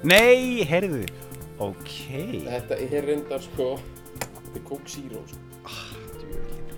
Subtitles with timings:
[0.00, 1.02] Nei, heyrðu,
[1.60, 1.90] ok.
[2.46, 3.74] Þetta er reyndar sko
[4.20, 5.42] Þetta er Coke Zero sko.
[6.20, 6.70] Djöfullinn.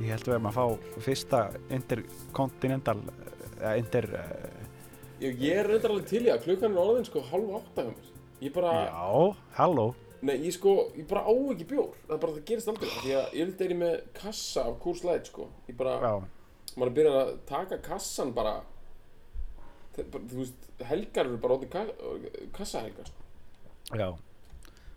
[0.00, 0.64] Ég held við erum að fá
[1.04, 1.40] fyrsta
[1.76, 2.96] interkontinental,
[3.60, 4.62] eða inter, uh,
[5.22, 7.86] Ég, ég er reyndar alveg til í að klukkan er orðin sko halv átta
[8.42, 9.86] Ég bara, já, halló.
[10.24, 13.12] nei ég sko, ég bara á ekki bjór Það er bara, það gerist aldrei Því
[13.20, 16.14] að ég vildi er ég með kassa af Coors Light sko Ég bara, Já,
[16.74, 18.56] maður er byrjað að taka kassan bara
[19.94, 21.84] Þú veist, helgar eru bara ka
[22.56, 23.26] kassahelgar sko.
[23.94, 24.08] já.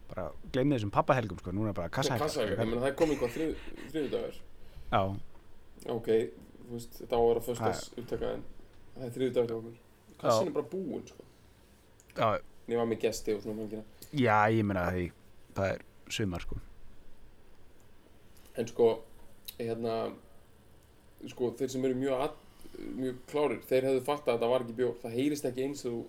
[0.07, 4.37] Bara gleymið þessum pappahelgum, sko, núna er bara Kassahelgar, það komið hvað þrið, þriðudagur
[4.87, 5.01] Já,
[5.93, 6.07] Ok,
[6.63, 8.45] þú veist, þetta á að vera föstas upptaka en
[8.95, 9.13] það er
[9.57, 9.75] okkur.
[10.21, 11.25] Kassin er bara búinn sko.
[12.17, 12.29] Já,
[12.79, 13.83] var með gesti og svona mangina
[14.15, 15.03] já, ég meina því,
[15.57, 15.83] það er
[16.17, 16.61] sumar, sko.
[18.57, 18.87] En sko,
[19.59, 19.97] hérna
[21.27, 22.35] Sko, þeir sem eru mjög, at,
[22.77, 23.61] mjög klárir.
[23.67, 24.97] Þeir hefðu fattað að þetta var ekki bjór.
[25.03, 25.99] Það heyrist ekki eins og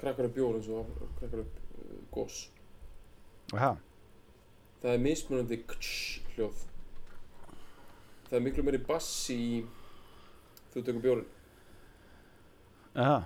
[0.00, 2.42] krakkar upp bjór eins og krakkar upp uh, gos.
[3.52, 3.82] Og það,
[4.76, 6.64] Það er mismunandi ktsch hljóð.
[8.26, 9.50] Það er miklu meiri bassi í
[10.74, 11.28] Þú tökum bjórin
[12.96, 13.24] já,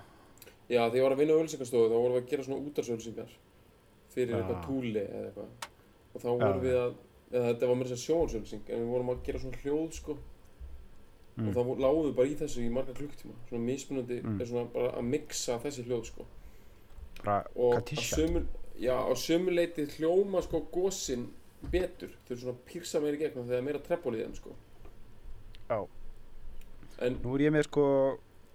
[0.70, 3.32] Já, þegar ég var að vinna á ölsingastofu þá vorum við að gera svona útarsölsingar
[4.14, 4.38] fyrir Já.
[4.38, 5.70] eitthvað túli eða eitthvað.
[6.14, 6.92] Og þá vorum við að
[7.30, 10.16] eða þetta var mér þess að sjónsölsing en við vorum að gera svona hljóð sko
[11.40, 11.48] Mm.
[11.48, 14.38] og þá lágum við bara í þessu í marga klukktíma svona mismunandi, Mm.
[14.46, 16.26] svona bara að mixa þessi hljóð sko
[17.24, 17.44] bara
[17.96, 18.46] sömu,
[18.80, 21.26] já, á sömu leiti hljóma sko gósin
[21.70, 24.34] betur þau eru svona að pírsa meira gegn þegar það er meira treppól í þeim
[24.36, 24.54] sko
[25.70, 25.86] Já.
[27.00, 27.84] en Nú er ég með, sko,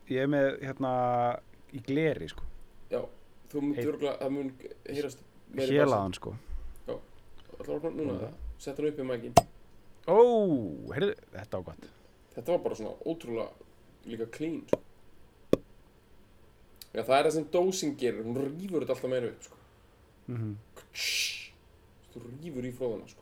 [0.09, 0.91] ég er með, hérna,
[1.73, 2.44] í gleri, sko.
[2.91, 3.02] já,
[3.50, 3.91] þú myndir Hey.
[3.91, 4.52] örgulega að mun
[4.90, 5.19] heyrast
[5.53, 6.35] meiri Hélaðan, sko.
[7.56, 8.34] Ætlar að núna það?
[8.59, 9.34] Sett hann upp í mækin.
[10.07, 10.17] Ó,
[10.94, 11.85] heyrðu, þetta gott.
[12.35, 13.50] Þetta var bara svona ótrúlega
[14.12, 14.62] líka clean.
[14.68, 14.79] Sko.
[16.96, 18.23] Já, það er það sem dósing gerir.
[18.23, 19.62] Hún rýfur þetta alltaf meira upp, sko.
[20.31, 20.56] Mm
[22.16, 23.22] Þú rýfur í fróðana, sko.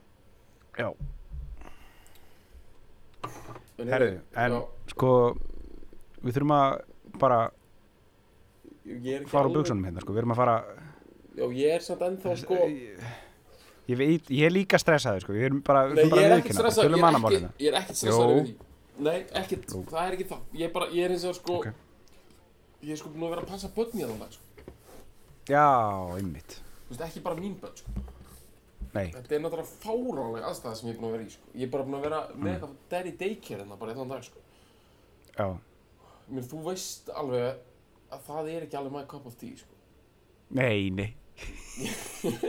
[0.78, 0.90] Já,
[3.82, 4.60] En herðu, en, já,
[4.94, 5.10] sko,
[6.24, 6.74] við þurfum að
[7.22, 7.38] bara
[9.32, 10.14] fara á alveg- buksunum hérna, sko.
[10.14, 10.56] Við erum að fara,
[11.34, 12.54] Já, ég er samt ennþá, sko.
[12.70, 13.00] ég,
[13.90, 15.34] ég, veit, ég er líka stressaði, sko.
[15.34, 16.70] Við erum bara, við Nei, þurfum ég bara að viðkynna.
[16.84, 17.50] Ég er mannamálina.
[17.50, 18.38] ekki, ég er ekkert stressað Jó.
[18.38, 18.56] yfir því.
[19.00, 19.84] Nei, ekkert, Jú.
[19.90, 20.42] það er ekki það.
[20.54, 21.68] Ég er bara, ég er eins og, sko, Ok.
[22.84, 24.44] ég er sko búin að vera að passa börn í þannig dag, sko.
[25.50, 26.60] Já, einmitt.
[26.88, 27.90] Þú veist, ekki bara mín börn, sko.
[28.94, 31.44] Nei, Þetta er náttúrulega fáránlega aðstæða sem ég er búin að vera í, sko.
[31.56, 32.44] Ég er bara búin að vera Mm.
[32.44, 34.40] með eitthvað daddy daycare hérna bara í þann dag, sko.
[35.38, 35.58] já,
[36.32, 37.58] Mér, þú veist alveg
[38.12, 39.74] að það er ekki alveg my cup of tea, sko.
[40.52, 41.16] nei, nei.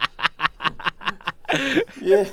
[1.50, 2.30] Ég,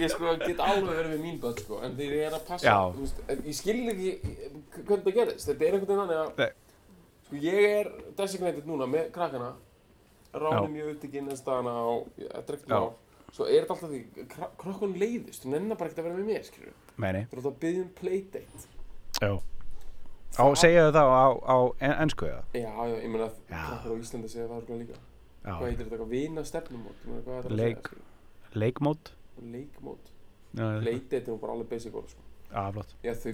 [0.00, 2.76] ég sko get alveg verið með mín börn, sko, en þegar ég er að passa,
[2.96, 4.12] veist, ég skil ekki
[4.88, 5.48] hvernig það gerðist.
[5.50, 6.46] Þetta er einhvern veginn að,
[7.26, 9.50] sko, ég er designated núna með krakkana,
[10.28, 10.40] Já.
[10.40, 11.86] ránum mjög upptikinn en staðana á,
[12.28, 12.80] er Já.
[12.80, 12.90] mál.
[13.28, 16.30] Svo er þetta alltaf því, kra krakkun leiðist, þú nennar bara ekkert að vera með
[16.32, 16.46] mér,
[17.18, 17.24] nei.
[17.28, 18.66] Þú ert að byggja um playdate.
[19.18, 19.32] Já.
[20.38, 22.42] Á, segja þau þá á, á en, ennsku eða?
[22.56, 24.98] Já, já, ég meina að krakkar á Íslandi segja það líka.
[25.44, 25.66] Hvað Já.
[25.68, 25.84] heitir?
[25.84, 25.90] Ég
[27.24, 27.92] hvað er þetta að Leik-?
[28.54, 29.12] Leikmót?
[29.42, 30.14] Leikmót.
[30.54, 32.24] Playdate er nú bara alveg basic orð, sko.
[32.48, 32.94] Já, flott.
[33.04, 33.32] Já, þau,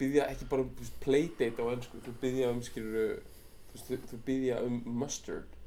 [0.00, 0.70] byggja ekki bara um
[1.04, 3.18] playdate á ennsku, þau byggja um, skilur,
[3.76, 5.58] þau, byggja um mustard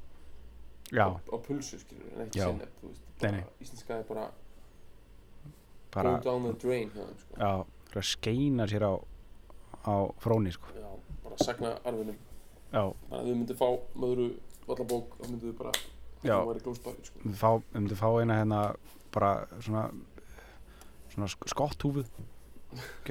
[0.90, 3.44] Já, á, á pulsu, skilur, en ekki nei.
[3.62, 4.26] íslenska er bara,
[5.94, 7.38] bara, go down the drain þeim, sko.
[7.38, 7.52] já,
[7.92, 8.92] það að skeina sér á,
[9.86, 9.94] á
[10.24, 10.74] fróni, sko.
[10.74, 10.90] Já,
[11.22, 12.18] bara sagna arfinum,
[12.74, 13.68] þannig að þau myndu fá
[14.02, 14.28] möðru
[14.66, 15.76] vallabók, þá myndu þau bara,
[16.22, 16.36] Já.
[17.02, 17.20] sko.
[17.24, 18.60] við myndum fá eina hérna
[19.12, 19.88] bara svona
[21.12, 22.04] svona sk- skotthúfu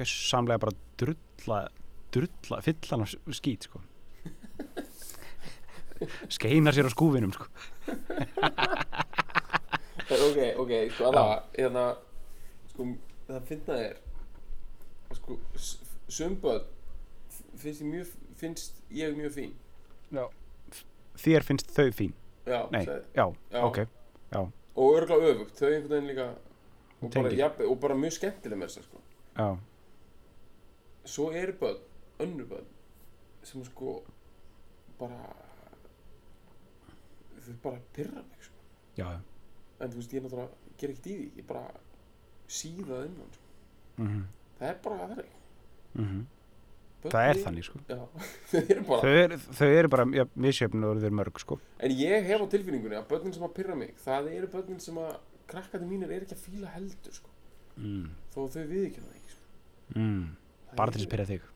[0.08, 1.68] samlega bara drulla
[2.12, 3.80] drulla, fyllan af s- skít sko
[6.28, 7.46] skeinar sér á skúfinum sko
[10.12, 11.82] En, ok, ok, sko, allavega, hérna,
[12.68, 12.84] sko,
[13.28, 13.94] það finna þér,
[15.16, 15.36] sko,
[16.12, 16.64] sömböð
[17.62, 19.54] finnst ég mjög, finnst ég mjög fín.
[20.12, 20.26] Já.
[21.22, 22.12] þér finnst þau fín
[22.46, 23.62] Já, nei, sagði- já, Já.
[23.64, 23.78] ok
[24.74, 26.26] og örgulega öfugt, þau einhvern veginn líka
[27.02, 29.00] og bara, jafn, og bara mjög skemmtileg með þess sko.
[29.36, 29.58] já,
[31.04, 31.78] svo eru börn,
[32.20, 32.66] önnur börn
[33.42, 34.02] sem sko
[34.98, 35.18] bara
[37.42, 38.54] þau bara pyrra mig sko.
[38.96, 39.08] já,
[39.80, 41.64] en þú veist, ég náttúrulega ger ekkert í því ég bara
[42.48, 43.48] síða innan sko.
[43.98, 44.22] mhm,
[44.60, 45.26] það er bara það er
[47.02, 47.80] mhm það er þannig sko
[48.52, 52.28] þau eru bara þau eru bara, já, misjöfn og þau eru mörg sko en ég
[52.28, 55.16] hef á tilfinningunni að börnin sem að pyrra mig það eru börnin sem að
[55.50, 57.32] krakkandi mínir er ekki að fíla heldur sko.
[57.76, 58.06] mm.
[58.34, 59.42] þó þau við ekki það ekki sko.
[59.96, 60.22] Mm.
[60.76, 61.50] Bara er- til þess að pyrra þig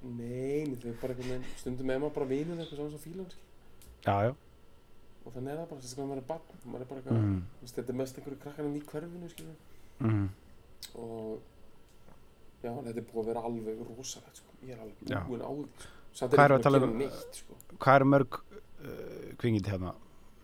[0.00, 3.22] nei, nei, þau bara einhvern veginn stundum er maður bara vinur eitthvað svona svo fíla
[3.22, 3.46] hann skil.
[4.06, 4.32] já, já
[5.20, 7.40] og þannig er það bara, þess að maður er barn maður er bara eitthvað, mm.
[7.70, 9.56] þetta er mest einhverju krakkarinn í hverfinu.
[10.00, 10.28] Mm.
[10.96, 11.42] og
[12.62, 14.54] já, þetta er búið að vera alveg rosalegt sko.
[14.66, 15.20] ég er alveg Já.
[15.28, 15.90] búinn á sko.
[16.12, 16.96] samt Hvað er að búin tala að um?
[17.00, 17.58] neitt sko.
[17.78, 19.94] hvað eru mörg uh, kvingindi hérna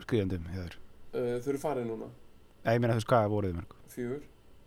[0.04, 2.10] skriðandum hefur uh, þau eru farið núna,
[2.66, 4.24] Nei, ég meina þú skaði voruð mörg Fjögur.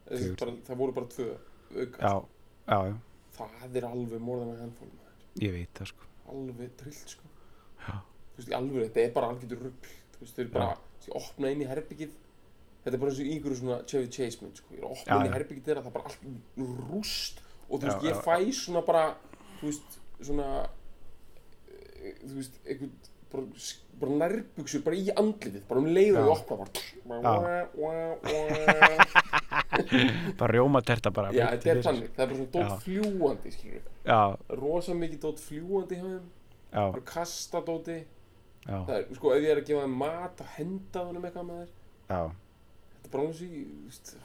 [0.10, 2.13] Bara, það voru bara tvö auka, já,
[2.66, 2.96] já, já,
[3.38, 7.28] það er alveg morðan að handfólum ég veit það sko alveg trillt sko.
[8.38, 9.60] Veist, alveg, þetta er bara þú
[10.22, 12.13] veist, þau eru bara, veist, opna inn í herbyggið
[12.84, 14.96] þetta er bara eins og í ykkur svona Chevy Chase mynd, sko, ég er að
[14.96, 15.36] opna Já, inn í já.
[15.38, 16.20] herbyggið þeirra, það er bara allt
[16.90, 17.36] rúst.
[17.70, 19.04] Og þú veist, ég fæ svona bara
[19.60, 19.90] þú veist,
[20.20, 20.48] svona
[21.70, 22.94] eh, þú veist, einhvern
[23.30, 23.44] bara,
[24.02, 25.64] bara nærbuxur bara í andlitið.
[25.70, 28.16] Bara um leið og opna bara, wah.
[30.40, 32.78] bara rjóma terta bara já, þetta er þannig, það er bara svona dót Já.
[32.86, 33.84] fljúandi skilur
[34.60, 36.00] rosa mikið dót fljúandi
[36.74, 37.98] bara kasta dóti
[38.66, 41.62] það er, sko, ef ég er að gefa þeim mat og henda honum eitthvað með
[41.62, 41.70] þér
[43.12, 44.16] veist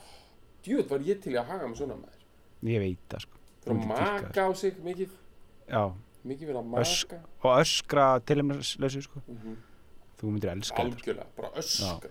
[0.65, 3.39] djúð var ég til að haga með svona með þér ég veit það sko.
[3.65, 5.11] Það að dýrka maka á sig mikið.
[5.69, 5.83] Já,
[6.25, 7.29] mikið verið að Ösk- maka.
[7.43, 9.21] og öskra tilemnarslösu sko.
[9.27, 9.55] Mm -hmm.
[10.19, 11.11] þú myndir elska þetta sko.
[11.11, 12.09] algjörlega, bara öskra.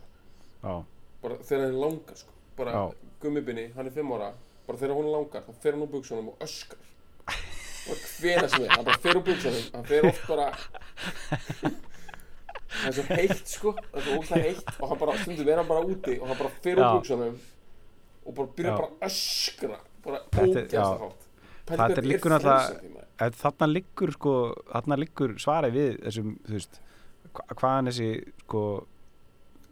[0.62, 0.85] Já,
[1.23, 2.31] bara þegar hann langar sko.
[2.56, 2.94] Bara Já.
[3.20, 4.32] gummibinni, hann er fimm ára
[4.67, 6.79] bara þegar hún langar, þá fer hann úr buksunum og öskar
[7.87, 10.47] bara hvena sem er hann bara fer úr buksunum, hann fer oft bara
[12.84, 13.72] það er svo heitt sko.
[13.90, 16.38] Það er svo ógæslega heitt og hann bara stundum er hann bara úti og hann
[16.40, 16.92] bara fer úr Já.
[16.98, 17.36] buksunum
[18.25, 19.78] og bara byrja bara að öskra.
[20.04, 20.19] Bara
[20.69, 20.84] já.
[21.00, 21.20] hátt.
[21.64, 24.32] Þetta er liggur náttúrulega- þarna liggur sko
[24.72, 26.81] þarna liggur svarið við þessum þú veist
[27.32, 28.08] hva- hvaðan þessi
[28.44, 28.62] sko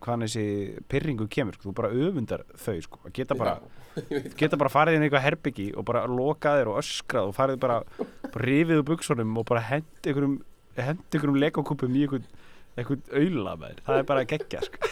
[0.02, 0.44] hvaðan þessi
[0.88, 1.68] pyrringu kemur sko.
[1.70, 2.98] þú bara öfundar þau sko.
[3.12, 3.58] Geta bara
[4.40, 7.58] geta bara farið inn í eitthvað herbyggi og bara lokað þér og öskrað og farið
[7.60, 7.82] bara,
[8.32, 12.24] bara rifið úr buksunum og bara hendi einhverjum legokúpum í einhvern
[12.76, 14.90] einhvern auðla með það er bara geggja sko.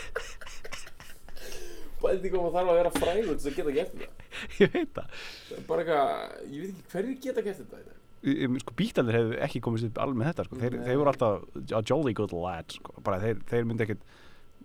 [2.00, 4.28] Pældi hvað maður þarf að vera frægur til að geta gert þetta
[4.62, 7.80] ég veit það bara eitthvað, ég veit ekki hverju geta gert þetta
[8.30, 10.60] ég- sko, bítaldir hefur ekki komist upp alveg með þetta sko.
[10.62, 11.34] þeir, þeir voru alltaf
[11.76, 12.94] a jolly good lad sko.
[13.04, 14.06] bara þeir, þeir myndi ekkert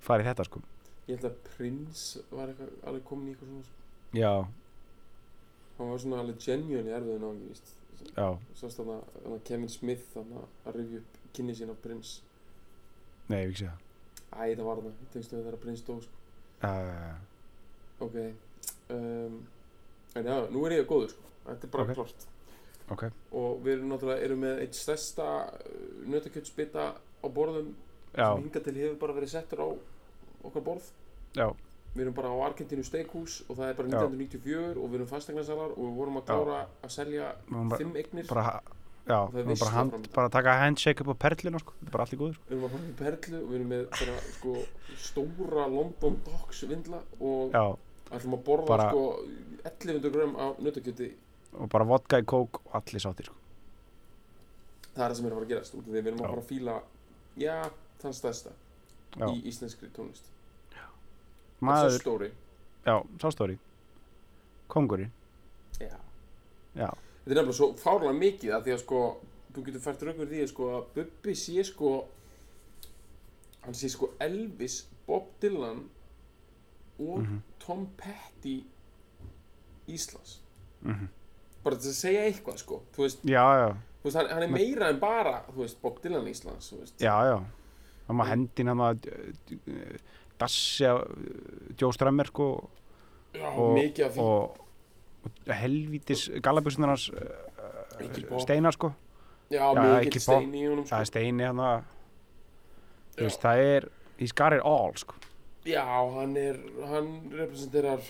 [0.05, 0.61] fara í þetta sko.
[1.09, 3.75] Ég held að Prince var eitthvað alveg komin í eitthvað svona sko.
[4.19, 4.33] já,
[5.77, 7.27] Hann var svona alveg genuine í erfiðin
[8.15, 12.21] á Sást þarna þarna Kevin Smith að rifja upp kynni sín af Prince
[13.29, 13.71] nei, ég ekki sé
[14.35, 16.21] Æ, það var það, tegstu þegar Prince dó sko.
[16.61, 17.17] það uh,
[18.05, 18.15] Ok
[18.89, 19.37] um,
[20.15, 21.21] En já, nú er ég góður sko.
[21.45, 21.93] Þetta er bara Ok.
[21.99, 22.25] klart
[22.95, 23.03] ok,
[23.35, 27.71] Og við erum náttúrulega erum með eitt stærsta uh, nötakjötsbita á borðum
[28.15, 29.67] já, sem hingað til hefur bara verið settur á
[30.45, 30.91] okkar borð
[31.35, 31.47] já
[31.95, 34.01] Við erum bara á Argentínu Steakhús og það er bara Já.
[34.03, 36.27] 1994 og við erum fastegnasalar og við vorum að Já.
[36.33, 38.43] klára að selja Maður bara, fimm eignir bara,
[39.05, 41.73] já, bara, hand, bara taka handshake upp á perlinu sko.
[41.79, 43.69] þetta er bara allt í góður við erum að fara með perlu og við erum
[43.73, 44.55] með bara, sko,
[44.97, 47.55] stóra London Dogs vindla og
[48.11, 49.03] ætlum að borða Bara- sko,
[49.65, 51.11] 1100 grömm af nautakjöti.
[51.55, 53.35] Og bara vodka í kók og allir sáttir sko.
[54.95, 56.25] það er það sem er að fara að gerast við erum Já.
[56.25, 56.75] að fara að fíla
[57.37, 57.69] já,
[58.01, 58.51] þann stærsta
[59.17, 60.31] já, í íslenskri tónlist.
[61.61, 62.31] Maður, stóri.
[62.85, 63.57] Já, sástóri
[64.67, 65.11] kongurinn,
[65.79, 65.95] já.
[66.75, 66.89] já,
[67.25, 68.99] þetta er nefnilega svo fárlega mikið að því að sko
[69.55, 71.91] þú getur fært raukur því að sko að Bubbi sé sko
[73.65, 75.83] hann sé sko Elvis, Bob Dylan
[76.99, 77.41] og Mhm.
[77.59, 78.63] Tom Petty
[79.87, 80.39] Íslands.
[80.81, 81.07] Mhm,
[81.63, 83.69] bara til að segja eitthvað sko þú veist, já, já.
[84.01, 86.99] Þú veist hann, hann er meira en bara þú veist, Bob Dylan Íslands þú veist.
[86.99, 87.39] já, já.
[88.07, 89.09] Það maður hendin hann að
[90.39, 91.01] dassi að
[91.79, 92.69] Joe Strömmer sko.
[93.33, 94.19] Já, og, mikið af því.
[94.21, 94.57] og
[95.47, 96.27] helvítis
[97.99, 98.39] Ekki uh, Bob.
[98.41, 98.91] steinar sko
[99.49, 101.01] já, já, ekki stein í honum það sko.
[101.01, 101.83] er steini hann að
[103.17, 103.87] veist, það er,
[104.19, 105.15] he's got it all sko
[105.65, 105.83] já,
[106.17, 106.57] hann er
[106.91, 108.01] hann representerar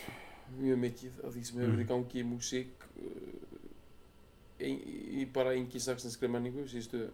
[0.59, 1.75] mjög mikið af því sem hefur Mm.
[1.75, 3.43] verið í gangi í músík uh,
[4.59, 4.71] í,
[5.21, 7.09] í bara engi saksneskri menningu síðustu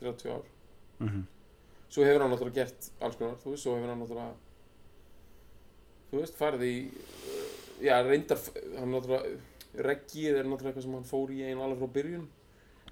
[0.00, 0.42] 30 ár
[0.98, 1.24] mm -hmm.
[1.88, 4.34] svo hefur hann náttúrulega gert alls konar þú veist, svo hefur hann náttúrulega
[6.10, 6.76] þú veist, farið í
[7.82, 8.38] já, reyndar
[8.78, 9.38] hann náttúrulega
[9.74, 12.28] reggið er náttúrulega eitthvað sem hann fór í einu alveg frá byrjun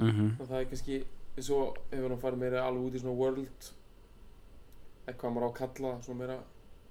[0.00, 0.40] Mm -hmm.
[0.40, 1.04] og það er kannski
[1.38, 3.72] svo hefur hann farið meira alveg út í svona world
[5.06, 6.38] eitthvað maður á að kalla svona meira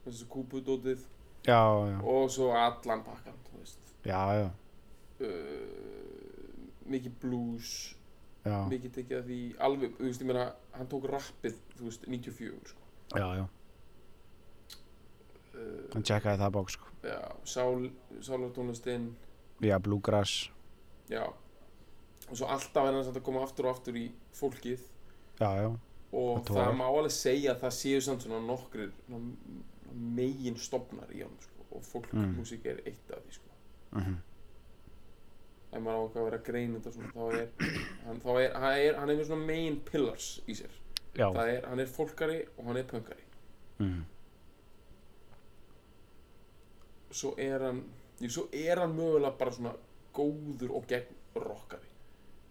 [0.05, 0.99] þessu kúpudótið
[1.45, 4.49] já, já, og svo allan pakkan þú veist já, já,
[5.21, 7.95] uh, mikið blues
[8.45, 10.45] já, mikið tekið af því alveg, þú veist, ég meina
[10.77, 12.81] hann tók rappið, þú veist, 94 sko.
[13.15, 13.45] já, já.
[15.61, 16.89] Uh, hann tjekkaði það bók, sko.
[18.25, 19.11] sálartónlistinn,
[19.61, 20.49] Já, bluegrass,
[21.09, 21.21] já.
[22.31, 24.83] Og svo alltaf er hann samt að koma aftur og aftur í fólkið.
[25.41, 25.69] Já, já,
[26.11, 28.91] og Það það, má alveg segja að það séu samt svona nokkrir
[29.91, 33.49] megin stopnar í hann sko, og fólkmúsík er eitt af því sko.
[33.91, 34.17] mhm,
[35.71, 37.49] ef maður á að vera þetta svona, þá er
[38.05, 40.73] hann, þá er, hann er hann er með svona main pillars í sér.
[41.15, 43.25] Já, það er, hann er fólkari og hann er pönkari.
[43.79, 44.03] Mhm,
[47.11, 47.83] svo er hann
[48.21, 49.73] jú, svo er hann mögulega bara svona
[50.13, 51.87] góður og gegn rockari.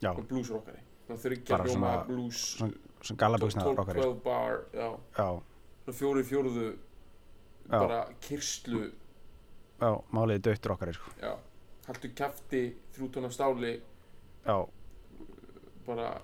[0.00, 0.80] Já, og blues rockari.
[1.08, 2.40] Þannig þurfi ekki Bara að hljóma svona- blues
[3.02, 5.28] sem gallaböksnaðar 12, okkar, 12 bar já, já,
[5.84, 6.66] svona fjóri fjóruðu
[7.70, 8.80] bara kyrslu
[9.80, 11.32] já, máliði döttur okkar, sko, já,
[11.86, 12.62] haltu kæfti
[12.94, 13.80] þrjú tóna stáli.
[14.46, 14.58] Já,
[15.86, 16.20] bara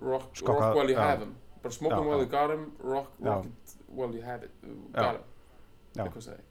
[0.00, 3.08] rock, Skokka- rock while you have him bara smoke him while you got him rock,
[3.20, 3.46] rock
[3.88, 5.24] while you have it uh, got him
[6.04, 6.42] eitthvað segi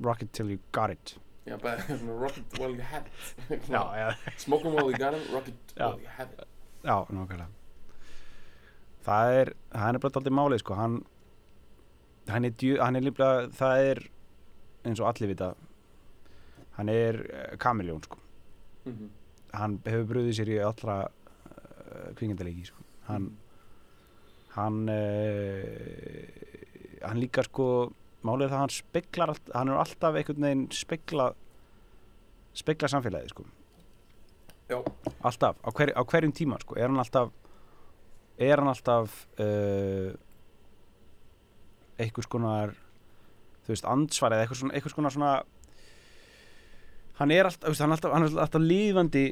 [0.00, 1.14] rock it till you got it,
[1.46, 3.06] já, bara svona rock it while you have
[3.50, 5.30] it já, smoke him while you got it
[5.76, 5.88] Já.
[5.88, 6.46] while you have it
[6.84, 7.46] já, nákvæmlega.
[9.04, 10.98] Það er, það er bara aldrei málið, sko, hann,
[12.28, 14.00] hann er djö, hann er líflega, það er,
[14.84, 15.48] eins og allir vita,
[16.76, 18.20] hann er uh, kamiljón, sko.
[18.84, 19.08] mm
[19.50, 22.84] hann hefur bröðið sér í allra uh, kvikindalegi sko.
[23.08, 23.24] hann
[24.54, 26.28] hann uh,
[27.02, 27.66] hann líka sko
[28.26, 31.30] málið er það að hann speklar hann er alltaf einhvern veginn spekla
[32.60, 33.44] spekla samfélagið sko
[34.70, 34.78] já,
[35.26, 37.30] alltaf, á, hver, á hverjum tíma sko er hann alltaf
[38.40, 40.10] er hann alltaf uh,
[42.00, 42.74] einhvers konar
[43.66, 45.32] þú veist, ansvarið einhvers konar, einhvers konar svona
[47.20, 49.26] hann er alltaf, hann er alltaf, hann er alltaf lífandi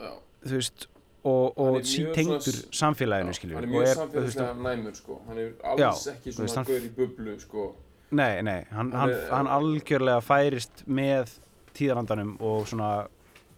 [0.00, 0.12] já
[0.44, 0.88] þú veist
[1.24, 2.40] og, og svona-
[2.76, 5.14] samfélaginu Já, hann er mjög samfélagslega næmur sko.
[5.28, 7.62] hann er alls ekki þú veist, svona hann- gaur í bublu sko.
[8.14, 11.32] Nei, nei, hann, Hann er- hann algjörlega færist með
[11.74, 12.90] tíðarandanum og svona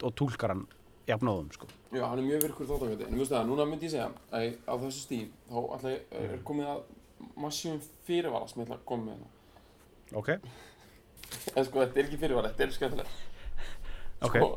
[0.03, 0.67] og túlkar hann
[1.09, 1.67] jafnóðum sko.
[1.93, 5.03] já, hann er mjög virkur þáttakvæði en það, núna myndi ég segja að á þessu
[5.07, 6.81] stíð þá alltaf er komið að
[7.37, 9.29] massífum fyrirvara sem ég ætla að koma með hérna.
[10.21, 10.29] Ok,
[11.57, 13.09] en sko, þetta er ekki fyrirvara, þetta er skemmtilegt.
[14.23, 14.51] Ok, sko,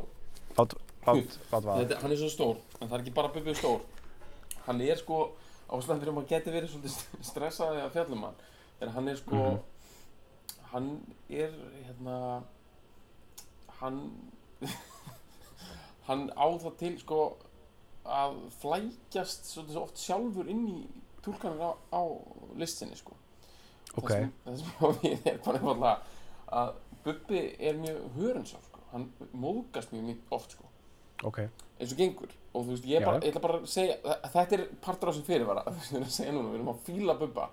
[0.58, 0.74] lát,
[1.06, 3.80] lát, lát vaða þetta, hann er svo stór en það er ekki bara bubbið stór.
[4.66, 5.20] Hann er sko
[5.70, 8.34] ástæðan fyrir að maður geti verið svolítið stressaði að fjallum hann
[8.80, 9.58] er að hann er sko Mhm.
[10.72, 10.90] Hann
[11.28, 11.54] er
[11.86, 12.16] hérna
[13.80, 14.00] hann
[16.08, 17.20] hann á það til sko
[18.10, 20.78] að flækjast svolítið svo oft sjálfur inn í
[21.24, 22.02] túlkanir á, á
[22.58, 23.16] listinni sko.
[23.98, 24.12] Ok,
[24.44, 25.94] það sem, á við er bara einfallega
[26.60, 26.72] að
[27.04, 28.82] Bubbi er mjög hörensá sko.
[28.90, 30.68] hann móðgast mjög mjög oft sko.
[31.24, 31.38] Ok.
[31.80, 32.32] Eins og gengur.
[32.52, 35.12] Og þú veist, ég, bara, ég ætla bara að segja að þetta er partur á
[35.16, 37.48] sem fyrirvara þú veist, við erum að segja núna, við erum að fíla Bubba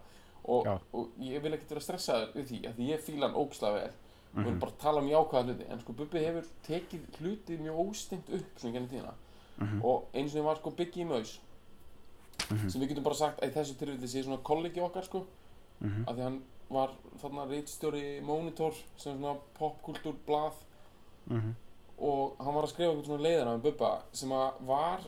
[0.47, 3.91] og, og ég vil ekkert vera stressaður við því, því ég fíla hann ógislega vel
[4.37, 4.59] og við Mhm.
[4.59, 8.59] bara að tala um jákvæða hluti en sko Bubbi hefur tekið hluti mjög óstengt upp
[8.59, 9.13] svona gennum tíðina
[9.59, 9.81] Mhm.
[9.85, 11.39] og eins og ég var sko Biggie í Maus
[12.51, 12.69] Mhm.
[12.69, 15.25] sem við getum bara sagt að þessu tilfelli sé svona kollegi okkar sko
[15.81, 16.03] Mhm.
[16.07, 16.89] af því hann var
[17.21, 20.53] þarna reitstjóri Monitor sem svona popkultúr blað
[21.99, 24.99] og hann var að skrifa einhvern svona leiðara um Bubba sem að var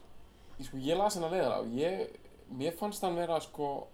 [0.59, 2.07] ég, sko, ég las hennar leiðara og ég
[2.51, 3.87] mér fannst hann vera sko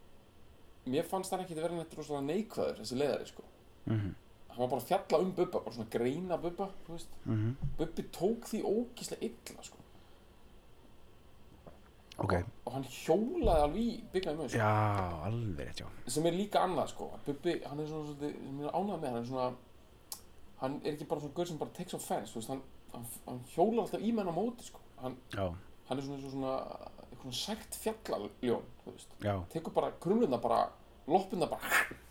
[0.86, 3.44] mér fannst hann ekki vera neitt rosalega neikvæður þessi leiðari sko.
[3.86, 4.16] Mhm.
[4.50, 7.56] hann var bara að fjalla um Bubba, bara svona greina Bubba veist, Mhm.
[7.78, 9.78] Bubbi tók því ógíslega illa sko.
[12.18, 14.70] Ok, og, og hann hjólaði alveg í byggnaði með já,
[15.28, 15.88] alveg rétt já.
[16.08, 17.10] Sem er líka annað sko.
[17.26, 19.48] Bubbi, hann er svona, svona er ánægð með hann er svona
[20.62, 22.62] hann er ekki bara svona gaur sem bara takes offense hann,
[22.94, 24.80] hann, hann hjólar alltaf í menn á móti sko.
[25.02, 25.18] Hann,
[25.90, 26.54] hann er svona svona
[27.16, 30.66] eitthvað veist, já, tekur bara krumluna bara
[31.08, 31.62] loppuna bara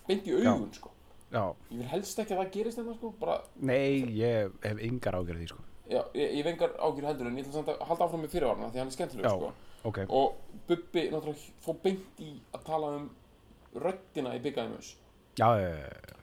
[0.09, 0.91] beint í augun sko.
[1.35, 1.45] Já.
[1.71, 5.41] Ég vil helst ekki að það gerist þetta sko bara, nei, ég hef yngar ágjörð
[5.43, 5.65] því sko.
[5.91, 8.71] Já, ég, ég vengar ágjur heldur en ég ætla samt að halda áfram með fyrirvarna
[8.73, 9.35] því hann er skemmtilegur Já.
[9.37, 9.81] sko.
[9.91, 13.11] ok, og Bubbi náttúrulega fór beint í að tala um
[13.85, 14.41] röddina í
[15.35, 15.49] já,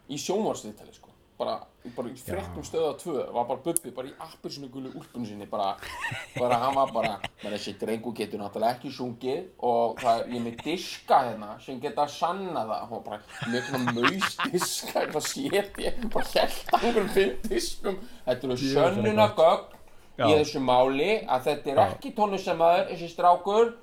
[0.08, 1.11] í sjónvarsviðtali sko
[1.42, 1.58] bara,
[1.96, 5.74] bara fréttum stöða 2 var bara Bubbi bara í appirsinu gulu úlpunni sinni bara,
[6.38, 10.46] bara hann var bara menn þessi drengu getur náttúrulega ekki sungið og það er ég
[10.46, 12.78] með diska hérna sem geta sanna það.
[12.82, 17.48] Hann var bara með svona maus diska eitthvað sétt ég bara held að einhverjum fimm
[17.50, 18.02] diskum.
[18.28, 19.80] Þetta eru Djöfull er sönnuna gögn
[20.22, 20.26] Já.
[20.28, 23.74] í þessu máli að þetta er ekki tónlistamæður þessi strákur.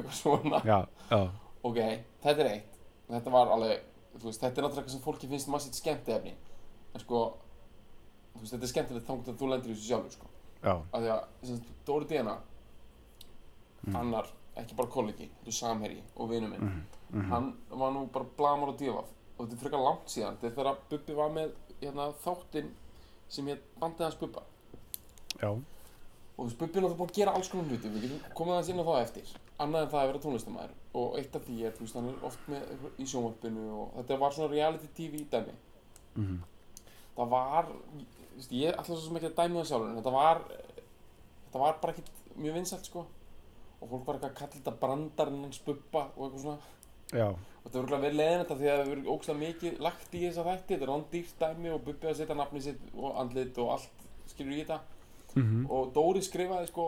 [0.20, 0.60] Svona.
[0.64, 0.78] Já,
[1.10, 1.20] já,
[1.66, 1.78] ok,
[2.24, 2.76] þetta er eitt.
[3.10, 3.80] Þetta var alveg,
[4.28, 6.34] veist, þetta er náttúrulega eitthvað sem fólki finnst massið skemmt efni
[6.94, 7.20] en sko,
[8.34, 10.26] þú veist, þetta er skemmtilegt þangt að þú lendir í þessu sjálfur, sko.
[10.92, 11.22] Af því að,
[11.88, 12.34] Dóri Dena
[13.96, 14.26] annar,
[14.60, 16.82] ekki bara kollegi er samherji og vinur minn.
[17.30, 19.08] Hann var nú bara blamar á divaf
[19.38, 22.72] og þetta er frekar langt síðan, þetta er þegar Bubbi var með hérna, þáttinn
[23.32, 24.42] sem hér bandið hans Bubba.
[25.40, 28.52] Já, og þú Bubbi er náttúrulega búin að gera alls konar hluti við getum komið
[28.58, 29.32] aðeins inn á það eftir
[29.64, 32.24] annað en það að vera tónlistamæður og eitt af því er, þú veist, hann er
[32.26, 35.54] oft með í sjónvarpinu og þetta var svona reality TV dæmi.
[36.16, 36.40] Mhm,
[37.16, 40.14] það var, þú veist, ég ætla svo sem ekki að dæmi það sjálfur en þetta
[40.16, 43.06] var þetta var bara ekkit mjög vinsælt sko.
[43.80, 46.58] Og fólk var eitthvað að kalla þetta brandarinn hans Bubba og eitthvað svona.
[47.10, 50.20] Já, og þetta voru verið leiðin þetta því að það verið ógslag mikið lagt í
[50.26, 53.72] þessa þætti, þetta er rándýrt dæmi og Bubbi að setja nafni sitt og andlit og
[53.74, 54.80] allt skilur í þetta.
[55.34, 56.86] Mhm, og Dóri skrifaði sko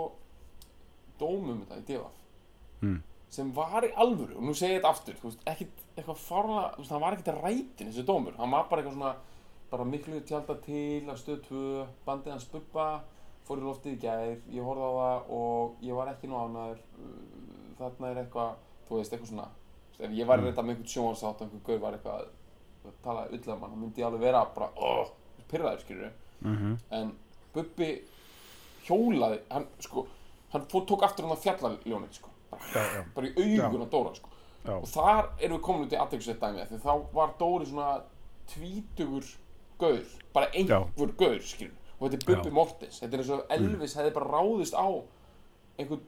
[1.19, 2.22] dómum þetta í divaf
[2.83, 2.99] mm,
[3.33, 7.05] sem var í alvöru og nú segi ég þetta aftur veist, ekkit þú veist, hann
[7.05, 8.37] var ekkit að rætin þessi dómur.
[8.39, 9.15] Hann var bara eitthvað svona
[9.73, 12.87] bara miklu tjálta til af stöð 2 bandið hans Bubba
[13.47, 16.83] fór í loftið í gær ég horfði á það og ég var ekki nú ánæður
[17.79, 18.53] þarna er eitthvað
[18.89, 19.49] þú veist eitthvað svona
[19.99, 22.27] ef ég var í þetta með einhvern sjónvarsátt og einhvern gaur var eitthvað
[22.91, 25.13] að tala illa um hann þá myndi ég alveg vera bara oh,
[25.51, 26.13] pyrraður skilur
[26.45, 27.15] mhm, en
[27.55, 27.91] Bubbi
[28.87, 30.07] hjólaði hann sko
[30.53, 32.33] hann tók aftur hann að fjallaljónið sko
[33.15, 34.29] bara, í augun á Dóra sko.
[34.79, 37.89] Og þar erum við komin út í aðeinsett dæmi því þá var Dóri svona
[38.53, 39.27] tvítugur
[39.83, 40.05] gaur
[40.35, 42.55] bara einhver gaur skilur og þetta er Bubbi Já.
[42.55, 43.01] Mortis.
[43.03, 44.87] Þetta er eins og Elvis hefði bara ráðist á
[45.79, 46.01] einhvern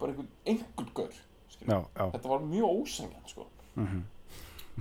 [0.00, 3.46] bara einhvern einhvern gaur já, já, þetta var mjög ósangjan sko.
[3.80, 4.02] Mhm,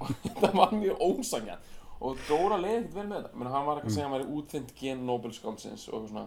[0.01, 1.69] og þetta var mjög ósangjan
[2.03, 3.37] og Dóra leiði ekkert vel með þetta.
[3.39, 6.25] Menn hann var eitthvað að segja að hann væri útþynt gen Nobelskáldsins og eitthvað svona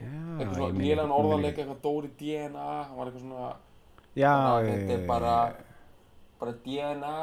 [0.00, 3.56] eitthvað svona meina orðanleika eitthvað Dóri DNA hann var eitthvað svona
[4.14, 4.34] já,
[4.68, 5.34] þetta er bara
[6.40, 7.16] bara DNA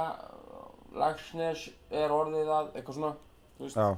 [1.02, 3.14] Lagsnes er orðið að eitthvað svona
[3.58, 3.98] þú veist, já,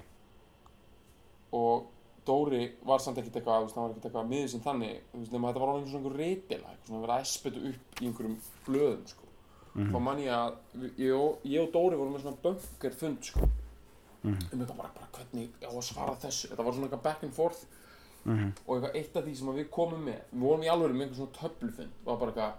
[1.53, 1.89] og
[2.25, 5.49] Dóri var samt ekkert eitthvað, hann var ekkert eitthvað miður sem þannig, þú veist, nema
[5.49, 9.01] þetta var alveg svona einhver reytila, eitthvað svona verið að espetu upp í einhverjum blöðum,
[9.11, 9.27] sko.
[9.73, 9.89] Mhm.
[9.89, 10.53] þá man ég að
[11.01, 13.49] ég og, ég og Dóri vorum með svona bunker fund, sko.
[14.23, 14.45] Mhm.
[14.53, 17.33] um þetta bara, bara hvernig á að svara þessu þetta var svona eitthvað back and
[17.33, 17.65] forth
[18.23, 21.05] mhm, og eitthvað eitt af því sem við komum með við vorum í alveg með
[21.07, 22.53] einhver svona töflufund var bara eitthvað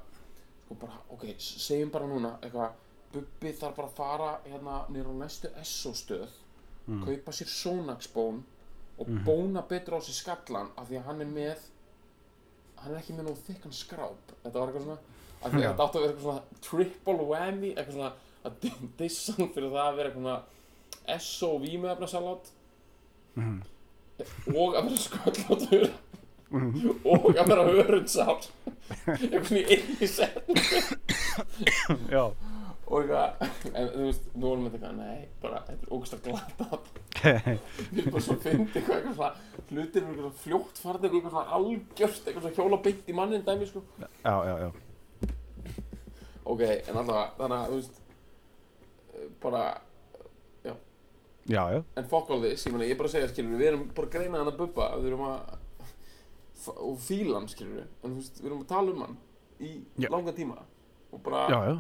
[0.65, 2.81] sko bara, ok, segjum bara núna eitthvað,
[3.15, 6.33] Bubbi þarf bara að fara hérna nýra á næstu SO stöð
[7.05, 8.43] kaupa sér Sonax-bón
[8.99, 11.63] og bóna betur á sér skallan af því að hann er með
[12.83, 14.35] hann er ekki með nóg þykkan skráp.
[14.43, 14.99] Þetta var eitthvað svona
[15.45, 18.11] af því að þetta átti að vera eitthvað svona triple whammy eitthvað svona
[18.45, 18.67] að
[18.99, 22.51] dissa hann fyrir það að vera eitthvað svona SO vímuefnasalat.
[23.35, 23.57] Mhm,
[24.55, 25.87] og að vera sköllóttur
[26.55, 28.41] og að vera hörundsár.
[28.85, 30.61] Eitthvað svona í einni setning
[32.13, 32.25] já,
[32.85, 33.29] og eitthvað,
[33.73, 36.67] en þú veist, nú erum við eitthvað, nei, bara, þetta er ógst að glata
[37.25, 39.33] við erum bara svo fyndi eitthvað, eitthvað svona,
[39.71, 43.67] hlutir eru eitthvað fljótt farnir, eitthvað svona algjört, eitthvað svona hjóla beint í mannin dæmi,
[43.71, 43.81] sko.
[43.99, 44.09] Já,
[44.51, 44.69] já, já,
[46.45, 47.95] ok, en alltaf, þannig að, þú veist
[49.43, 49.65] bara,
[51.51, 51.63] já,
[51.97, 54.09] en fuck all this, ég meina, ég er bara að segja, skilur við erum bara
[54.09, 55.59] að greina hann að bubba, við erum að
[56.55, 59.17] f- og fíla hann, skilur en veist, við erum að tala um hann
[59.61, 60.09] í Já.
[60.11, 60.57] langa tíma
[61.13, 61.75] og bara, já, já,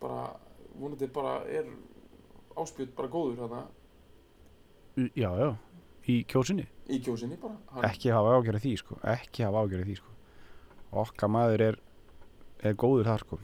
[0.00, 0.22] bara
[0.78, 1.66] vonandi bara er
[2.56, 3.62] áspjöld bara góður þarna.
[5.16, 5.50] Já, já,
[6.12, 6.66] í kjósinni?
[6.92, 8.96] Í kjósinni bara hann, ekki hafa ágjörði því sko.
[9.08, 10.10] Ekki hafa ágjörði því sko.
[11.02, 11.78] Okkar maður er
[12.62, 13.38] er góður þar sko.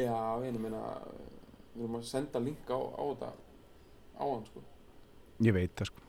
[0.00, 0.82] Já, ég meina
[1.74, 3.32] við erum að senda link á, á þetta
[4.20, 4.62] á hann sko.
[5.40, 6.06] Ég veit það sko.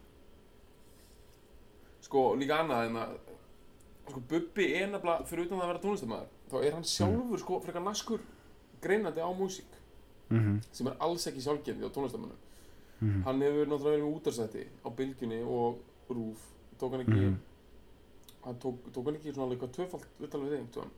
[2.06, 3.18] Sko líka annað en að
[4.12, 7.60] sko Bubbi er nefnilega fyrir utan það að vera tónlistamæður þá er hann sjálfur sko
[7.64, 8.24] frekar naskur
[8.84, 9.78] greinandi á músík
[10.34, 12.42] mhm, sem er alls ekki sjálfgendi á tónlistamönnum
[13.00, 15.80] mhm, hann hefur náttúrulega verið með útarsætti á Bylgjunni og
[16.12, 16.44] Rúf
[16.82, 17.38] tók hann ekki Mhm.
[18.44, 20.94] hann tók, tók hann ekki svona eitthvað tvöfald viðtal við þig einhvern tímann?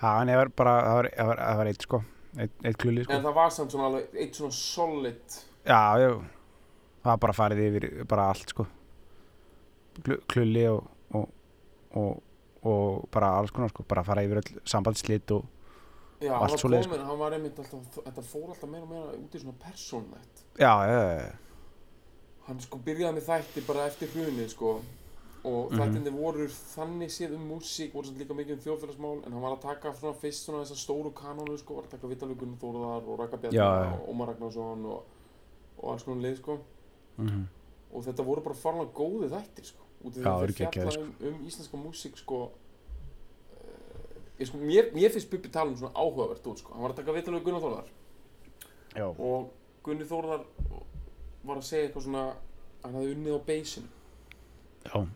[0.00, 1.26] hann er bara það
[1.58, 2.02] var, eitt sko.
[2.38, 3.12] Eitt, eitt klulli sko.
[3.12, 6.10] En það var samt svona alveg eitt svona solid já, já.
[7.04, 8.66] Það var bara farið yfir bara allt sko.
[10.04, 11.28] Klu- klulli og og,
[11.94, 12.22] og
[12.64, 13.84] og bara alls konar sko.
[13.88, 15.44] Bara fara yfir öll sambandslit og
[16.20, 18.90] já, Og allt var svoleiðis, komin, hann var einmitt alltaf þetta fór alltaf meira og
[18.90, 20.44] meira út í svona persónlegt.
[20.58, 21.32] Já, já, já,
[22.46, 24.78] hann sko byrjaði með þætti bara eftir hrunið sko.
[25.44, 25.76] Og Mhm.
[25.80, 29.52] þættinni voru þannig séð um músík voru samt líka mikið um þjóðfélagsmál en hann var
[29.58, 33.18] að taka svona fyrst svona þessar stóru kanónu sko var að taka Vitalur Þórðar og
[33.20, 33.92] Raka Já, Bjarnar já.
[34.00, 35.02] og Ómar Ragnarsson og,
[35.78, 36.58] og alls konar leið sko.
[37.16, 37.42] Mhm,
[37.94, 41.12] og þetta voru bara farlega góði þættir sko út Já, því að geggjaðir, fjalla um,
[41.30, 46.46] um íslenska músík sko uh, ég, sko, mér, mér finnst Bubbi tala um svona áhugavert
[46.50, 46.74] út, sko.
[46.74, 47.92] Hann var að taka við Gunnar Þórðar.
[48.94, 49.50] Já, og
[49.84, 50.44] Gunni Þórðar
[51.44, 52.24] var að segja eitthvað svona,
[52.84, 53.88] hann hafði unnið á beisinu.
[54.84, 55.06] Já,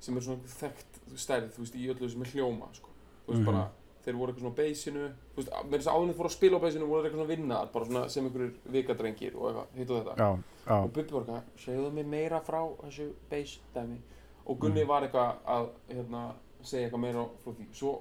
[0.00, 2.92] sem er svona þekkt stærð, þú veist, í öllu sem er hljóma, sko.
[3.26, 3.46] Þú veist, Mhm.
[3.46, 3.70] bara,
[4.06, 6.58] þeir voru eitthvað svona á beisinu, þú veist, með þess að áðurinn fór að spila
[6.58, 9.90] á beisinu voru þeir eitthvað svona vinnaðar, bara svona sem einhverjir vikadrengir og eitthvað, hitt
[9.90, 10.14] og þetta.
[10.16, 10.28] já,
[10.66, 13.98] já, og Bubbi var eitthvað, segðu mér meira frá þessu bass dæmi
[14.46, 16.22] og Gunni var eitthvað að hérna,
[16.62, 17.66] segja eitthvað meira frá því.
[17.74, 17.94] Svo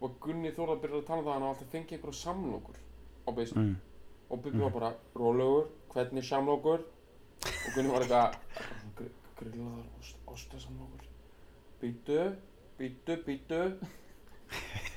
[0.00, 2.80] var Gunni Þórðar að byrja að tala um það að hann alltaf fengið einhverja samlokur
[2.82, 3.62] á bassinu.
[3.62, 3.76] Mm,
[4.28, 6.84] og Bubbi var bara, rólegur, hvernig samlokur?
[7.46, 8.36] Og Gunni var eitthvað
[8.98, 11.06] gr grillaðar ost, ostasamlokur.
[11.78, 12.22] Býtu,
[12.78, 13.62] býtu, býtu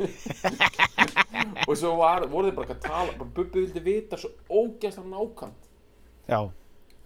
[1.68, 5.12] og svo var, voru þeir bara eitthvað að tala bara Bubbi vildi vita svo ógæslega
[5.12, 5.70] nákvæmt
[6.32, 6.40] já,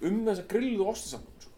[0.09, 1.51] um þessa grilluðu ostasamlokur sko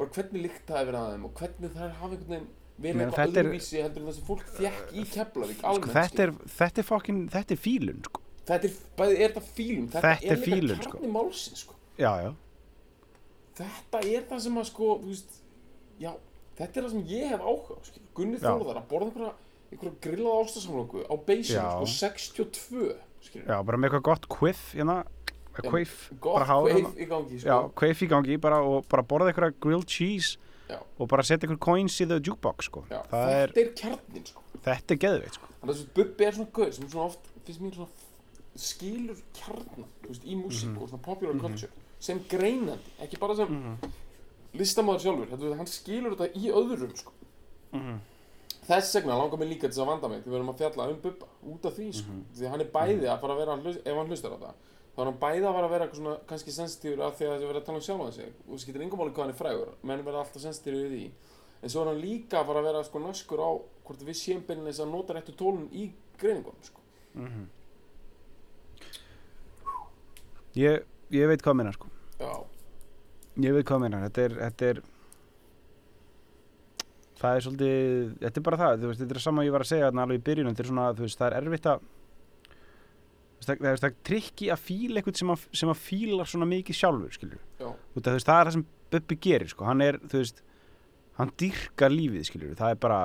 [0.00, 2.48] bara hvernig lykt það hefur að þeim og hvernig það hafa einhvern veginn
[2.80, 6.80] verið eitthvað öðruvísi heldur en það sem fólk þekk í Keflavík Sko, þetta er, þetta
[6.80, 8.22] er fokkin, þetta er fílun, sko.
[8.48, 10.94] þetta er, bæði er þetta fílum þetta, Þetta er líka fílun, sko.
[10.96, 11.76] kjarni málsins sko.
[12.00, 12.30] Já, já,
[13.60, 15.36] þetta er það sem að sko þú veist,
[16.00, 16.10] já,
[16.56, 17.76] þetta er það sem ég hef áhuga.
[18.16, 18.46] Gunni Já.
[18.48, 19.32] Þórðar að borða einhverja,
[19.70, 21.70] einhverja grillaða ástasamlóku á beysinu Já.
[21.70, 23.46] sko 62 skilur.
[23.46, 25.04] já, bara með eitthvað gott quiff, hérna,
[25.60, 26.92] kveif hérna.
[26.96, 27.72] í gangi Já, sko.
[27.76, 30.36] quiff í gangi, bara, og bara borða eitthvað grilled cheese
[30.70, 30.78] Já.
[30.98, 32.84] og bara setja eitthvað coins í the jukebox, sko.
[32.88, 34.42] Það er, þetta er kjarnin sko.
[34.64, 35.46] þetta er geðveitt, sko.
[35.94, 37.88] Bubbi er svona gauð sem svona oft finnst mér svona
[38.56, 40.82] skilur kjarnan þú veist, í músík Mhm.
[40.82, 43.78] og svona popular culture sem greinandi, ekki bara sem
[44.54, 47.12] listamáður sjálfur, þetta, hann skilur þetta í öðrum sko.
[48.60, 48.66] Mhm.
[48.68, 50.88] þess vegna langar mig líka til þess að vanda mig því við erum að fjalla
[50.90, 52.10] um Bubba út af því sko.
[52.12, 52.24] Mhm.
[52.36, 53.52] því að hann er bæði að fara að vera
[53.84, 54.54] ef hann hlustar á það
[54.90, 57.34] þá er hann bæði að fara að vera eitthvað svona kannski sensitífur af því að
[57.40, 59.40] það verða að tala um sjálfan sig og það skiptir engum máli hvað hann er
[59.40, 61.10] frægur menn verða alltaf sensitífur við því
[61.62, 63.50] en svo er hann líka að fara að vera sko naskur á
[63.84, 66.80] hvort við séum beinleins að nota réttu tólun í greiningunum sko.
[70.58, 70.82] Ég,
[71.14, 71.86] ég veit hvað minna, sko.
[72.18, 72.32] já,
[73.40, 74.80] Ég veit hvað minna, þetta er, þetta er,
[77.20, 79.88] það er svolítið, þetta er bara það, veist, þetta er sama ég var að segja
[79.88, 81.88] þarna alveg í byrjunum, þetta er svona, þú veist, það er erfitt að,
[83.46, 87.16] það, er, er trikki að fíla eitthvað sem að, sem að fílar svona mikið sjálfur,
[87.96, 90.40] veist, það er það sem Bubbi gerir, sko, hann er, þú veist,
[91.20, 93.00] hann dýrkar lífið, skilur, það er bara,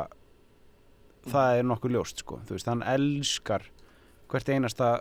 [1.30, 3.68] það er nokkuð ljóst, sko, þú veist, hann elskar
[4.32, 4.94] hvert einasta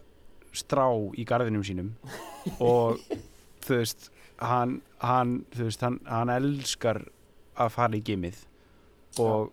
[0.55, 0.85] strá
[1.17, 1.95] í garðinum sínum
[2.73, 2.99] og,
[3.65, 4.11] þú veist,
[4.43, 7.07] hann, hann, þú veist, hann, hann elskar
[7.55, 8.43] að fara í gimið
[9.21, 9.53] og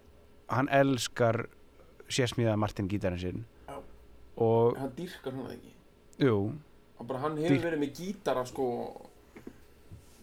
[0.50, 1.45] hann elskar
[2.12, 3.45] sérsmíða Martin gítarinn sinn.
[3.67, 3.78] Já.
[4.38, 5.74] og, hann dýrkar hann ekki?
[6.21, 6.36] Jú,
[7.02, 8.65] bara, hann hefur Dýrk- verið með gítara sko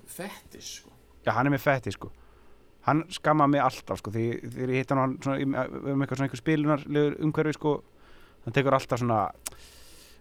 [0.07, 0.91] fettis sko.
[1.27, 2.11] Já, hann er með fetti, sko.
[2.87, 7.19] Hann skamma mig alltaf, sko, því þegar ég hitt hann svona, um eitthvað svona spilunarlegur
[7.27, 7.73] umhverfi, sko,
[8.47, 9.19] hann tekur alltaf svona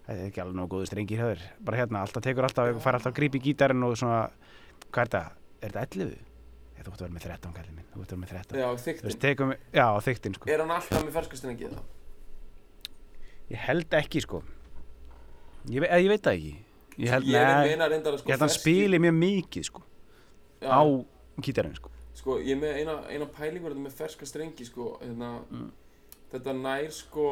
[0.07, 3.11] það er ekki alveg nógu góðu strengir höður, bara hérna, alltaf tekur alltaf, fær alltaf
[3.13, 4.19] að grípa í gítarinn og svona,
[4.89, 5.21] hvað er þetta,
[5.61, 6.26] er þetta 11?
[6.87, 8.67] Þú ætti að vera með 13, kallið minn, þú ætti að vera með 13 já,
[8.85, 10.47] þyktin, já, þyktin, sko.
[10.53, 11.81] Er hann alltaf með ferskastrengi það
[13.51, 14.39] Ég held ekki sko.
[15.67, 16.53] Ég, ve ég veit það ekki.
[16.97, 19.67] Ég held, ég nei, meina reyndar að sko ég held að hann spili mjög mikið
[19.67, 19.83] sko
[20.63, 20.81] já, á
[21.45, 21.91] gítarinn sko.
[22.17, 25.69] Sko ég er með eina, eina pælingur með ferska strengi sko hérna, Mm.
[26.31, 27.27] þetta nær sko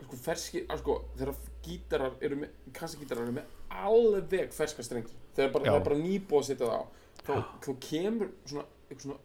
[0.00, 1.34] sko ferski, að sko þegar
[1.66, 5.12] gítarar eru með, kassagítarar eru með alveg ferska strengi.
[5.36, 6.82] Þegar bara, er bara nýbúið að setja það á
[7.24, 9.18] þá, þá kemur svona svona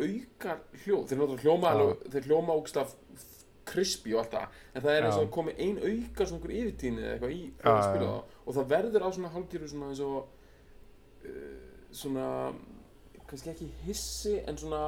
[0.00, 1.02] aukar hljóð.
[1.10, 2.94] Þeir náttúrulega hljóma alveg, þeir hljóma ógstaf
[3.70, 5.26] krispi og allt það en það er eins og Já.
[5.26, 8.68] að komi ein auka svona einhver yfirtíni eða eitthvað í það spila það og það
[8.72, 10.18] verður á svona hálfgerðu svona eins og
[11.30, 11.54] uh,
[12.00, 12.26] svona
[13.30, 14.82] kannski ekki hissi en svona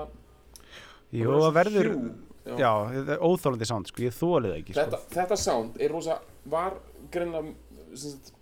[1.12, 2.12] svona það verður hjú.
[2.42, 2.56] Já.
[2.58, 4.02] Já, það er óþólandi sound sko.
[4.02, 4.82] Ég þólið ekki sko.
[4.82, 6.16] Þetta, þetta sound er rosa
[6.50, 6.80] var
[7.14, 7.52] greinlega
[7.92, 8.32] sem sagt,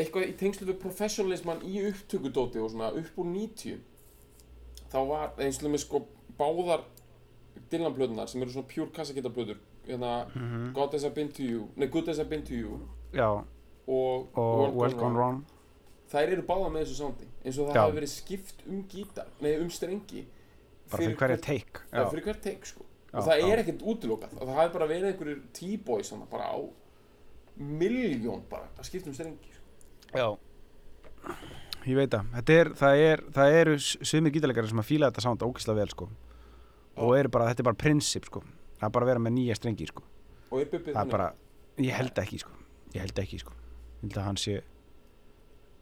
[0.00, 3.78] eitthvað í tengslu við professionalisman í upptökudóti og svona upp úr 90
[4.92, 6.04] þá var eins og með sko
[6.38, 6.84] báðar
[7.70, 10.72] Dylan-blöðunar sem eru svona pure kassagítarblöður hérna Mhm.
[10.74, 12.80] God Has I Been To You nei Good As I Been To You
[13.12, 13.28] Já,
[13.86, 15.44] og, og Well Gone Wrong.
[16.10, 19.56] Þær eru báðar með þessu soundi eins og það hafi verið skipt um gítar nei
[19.60, 20.24] um strengi
[20.90, 21.38] Bara fyrir hverja
[21.92, 22.84] Já, fyrir hvert take sko.
[23.12, 23.46] Já, og það já.
[23.52, 24.32] er ekkert útilokað.
[24.40, 26.58] Og það hafi bara verið einhverjir T-boys bara á
[27.58, 29.63] miljón bara að skipta um strengi sko.
[30.14, 30.28] Já.
[31.84, 35.44] Ég veit Þetta er, það er, það eru sumir gítarleikari sem að fíla þetta sound
[35.44, 36.08] ógislega vel sko.
[37.04, 38.44] Og eru bara, þetta er bara prinsip sko.
[38.78, 40.04] Það er bara að vera með nýja strengi sko.
[40.50, 41.26] Og er bubbið það er bara,
[41.84, 42.54] ég held ekki sko.
[42.94, 43.56] Ég held ekki sko.
[43.98, 44.60] Ég held að hann sé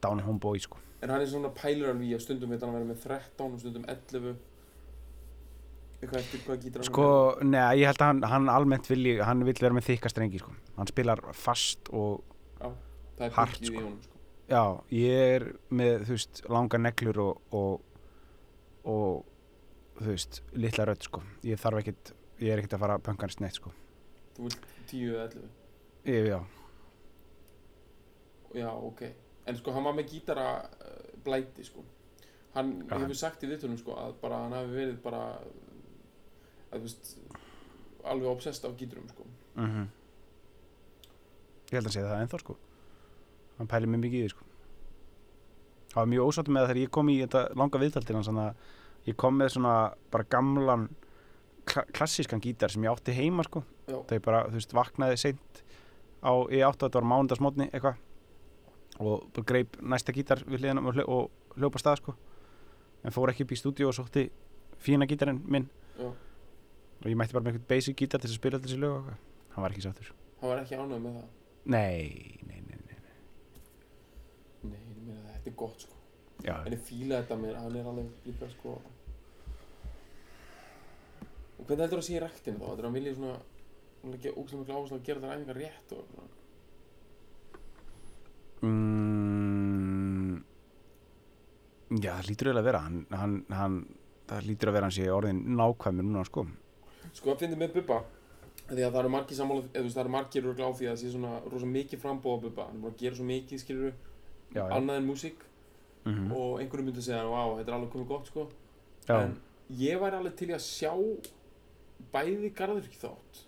[0.03, 0.81] down home boy sko.
[1.03, 3.47] En hann er svona pælur alveg í að stundum veit hann að vera með 13
[3.47, 4.35] og stundum 11
[6.03, 7.09] eitthvað eftir hvað gítar hann Sko,
[7.47, 10.55] neða, ég held að hann, hann almennt vilji, hann vill vera með þykka strengi, sko.
[10.79, 12.25] Hann spilar fast og,
[12.63, 14.12] er hart, punkið sko.
[14.53, 14.63] Já,
[14.95, 18.05] ég er með, þú veist, langa neglur og, og,
[18.93, 19.25] og,
[20.01, 21.25] þú veist, litla rödd, sko.
[21.49, 23.73] Ég þarf ekkit, ég er ekkit að fara að pönka hans neitt, sko.
[24.37, 25.51] þú vilt 10 eða 11
[26.03, 26.41] Ég, já,
[28.59, 29.05] já, ok
[29.47, 31.85] en sko hann var með gítara uh, blæti sko
[32.57, 35.23] hann Já, hefur sagt í viðtölum sko að bara hann hafi verið bara
[36.73, 37.13] að þú veist
[38.13, 39.91] alveg obsessed af gíturum sko mhm.
[41.73, 42.55] Ég held að segja það ennþá, sko.
[43.59, 44.47] Hann pælir mig mikið í því, sko.
[45.93, 48.31] Það var mjög ósáttum með það þegar ég kom í þetta langa viðtal til hans,
[48.31, 49.75] þannig að ég kom með svona
[50.15, 50.87] bara gamlan
[51.69, 53.65] kla klassískan gítar sem ég átti heima, sko.
[53.91, 55.63] Þegar ég bara, þú veist, vaknaði seint
[56.23, 58.01] á, ég átti að þetta var mándagsmótni eitthvað
[59.03, 62.15] og bara greip næsta gítar við hliðina og, hljó, og hljópa stað sko
[63.03, 64.27] en fór ekki upp í stúdíu og sótti
[64.83, 66.11] fína gítarinn minn Já.
[66.11, 69.11] og ég mætti bara með eitthvað basic gítar til að spila allir þessi lög
[69.55, 71.27] hann var ekki sáttur hann var ekki ánægð með það
[71.75, 72.62] nei, nei.
[75.43, 75.97] Þetta er gott sko.
[76.43, 78.77] Já, en ég fíla þetta mér, hann er alveg líka sko.
[81.59, 82.65] Og hvernig heldur það að sé í ræktinu þá?
[82.69, 83.35] Þetta er hann viljið svona
[84.03, 86.31] hann leggja ógæslega miklu áherslu að gera þær æfingar rétt og svona.
[88.63, 90.35] mm,
[92.03, 92.81] já það lítur eiginlega að vera.
[92.87, 93.77] Hann, hann, hann,
[94.31, 96.47] það lítur að vera hann sé orðin nákvæmur núna sko.
[97.13, 97.99] Sko að fyndi með Bubba.
[98.73, 100.93] Því að það eru margir sammála eða þú veist það eru margir á því að
[100.93, 102.67] það sé svona rosa mikið frambóð á Bubba.
[102.67, 103.95] Hann er búin að gera svo mikið skilur
[104.55, 105.49] já, annað en músík
[106.03, 108.49] Mm og einhverjum myndi segja wow, þetta er alveg komið gott sko.
[109.15, 109.37] En
[109.79, 110.91] ég væri alveg til að sjá
[112.11, 113.45] bæði garðurki þátt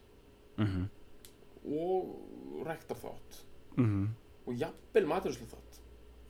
[0.62, 0.84] Mm
[1.64, 3.38] og rektar þátt
[3.76, 4.08] -hmm.
[4.46, 5.80] og jafnvel maturislu þátt.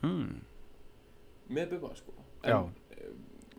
[0.03, 0.41] Mm.
[1.49, 2.13] með Bubba sko.
[2.43, 3.09] En e,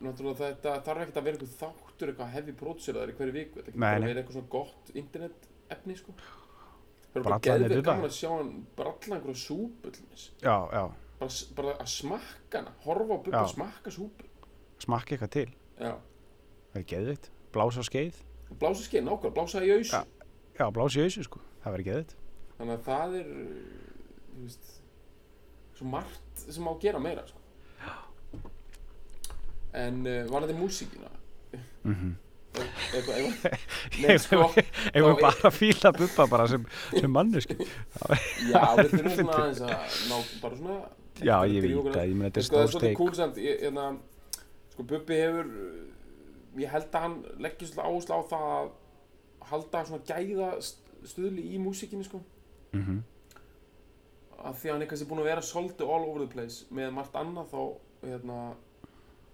[0.00, 3.58] náttúrulega þetta þarf ekkert að vera einhver þáttur eitthvað hefði próduseraður í hverju viku.
[3.60, 4.08] Þetta getur nei.
[4.08, 6.14] verið eitthvað svona gott internet efni sko
[7.16, 7.82] það er bara Bubba.
[7.88, 10.84] gaman að sjá hann bralla einhverja súpu til þess já, já,
[11.20, 14.28] bara, bara að smakka hana horfa á Bubba að smakka súpu.
[14.84, 15.48] Smakki eitthvað til.
[15.80, 15.94] Já.
[16.72, 18.22] Það er geðvitt, blása á skeið.
[18.50, 19.96] Og blása skeið nákvæmlega, blása í ausu.
[19.96, 20.04] Já.
[20.60, 22.16] já, blása í ausu sko, það verður geðvitt
[22.56, 24.68] þannig að það er þú veist
[25.76, 27.42] svo margt sem á að gera meira sko.
[29.76, 31.10] en uh, var þetta músíkina
[31.86, 32.14] mm
[32.56, 33.64] eitthvað, eitthvað.
[34.00, 36.62] Ég þá- bara að fíla bubba bara sem,
[36.94, 40.78] sem manneski já, við þurfum svona aðeins að ná bara svona
[41.24, 42.96] Já, ég veit það, ég meina þetta er sko, það er stór svolítið steik.
[42.98, 43.36] cool samt
[44.76, 48.70] sko Bubbi hefur uh, ég held að hann leggja svolítið áherslu á það að
[49.50, 52.20] halda svona gæða st- stuðli í músíkinni sko.
[52.76, 52.98] Mhm.
[54.46, 56.64] að því að hann er kannski búinn að vera svolítið all over the place.
[56.70, 57.60] Með margt annað þá
[58.04, 58.36] hérna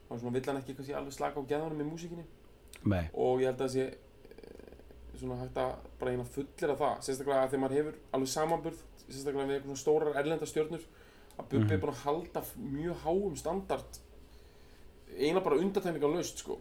[0.09, 2.25] þá svona vill hann ekki kannski alveg slaka á gæðanum í músíkinni.
[2.87, 6.79] Nei, og ég held að það sé eh, svona hægt að bara eina fullir af
[6.85, 6.95] það.
[7.09, 10.87] Sérstaklega að þegar maður hefur alveg samanburð sérstaklega við eitthvað svona stórar erlenda stjörnur
[11.39, 11.73] að Bubbi Mhm.
[11.73, 13.99] er búinn að halda mjög háum standard
[15.19, 16.59] eina bara undatækningar laust sko.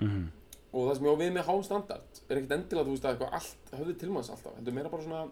[0.00, 0.28] Mhm,
[0.72, 3.14] og það sem ég á við með háum standard er ekkert endilega þú veist að
[3.14, 4.56] eitthvað allt höfði til manns alltaf.
[4.56, 5.30] Heldur meira bara svona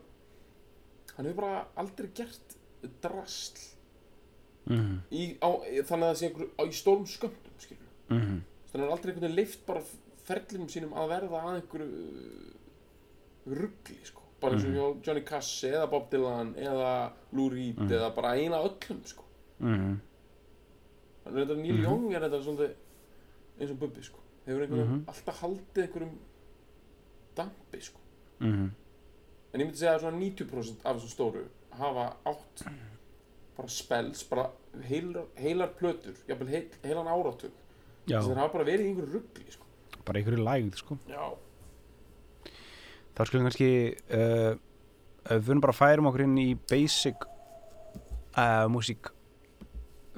[1.17, 2.57] hann hefur bara aldrei gert
[3.03, 3.59] drasl
[4.67, 5.51] mhm, í, á,
[5.85, 8.41] þannig að það sé einhver á, í stórum skilur mhm.
[8.73, 9.83] Þannig að hann er aldrei einhvern veginn leift bara
[10.25, 14.77] ferlinum sínum að verða að einhverju uh, ruggli sko bara eins og Mhm.
[14.77, 17.89] hjá Johnny Cass eða Bob Dylan eða Lou Reed Mhm.
[17.91, 19.25] eða bara eina öllum sko
[19.61, 20.01] mhm,
[21.25, 21.83] þannig að þetta Neil Mhm.
[21.85, 22.69] Young er þetta svona
[23.61, 25.05] eins og Bubbi sko hefur einhvern veginn Mhm.
[25.09, 26.19] alltaf haldið einhverjum
[27.37, 28.01] dampi sko
[28.41, 28.71] mhm
[29.55, 32.63] en ég myndi segja að svona 90% af þessu stóru hafa átt
[33.57, 34.51] bara spells, bara
[34.89, 37.51] heilar, heilar plötur, jafnvel heil, heilan áratug
[38.07, 39.65] þess að þeir hafa bara verið einhverju ruggli sko.
[40.07, 41.37] bara einhverju lægð sko já,
[43.23, 43.67] Þá skulum kannski
[44.19, 44.57] uh,
[45.31, 47.21] Við erum bara að færum okkur inn í basic
[48.35, 49.13] uh, músík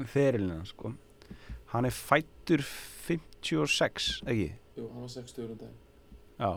[0.08, 0.94] ferilina sko.
[1.74, 4.46] Hann er fættur 56, ekki?
[4.78, 5.74] jú, hann var 60 um daginn.
[6.38, 6.48] Já,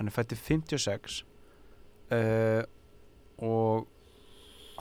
[0.00, 1.20] hann er fættur 56
[2.10, 2.64] uh,
[3.38, 3.86] og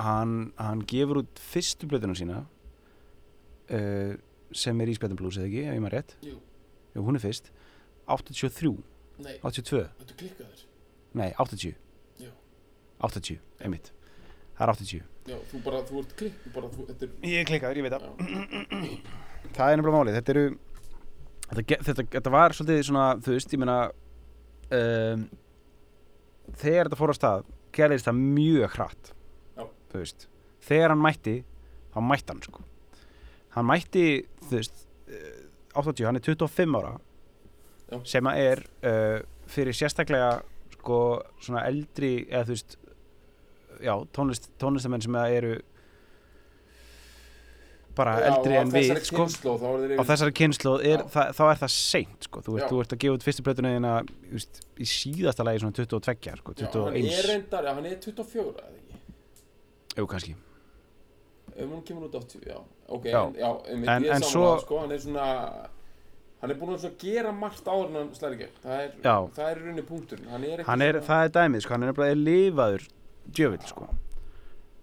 [0.02, 2.42] hann, hann gefur út fyrstu blöðuna sína
[3.70, 4.18] uh,
[4.50, 6.18] sem er Ísbjörn Blues eða ekki, ef ég maður rétt.
[6.26, 6.42] Jú,
[6.98, 7.54] Jú, hún er fyrst.
[8.10, 8.74] 83,
[9.22, 10.68] nei, 82 þetta klikkaður
[11.20, 11.76] Nei, 80
[12.22, 12.30] Já.
[13.08, 13.92] 80, einmitt.
[14.58, 17.40] Það er 80 já, þú bara, þú ert klikk þú bara, þú, þetta er Ég
[17.44, 18.04] er klikkaður, ég veit það.
[19.56, 20.44] Það er nefnilega málið, þetta eru
[21.52, 23.78] Þetta, ge- þetta, þetta var svolítið svona, þú veist, ég meina
[24.78, 25.26] um,
[26.62, 29.12] Þegar þetta fór á stað gerðist það mjög hratt
[29.58, 29.66] Já.
[29.92, 30.28] Þú veist.
[30.68, 31.36] Þegar hann mætti,
[31.92, 32.64] þá mætti hann sko.
[33.56, 34.06] Hann mætti,
[34.48, 35.42] þú veist eh,
[35.76, 36.94] 80, hann er 25 ára
[37.92, 37.98] Já.
[38.14, 39.18] sem að er uh,
[39.52, 40.30] fyrir sérstaklega
[40.82, 41.00] sko
[41.40, 42.78] svona eldri eða þú veist
[43.82, 45.56] já, tónlist, tónlistamenn sem eru
[47.96, 49.26] bara Já, eldri en við sko.
[49.28, 50.34] þeir á þessari
[51.12, 52.44] það, þá er það seint sko.
[52.46, 53.92] þú, veist, þú ert að gefa út fyrstu plötuna þína
[54.80, 58.46] í síðasta lagi svona 22 sko, Já, hann er 21 reyndar, já, hann er 24
[58.54, 59.02] eða ekki?
[60.00, 60.38] Jú kannski.
[61.52, 62.62] Ef hún kemur út 80, já.
[62.96, 63.20] Ok, Já.
[63.28, 64.60] en, já, En- en saman svo- svo...
[64.64, 65.28] sko, hann er svona
[66.42, 68.56] hann er búin að gera margt áður en hann slæri gegn.
[68.64, 70.30] Það er, það er í rauninni punkturinn.
[70.32, 72.88] Hann er, hann er, það er dæmið, sko, hann er nefnilega lifaður
[73.38, 73.90] djöfill, sko.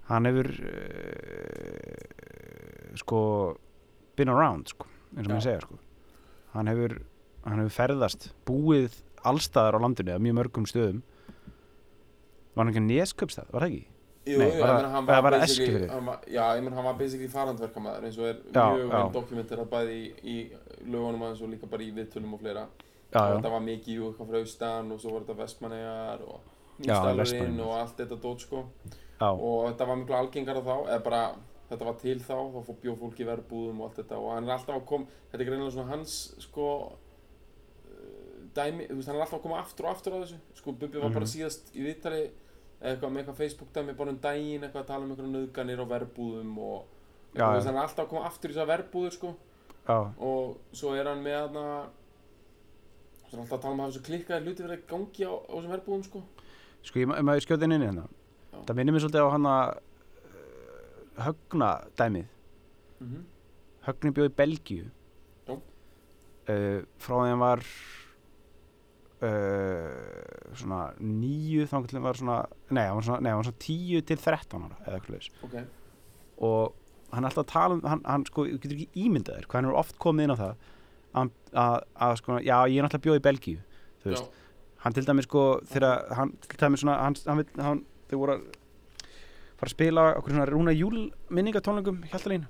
[0.09, 0.49] Hann hefur
[1.29, 3.21] uh, sko
[4.17, 5.79] been around, sko, eins og maður segja, sko.
[6.55, 6.97] Hann hefur,
[7.45, 8.97] hann hefur ferðast búið
[9.29, 11.03] allstaðar á landinu eða mjög mörgum stöðum.
[12.55, 13.87] Var hann ekki nesköpstað, var það ekki?
[14.29, 15.87] Jú, Nei, var Eskifirði?
[15.89, 19.13] hann var- Já, ég menn hann var basically farandverkamæður eins og er Já, mjög vel
[19.15, 20.51] dokumenterað bæði í, í
[20.87, 22.67] lögunum hans og líka bara í viðtölum og fleira.
[23.09, 26.41] Og þetta var mikið jú eitthvað frá austan og svo var þetta vestmannegar og
[26.79, 27.61] Vestmannaeyjar.
[27.67, 28.65] og allt þetta dót sko.
[29.19, 31.23] Já, og þetta var miklu algengara þá eða bara
[31.71, 34.19] þetta var til þá þá fór bjóð fólk í verbúðum og allt þetta.
[34.21, 38.99] Og hann er alltaf að koma þetta er greinilega svona hans sko uh, dæmi, þú
[39.01, 40.39] veist hann er alltaf að koma aftur og aftur á þessu.
[40.61, 41.33] Sko Bubbi var bara Mhm.
[41.35, 42.23] síðast í viðtali
[42.83, 45.89] eitthvað með eitthvað Facebook dæmi bara um daginn eitthvað að tala um einhverja nöðganir og
[45.89, 46.85] verbúðum og
[47.35, 49.35] Já, þú veist hann er alltaf að koma aftur í þessar verbúður sko
[49.89, 51.59] og svo er hann með hann
[53.29, 55.53] hann er alltaf að tala um að hafa klikkaði hluti verið að gangi á, á
[55.55, 56.23] þessum verbúðum sko.
[56.89, 58.07] Sko, ég, maður skjóti inn inn í hérna.
[58.69, 62.31] Það minnir mér svolítið á hann að uh, högna dæmið
[63.01, 63.27] mm
[63.89, 64.89] Högni bjóð í Belgíu.
[65.49, 67.63] Uh, frá því hann var
[69.25, 72.39] uh, svona nýju þá var svona
[72.71, 75.29] nei, hann var svona, nei, hann var svona tíu til þrettán ára eða eitthvað leis
[75.47, 75.57] ok,
[76.49, 76.78] og
[77.13, 79.71] hann er alltaf að tala um hann, hann sko, getur ekki ímyndað þér hvað hann
[79.71, 80.55] er oft komið inn á það
[81.19, 81.31] að,
[81.65, 83.59] að, að sko, já, ég er náttúrulega bjóð í Belgíu
[84.03, 87.83] þú veist, já, hann til dæmis sko þegar hann til dæmis svona hann, hann, hann
[88.11, 88.47] þau voru að
[89.59, 92.45] fara að spila okkur svona rúna júl minningatónlingum hjáltalín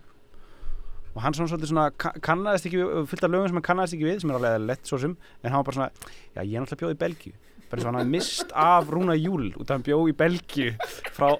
[1.15, 4.07] og hann svona svolítið svona ka- kannaðist ekki fullt af lögum sem hann kannaðist ekki
[4.11, 5.91] við sem er alveg lett svo sem en hann var bara svona
[6.37, 7.33] já ég er náttúrulega bjóð í Belgíu.
[7.69, 10.75] Bara eins og hann hafði mist af rúna júl út af hann bjóð í Belgíu
[11.17, 11.33] frá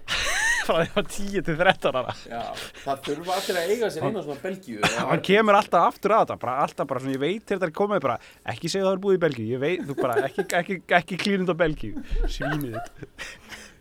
[0.69, 2.43] frá því að hann var 10 til 13 ára já
[2.85, 6.41] það þurfa allir að eiga sér á svona Belgíu hann kemur alltaf aftur að þetta
[6.45, 8.19] bara alltaf bara svona ég veit þegar þetta er komið bara
[8.55, 11.51] ekki segja það er búið í Belgíu ég veit þú bara ekki, ekki, ekki klínund
[11.51, 12.79] á Belgíu svínið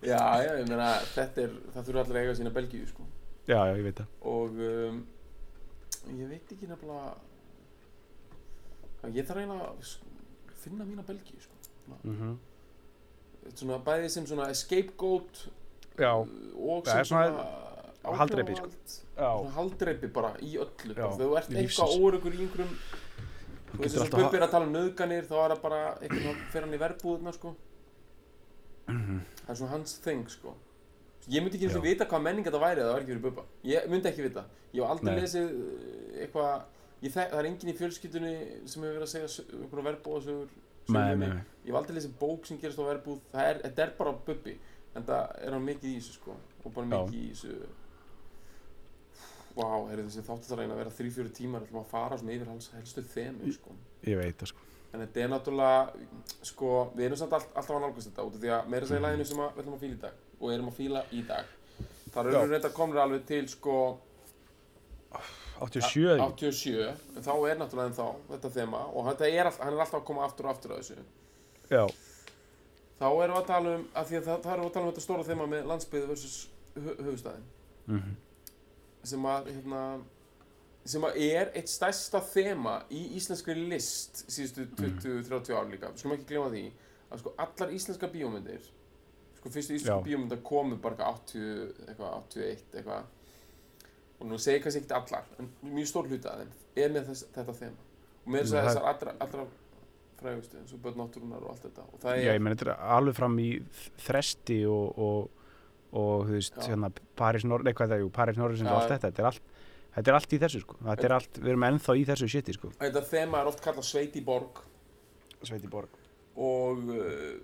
[0.06, 3.06] Já, já, ég meina, þetta er, það þurfa allir að eiga sína Belgíu, sko.
[3.50, 5.00] já já ég veit það Og um,
[6.19, 7.15] ég veit ekki nefnilega,
[9.15, 11.58] ég þarf eiginlega að finna mína Belgíu, sko.
[12.04, 12.36] mm -hmm.
[13.56, 15.47] Svona bæði sem svona scapegoat
[15.98, 17.48] já og sem svona
[18.16, 18.70] haldreipi, sko.
[19.56, 20.94] haldreipi bara í öllu.
[20.94, 22.76] Þegar þú ert eitthvað óöryggur í einhverjum,
[23.72, 26.46] þú veist þess að Bubbi er að tala um nöðganir, þá er það bara eitthvað,
[26.54, 27.56] fer hann í verbúðuna, sko.
[28.88, 29.20] Mhm.
[29.42, 30.56] Það er svona hans thing, sko.
[31.28, 33.44] Ég myndi ekki eins og vita hvað menning þetta væri það var ekki fyrir Bubba.
[33.68, 34.46] Ég myndi ekki vita.
[34.72, 35.24] Ég hef aldrei Nei.
[35.26, 36.62] lesið uh, eitthvað,
[37.04, 38.32] það er enginn í fjölskyldunni
[38.64, 40.54] sem hefur verið að segja verbúðasögur.
[40.88, 43.20] Ég hef aldrei lesið bók sem gerist á verbúð.
[43.34, 44.56] Það er, er bara Bubbi.
[44.98, 46.38] En það er hann mikið í þessu, sko.
[46.64, 47.58] Og bara mikið í þessu.
[49.58, 52.50] Vá, wow, þessi þáttu það reyna að vera þrý-fjóri tímar, ætlum að fara svona yfir
[52.52, 53.78] hans helstu þemu, sko.
[54.06, 56.06] ég veit það sko En þetta er náttúrulega,
[56.48, 59.04] sko, við erum samt all, alltaf að nálgast þetta út af því að meira segja
[59.04, 61.50] læginu sem að, við ætlum að fíla í dag og erum að fíla í dag.
[62.14, 63.76] Það eru reynda komnir alveg til, sko,
[65.60, 66.52] 87 eða ekki?
[66.54, 70.00] 87, en þá er náttúrulega ennþá þetta þema og þetta er all, hann er alltaf
[70.00, 71.06] að koma aftur og aftur að þessu.
[71.74, 71.84] já
[72.98, 74.86] Þá erum við að tala um, af því að það, það erum við að tala
[74.86, 76.38] um þetta stóra þema með landsbyði versus
[76.76, 77.50] hö, höfustæðin
[77.86, 78.16] mhm.
[79.12, 79.84] sem að, hérna,
[80.94, 86.18] sem að er eitt stærsta þema í íslenskri list síðustu 20-30 ár líka, við skulum
[86.18, 86.66] ekki glemma því
[87.08, 88.66] að sko allar íslenska bíómyndir
[89.38, 93.14] sko fyrstu íslenska bíómyndar komu bara eitthvað 80, eitthvað 81 eitthvað.
[94.18, 97.28] Og nú segir kannski ekkert allar en mjög stór hluti að þeim er með þess,
[97.36, 97.88] þetta þema.
[98.24, 99.46] Og með þess að þessar allra, allra
[100.22, 101.88] frægustu eins og börn náttúrunar og allt þetta.
[101.94, 103.50] Og það já er, ég meni þetta er alveg fram í
[104.06, 105.52] þresti og, og,
[105.98, 106.65] og þú veist Já.
[106.72, 108.04] hérna Paris Nor nei hvað það?
[108.06, 108.76] Jú, Paris Norris og Já.
[108.80, 109.54] allt þetta þetta er allt
[109.98, 112.54] Þetta er allt í þessu sko, þetta er allt, við erum ennþá í þessu shiti
[112.54, 112.68] sko.
[112.78, 114.60] Þetta þema er oft kallað sveit í borg
[115.42, 115.96] Sveiti Borg
[116.38, 117.38] og uh,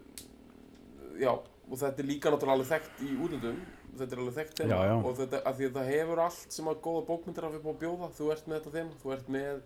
[1.18, 3.64] já, og þetta er líka náttúrulega alveg þekkt í útlöndum.
[3.94, 4.74] Þetta er alveg þekkt þema.
[4.74, 4.94] Já, já.
[5.00, 7.72] og þetta, af því að það hefur allt sem að góða bókmyndir hafa upp á
[7.74, 9.64] að bjóða, þú ert með þetta þema þú ert með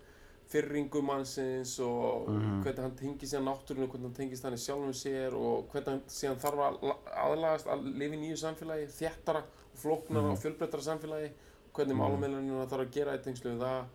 [0.47, 2.61] fyrringum mannsins og Mhm.
[2.63, 6.01] hvernig hann tengist síðan náttúrunum, hvernig hann tengist hann í sjálfum sér og hvernig hann
[6.07, 10.31] síðan þarf að la- aðlagast að lifa í nýju samfélagi þéttara og flóknara Mhm.
[10.31, 11.31] og fjölbreyttara samfélagi
[11.73, 11.99] hvernig Mhm.
[11.99, 13.85] málumilunina þarf að gera í tengslu við það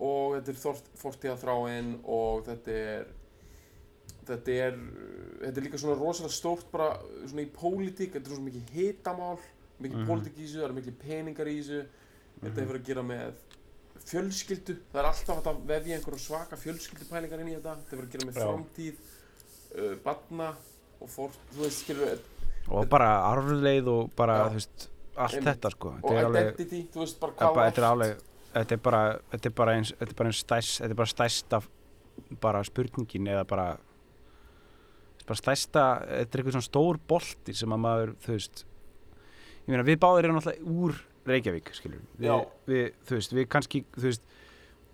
[0.00, 3.06] og þetta er þort- fortíðarþráin og þetta er
[4.28, 4.72] þetta er
[5.40, 9.38] þetta er líka svona rosalega stórt bara svona í pólitík, þetta er svona mikið hitamál
[9.80, 10.06] mikið Mhm.
[10.06, 11.86] pólitík í þessu, það eru mikið peningar í þessu
[12.42, 13.32] þetta hefur að gera með
[14.08, 18.14] fjölskyldu, það er alltaf að vefja einhverjum svaka fjölskyldupælingar inn í þetta þetta hefur að
[18.14, 19.00] gera með framtíð
[19.78, 20.52] uh, batna
[20.98, 22.22] og fór, þú veist, skilur
[22.68, 24.48] og bara arfleið og bara, Já.
[24.48, 24.88] þú veist,
[25.18, 25.50] allt Einmitt.
[25.50, 28.24] þetta sko og þetta er alveg, identity, þú veist, bara er þú þetta er alveg
[28.54, 29.02] þetta er bara,
[29.32, 31.60] þetta er bara eins þetta er bara eins stæst, þetta er bara stæsta
[32.42, 37.76] bara spurningin eða bara þetta er bara stæsta þetta er eitthvað svona stór bolti sem
[37.76, 42.32] að maður þú veist ég meina við báðir erum náttúrulega úr Reykjavík skilur við,
[42.68, 44.26] við, þú veist, við kannski þú veist,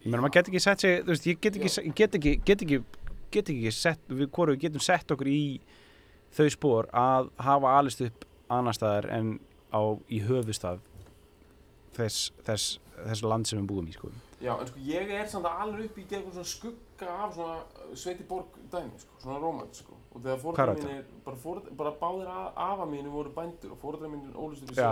[0.03, 2.66] ég meina maður get ekki sett sig þú veist, ég get ekki, get ekki, get
[2.66, 2.82] ekki
[3.35, 5.43] get ekki sett, við hvoru getum sett okkur í
[6.35, 9.37] þau spór að hafa alist upp annar staðar en
[9.74, 10.82] á, í höfustað
[11.97, 14.11] þess, þess, þess land sem við búum í sko.
[14.43, 17.97] Já, en sko ég er samt að alveg upp í gegnum svona skugga af svona
[17.99, 19.93] Sveiti Borg dæmi, sko, svona rómant, sko.
[20.15, 20.39] Og þegar
[20.77, 20.89] þetta?
[20.89, 24.75] mínir, bara, fóreldrar, bara báðir afa mínir voru bændur og fóreldrar mínir ólust upp í
[24.79, 24.91] já,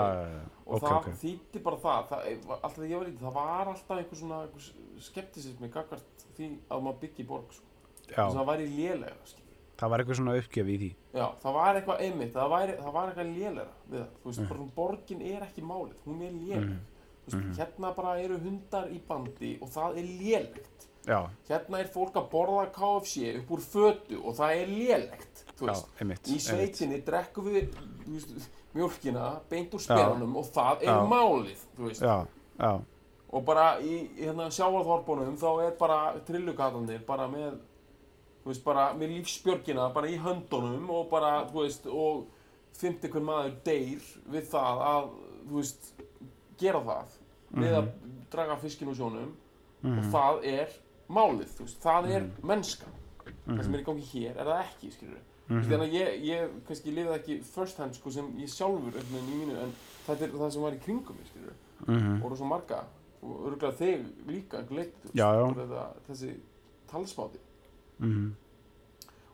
[0.66, 3.66] Og ok, það ok þýtti bara það, það alltaf þegar ég var lítið, það var
[3.72, 4.66] alltaf einhver svona einhver
[5.06, 7.64] skeptisismi gagvart því að maður byggi borg, sko.
[8.16, 9.56] það væri lélega, skilur.
[9.78, 12.92] það var eitthvað svona uppgjöf í því Já, það var eitthvað einmitt, það, væri, það
[12.92, 14.10] var eitthvað lélega við það.
[14.22, 14.48] Þú veist, Mhm.
[14.48, 16.32] bara borgin er ekki málið, hún er.
[16.60, 16.78] Mhm.
[17.22, 17.54] Þú veist, Mhm.
[17.58, 20.86] hérna bara eru hundar í bandi og það er lélegt.
[21.06, 25.74] Já, Hérna er fólk að borða KFC upp úr fötu og það er lélegt, já,
[26.00, 27.76] einmitt Í sveitinni drekkum við
[28.74, 31.04] mjólkina beint úr speranum og það er Já.
[31.08, 31.66] málið,
[33.32, 37.54] Og bara í í hérna sjávarþorpunum þá er bara trillugatanir bara með,
[38.42, 42.26] þú veist, bara með lífsbjörgina bara í höndunum og bara, veist, og
[42.76, 45.08] fymti hver maður deyr við það að,
[45.52, 45.92] veist,
[46.60, 47.16] gera það.
[47.52, 47.88] Við að
[48.32, 49.32] draga fiskin úr sjónum.
[49.82, 50.76] Og mhm, það er
[51.08, 52.46] málið, þú veist, það er Mhm.
[52.46, 52.86] mennska.
[53.46, 55.16] Það sem er í gangi hér er það ekki, skilur
[55.48, 58.92] við mhm, þannig að ég, ég kannski lifið ekki first hand sko sem ég sjálfur
[58.92, 59.72] veginn í mínu en
[60.06, 61.52] þetta er það sem var í kringum mig, skilur
[61.86, 62.22] við mhm.
[62.24, 62.84] og svo marga
[63.22, 66.36] og örgulega þig líka og þetta, þessi
[66.90, 67.38] talsmáti.
[67.98, 68.32] Mhm,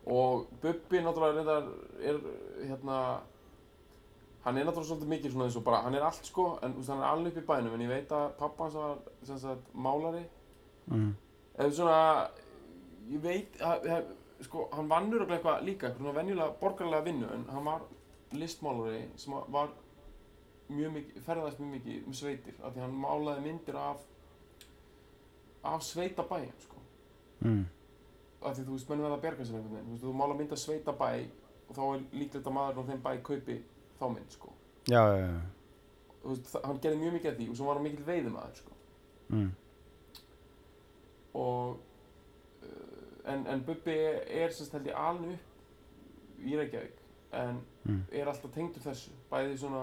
[0.07, 1.69] og Bubbi náttúrulega reyndar
[2.01, 2.21] er
[2.67, 3.21] hérna
[4.45, 7.01] hann er náttúrulega svolítið mikið svona eins og bara hann er allt sko, en hann
[7.03, 10.25] er alveg upp í bænum en ég veit að pappa hans var sem sagt málari.
[10.87, 11.15] Mhm.
[11.59, 12.01] Eða svona
[13.11, 14.13] ég veit að,
[14.47, 17.87] sko, hann vannur og eitthvað líka svona venjulega borgarlega vinnu en hann var
[18.33, 19.71] listmálari sem var
[20.69, 24.05] mjög mikið, ferðast mjög mikið um sveitir af því hann málaði myndir af
[25.65, 26.77] af sveitabæjum sko.
[27.41, 27.65] Mhm.
[28.43, 30.35] af því þú veist, menn verða að berga sér einhvern veginn þú veist, þú mála
[30.39, 31.09] mynd af sveitabæ
[31.69, 33.57] og þá er líklegt að maður á þeim bæ kaupi
[33.99, 34.53] þá mynd sko.
[34.89, 35.41] Já, já, já.
[36.23, 38.77] Þú veist, hann gerði mjög mikið af því og svo var hann mikill veiðimaður sko.
[39.29, 39.51] Mhm,
[41.39, 41.79] og
[42.63, 47.05] uh, en, en Bubbi er ég aln upp í Reykjavík
[47.39, 48.03] en Mm.
[48.13, 49.83] er alltaf tengdur þessu bæði svona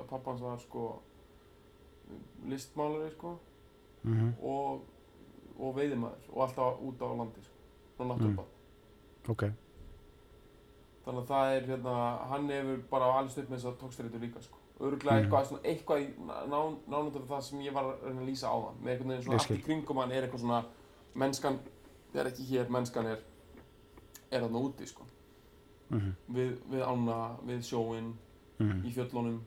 [0.00, 0.86] að pappa hans var sko
[2.50, 3.36] listmálari sko
[4.02, 4.80] mhm, og,
[5.58, 7.60] og veiðimaður og alltaf út á landi sko,
[7.96, 8.50] frá náttúrubann.
[9.30, 9.44] Ok.
[11.04, 11.94] Þannig að það er hérna,
[12.32, 14.58] hann hefur bara alveg upp með þess að tókstreitur líka sko.
[14.80, 15.24] Örgulega Mhm.
[15.24, 16.08] eitthvað, svona, eitthvað í
[16.50, 19.38] ná- nánundur það sem ég var að að lýsa á það með einhvern veginn svona
[19.38, 20.64] allt í kringum hann er eitthvað svona
[21.14, 21.58] mennskan
[22.14, 23.22] er ekki hér, mennskan er
[24.30, 25.04] er þarna úti sko.
[25.90, 28.14] Mhm, við, við ána, við sjóin
[28.58, 29.40] mhm, í fjöllunum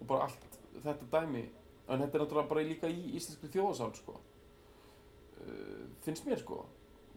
[0.00, 1.42] og bara allt þetta dæmi
[1.88, 4.18] en þetta er náttúrulega bara líka í íslenskri þjóðasál sko.
[5.42, 6.60] Uh, finnst mér sko.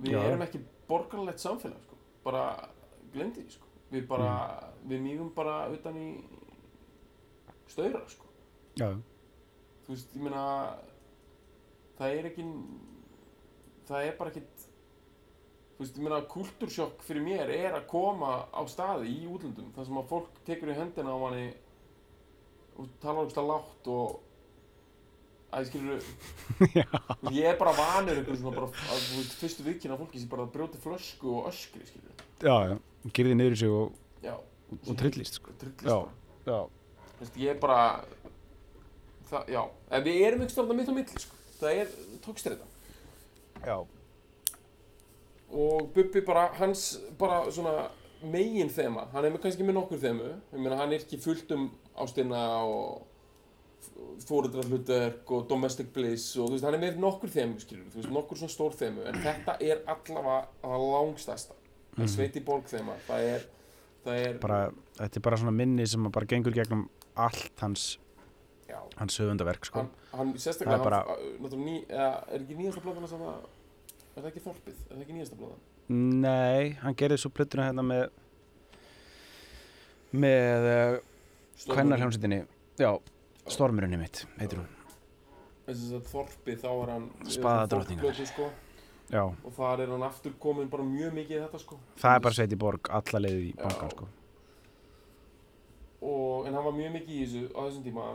[0.01, 0.23] Við Já.
[0.25, 1.97] erum ekki borgarlegt samfélag sko.
[2.23, 2.69] Bara
[3.13, 3.67] glemdi sko.
[3.91, 4.31] Við bara,
[4.81, 4.89] Mm.
[4.89, 6.23] við mýgum bara utan í
[7.67, 8.25] staura sko.
[8.75, 8.89] Já,
[9.85, 10.77] þú veist, ég meina
[11.99, 12.45] það er ekki
[13.89, 14.65] það er bara ekkit
[15.75, 19.89] þú veist, ég meina kultúrsjokk fyrir mér er að koma á staði í útlöndum þar
[19.89, 21.49] sem að fólk tekur í hendina á manni
[22.79, 24.21] og talar um látt og
[25.55, 26.07] að skilur
[27.35, 30.47] ég er bara vanur einhver svona bara að þú veist, fyrstu viðkynna fólki sem bara
[30.51, 35.39] brjóti flösku og öskri skilur já, já gerði niður í sig og, já, og trillist
[35.39, 35.53] sko.
[35.61, 35.97] trillist Já.
[36.49, 36.59] já,
[37.15, 37.79] Þú veist, ég er bara
[39.29, 39.61] það, já,
[39.91, 41.39] en við erum ekki stofna mitt á milli sko.
[41.59, 41.93] það er
[42.25, 42.74] tókstreita
[43.65, 43.77] já,
[45.55, 46.87] og Bubbi bara, hans
[47.19, 47.89] bara svona
[48.25, 51.67] megin þema, hann er kannski með nokkur þemu, ég meina hann er ekki fullt um
[52.01, 53.03] ástina og
[54.25, 58.13] fóreldrahlutverk og domestic bliss og þú veist, hann er með nokkur þemu, skilur, þú veist,
[58.15, 61.59] nokkur svona stór þemu, en þetta er allavega það langstæsta,
[61.95, 63.45] það er Sveiti Borg þema, það er,
[64.07, 64.61] það er, bara,
[65.01, 66.87] þetta er bara svona minni sem að bara gengur gegnum
[67.27, 67.87] allt hans
[68.67, 69.85] já, hans höfundaverk sko.
[69.85, 73.45] hann, hann sérstaklega, hann, náttúrulega ný, er ekki blöðan að það,
[74.15, 75.63] er það ekki þorpið, er það ekki nýjasta blöðan?
[76.25, 78.05] Nei, hann gerði svo plötuna hérna með
[80.15, 80.97] með uh,
[81.67, 82.41] hvennar hljómsveitinni
[82.79, 82.91] já,
[83.51, 84.71] Stormurinn mitt, heitir hún.
[85.65, 88.05] Þess að þorpi þá er hann Spaðadrottningar.
[88.05, 88.49] fólkplötu, sko,
[89.19, 91.79] og þar er hann aftur komin bara mjög mikið í þetta sko.
[92.01, 94.11] Það er bara sveit í borg alla leiðið í bankan sko.
[96.05, 98.11] Og, en hann var mjög mikið í þessu á þessum tíma.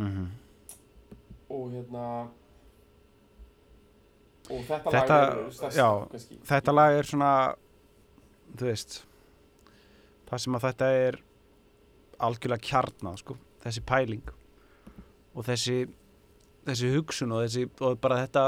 [0.00, 0.32] Mm
[1.54, 2.04] og hérna
[4.50, 7.30] og þetta, Þetta- lag er stærst já, kannski þetta lag er svona
[8.54, 8.98] þú veist
[10.28, 11.18] það sem að þetta er
[12.24, 14.28] algjörlega kjarnað sko, þessi pæling
[15.34, 15.78] og þessi
[16.64, 18.44] þessi hugsun og þessi og bara þetta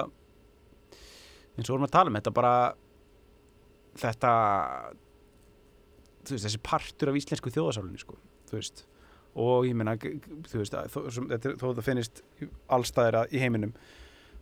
[1.57, 2.55] eins og vorum að tala um þetta bara
[3.97, 4.33] þetta
[6.37, 8.17] veist, þessi partur af íslensku þjóðasálunni sko,
[8.51, 8.85] þú veist
[9.37, 10.17] og ég g-
[10.49, 10.99] þú veist þó,
[11.37, 12.23] er- þó það finnist
[12.73, 13.73] allstæðir í heiminum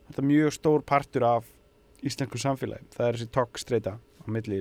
[0.09, 1.51] þetta er mjög stór partur af
[2.05, 4.61] íslensku samfélagi, það er þessi tokkstreita á milli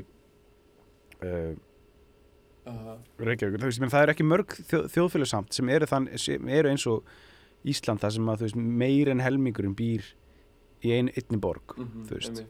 [1.24, 1.54] uh,
[2.70, 5.90] uh, Reykjavíkur, þú veist, ég meina, það er ekki mörg þjóð, þjóðfélag samt sem eru,
[5.90, 7.14] þann, sem eru eins og
[7.64, 10.10] Ísland þar sem að meir en helmingurinn býr
[10.84, 12.44] í ein, einni borg mm veist.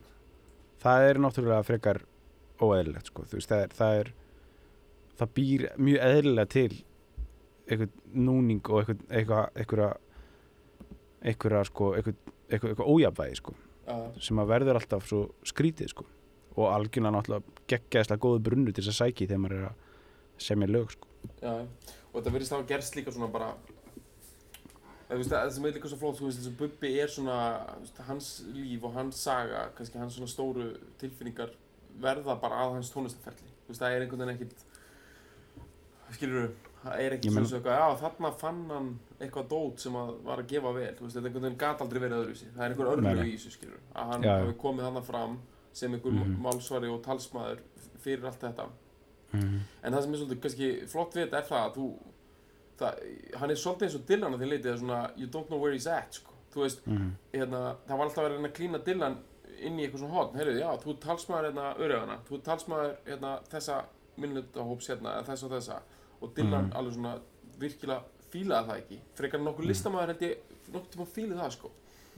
[0.81, 2.01] það er náttúrulega frekar
[2.61, 4.13] óeðlilegt sko, það er, það er
[5.19, 6.73] það býr mjög eðlilega til
[7.63, 9.43] eitthvað núning og eitthvað,
[11.23, 13.53] eitthvað sko, eitthvað, eitthvað, eitthvað ójafvægi sko,
[13.87, 16.05] uh, sem að verður alltaf svo skrítið sko.
[16.53, 20.69] Og algjörlega náttúrulega geggjaðislega góðu brunnu til þess að sæki þegar maður er að semja
[20.69, 21.07] lög sko.
[21.41, 21.53] Já,
[22.11, 23.53] og þetta verðist hafa gerst líka svona bara
[25.13, 27.35] Það, sem er líka svo flótt, þú veist, þess að Bubbi er svona,
[27.93, 30.69] þú hans líf og hans saga, kannski hans svona stóru
[31.01, 31.51] tilfinningar
[32.01, 33.51] verða bara að hans tónlistaferli.
[33.67, 34.63] Þú veist, það er einhvern veginn ekkit,
[36.15, 36.47] skilur
[36.81, 38.89] það er Ég svona meina- svo eitthvað, já, þarna fann hann
[39.23, 41.99] eitthvað dót sem að var að gefa vel, veist, þetta er einhvern veginn gat aldrei
[42.03, 42.47] verið öðruvísi.
[42.55, 43.25] Það er einhver nei.
[43.29, 44.31] í þessu, skilur að hann já.
[44.39, 45.39] hafi komið þarna fram
[45.73, 46.41] sem einhver Mhm.
[46.43, 47.59] málsvari og talsmaður
[48.03, 48.65] fyrir allt þetta.
[49.33, 49.59] mm.
[49.83, 51.87] En það sem er svolítið kannski flott við þetta er það að þú,
[52.77, 52.99] það,
[53.39, 55.73] hann er svolítið eins og Dylan að því leitið, er svona, you don't know where
[55.73, 56.31] he's at, sko.
[56.53, 57.11] Þú veist, Mm.
[57.33, 59.17] hérna, það var alltaf að reyna að klína Dylan
[59.63, 63.85] inn í eitthvað svona hotn, heyrðu, já, þú talsmaður hérna öryðana, þú talsmaður hérna þessa
[64.17, 65.79] minnutahóps hérna, þessa og þessa,
[66.21, 66.73] og Dylan Mhm.
[66.75, 67.19] alveg svona
[67.59, 68.03] virkilega
[68.33, 71.71] fílaði það ekki, frekar en nokkur listamæður held ég nokkur tíma fílið það, sko.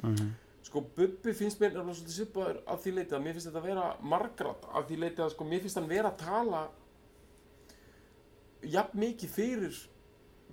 [0.04, 0.34] Mm.
[0.66, 3.68] Sko, Bubbi finnst mér nefnilega svolítið svipaður af því leitið að mér finnst þetta að
[3.70, 3.84] vera
[4.16, 6.62] margrat af því leitið að sko, mér finnst hann vera að tala
[8.76, 9.78] jafn mikið fyrir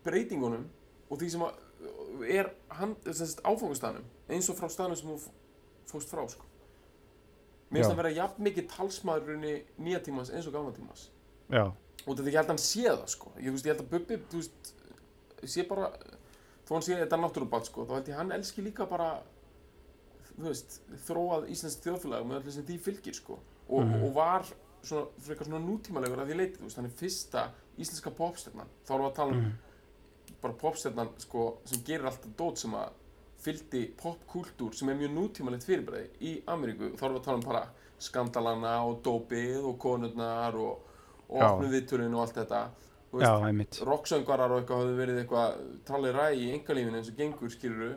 [0.04, 0.66] breytingunum
[1.08, 1.60] og því sem að
[2.36, 2.50] er
[3.48, 5.30] áfangastæðanum eins og frá staðanum sem þú f-
[5.90, 6.44] fórst frá sko.
[7.72, 9.46] Mér finnst hann vera jafn mikið talsmaðurinn
[9.82, 11.06] nýja tímans eins og gamla tímans
[11.52, 13.32] Já, og þetta ég held að hann sé það sko.
[13.40, 14.74] ég, veist, ég held að Bubbi þú veist,
[15.50, 15.90] sé bara
[16.66, 19.22] þó hann sé þetta er náttúrubátt sko, þá held ég hann elski líka bara
[20.38, 23.38] þú veist, þróað íslensk þjóðfélag með öllu sem því fylgir sko.
[23.68, 24.02] og, Mhm.
[24.04, 24.44] og var
[24.82, 28.90] svona, frekar svona nútímalegur að því leiti, þú veist, hann er fyrsta íslenska popstjarnan, þá
[28.94, 29.52] erum við að tala um Mhm.
[30.42, 32.90] bara popstjarnan sko, sem gerir alltaf dót sem að
[33.38, 37.40] fylgdi popkúltúr sem er mjög nútímalegt fyrirbæði í Ameríku, þá erum við að tala um
[37.42, 37.68] bara
[37.98, 40.78] skandalana og dópið og konurnar og,
[41.30, 41.50] og Já.
[41.52, 42.68] opnu viðtölinu og allt þetta
[43.86, 45.58] rocksöngarar og eitthvað hafði verið eitthvað
[45.88, 47.90] talið ræði í engalífinu eins og gengur skiluru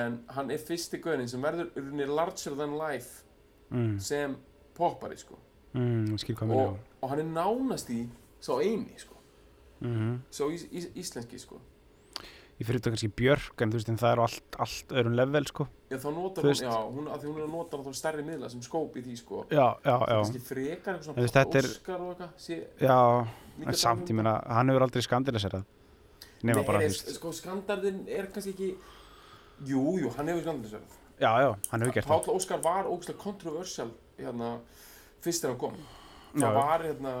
[0.00, 3.24] en hann er fyrsti gauðin sem verður rauninni larger than life
[3.70, 3.96] mm.
[3.98, 4.36] sem
[4.76, 5.38] poppari sko.
[5.72, 6.16] Mm,
[6.50, 8.02] og, og hann er nánast í
[8.42, 9.16] sá eini sko.
[9.80, 11.60] Mm sá ís, ís, íslenski sko
[12.60, 15.46] Ég fyrir þetta kannski Björk en þú veist en það er allt, allt öðrum level
[15.48, 15.64] sko.
[15.88, 18.50] Já þá notar hún, já hún, að því hún er að nota náttúrulega stærri miðla
[18.52, 19.38] sem skóp í því sko.
[19.48, 20.16] Já, já, já.
[20.18, 22.34] kannski frekar eitthvað svona Óskar og eitthvað.
[22.44, 22.98] Sé, Já,
[23.64, 25.64] en samt ég meina hann hefur aldrei skandiliserað
[26.44, 27.12] nema Nei, bara þú veist.
[27.16, 28.68] sko skandardin er kannski ekki
[29.70, 32.12] jú, jú, hann hefur skandardisverð Já, já, hann hefur gert það.
[32.28, 34.54] Páll Óskar var ógæslega kontroversial hérna,
[35.20, 35.80] fyrst þegar hann kom.
[36.36, 37.12] Það var hérna,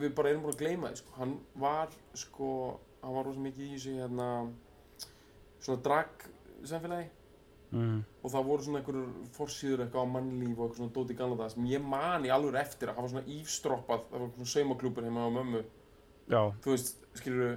[0.00, 1.12] við bara erum búin að gleyma því sko.
[1.18, 2.50] hann var sko
[3.02, 4.28] hann var rosa mikið í þessu hérna
[5.66, 6.26] svona drag
[6.66, 7.08] samfélagi
[7.76, 8.00] mm.
[8.22, 11.38] og það voru svona einhverjur forsýður eitthvað á mannlíf og eitthvað svona dót í gamla
[11.42, 15.08] dag sem ég man í alveg eftir að hafa svona ífstroppað það var svona saumaklúpur
[15.08, 15.64] heima á mömmu
[16.26, 17.52] Já, þú veist, skilur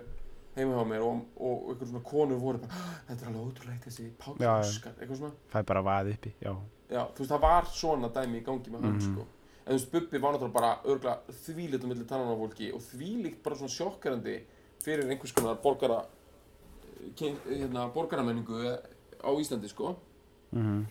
[0.54, 3.86] heima hjá mér og, og einhver svona konur voru bara, "Ah, þetta er alveg ótrúlegt
[3.88, 4.06] þessi.
[4.20, 6.54] Óskar, eitthvað svona það er bara vaðið uppi Já,
[6.90, 9.08] Já, þú veist, það var svona dæmi í gangi með hann, Mhm.
[9.14, 9.26] sko.
[9.66, 12.82] En þú veist, Bubbi var náttúrulega bara örgulega þvílitt á milli tannan á fólki og
[12.82, 14.42] þvílitt bara svona sjokkerandi
[14.82, 16.06] fyrir einhvers konar borgara,
[17.20, 18.62] hérna, borgaramenningu
[19.20, 19.98] á Íslandi, sko.
[20.52, 20.88] mm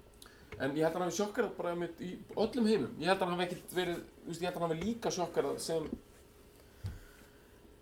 [0.58, 2.94] En ég held að hann hafi sjokkerað bara með, í öllum heimum.
[2.98, 5.60] Ég held að hann hafi ekkert verið, veist, ég held að hann hafi líka sjokkerað
[5.62, 5.84] sem,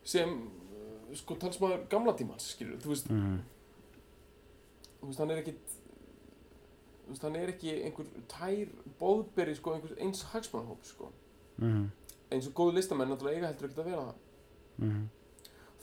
[0.04, 0.34] sem,
[1.16, 3.38] sko, talsmaður gamla tímans, skilur, þú veist, mm.
[5.00, 5.76] þú veist, hann er ekkit
[7.06, 8.70] þú veist, hann er ekki einhver tær
[9.00, 11.10] bóðberi, sko, einhvers eins hagsmannahóp, sko
[11.62, 11.84] mhm,
[12.34, 15.04] eins og góðu listamenn náttúrulega eiga heldur ekkert að vera það mhm,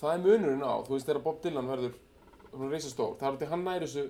[0.01, 1.95] það er munurinn á, þú veist þegar Bob Dylan verður
[2.53, 4.09] svona reisastór, það er til hann næri þessu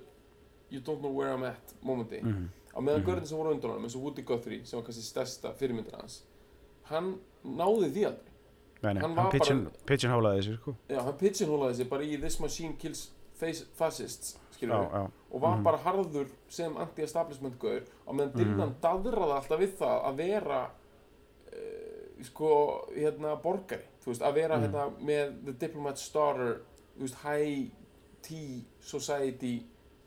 [0.70, 3.84] you don't know where I'm at momenti mhm, á meðan mm sem voru undan honum
[3.84, 6.22] eins og Woody Guthrie sem var kannski stærsta fyrirmyndir hans
[6.90, 8.30] hann náði því aldrei.
[8.82, 10.74] Nei, nei, Hann hann pitchin, bara- pitchinhólaði þessu sko.
[10.88, 15.56] Já, hann pitchinhólaði sig bara í This Machine Kills Face Fascists Já, já, og var
[15.56, 15.62] Mhm.
[15.64, 18.74] bara harður sem anti-establishment gaur og meðan Dylan Mhm.
[18.80, 20.70] daðraði alltaf við það að vera
[21.52, 24.62] uh, sko, hérna, borgari þú veist, að vera Mhm.
[24.64, 26.60] hérna með The Diplomat's Daughter
[26.98, 27.70] þú veist, high
[28.24, 29.54] tea society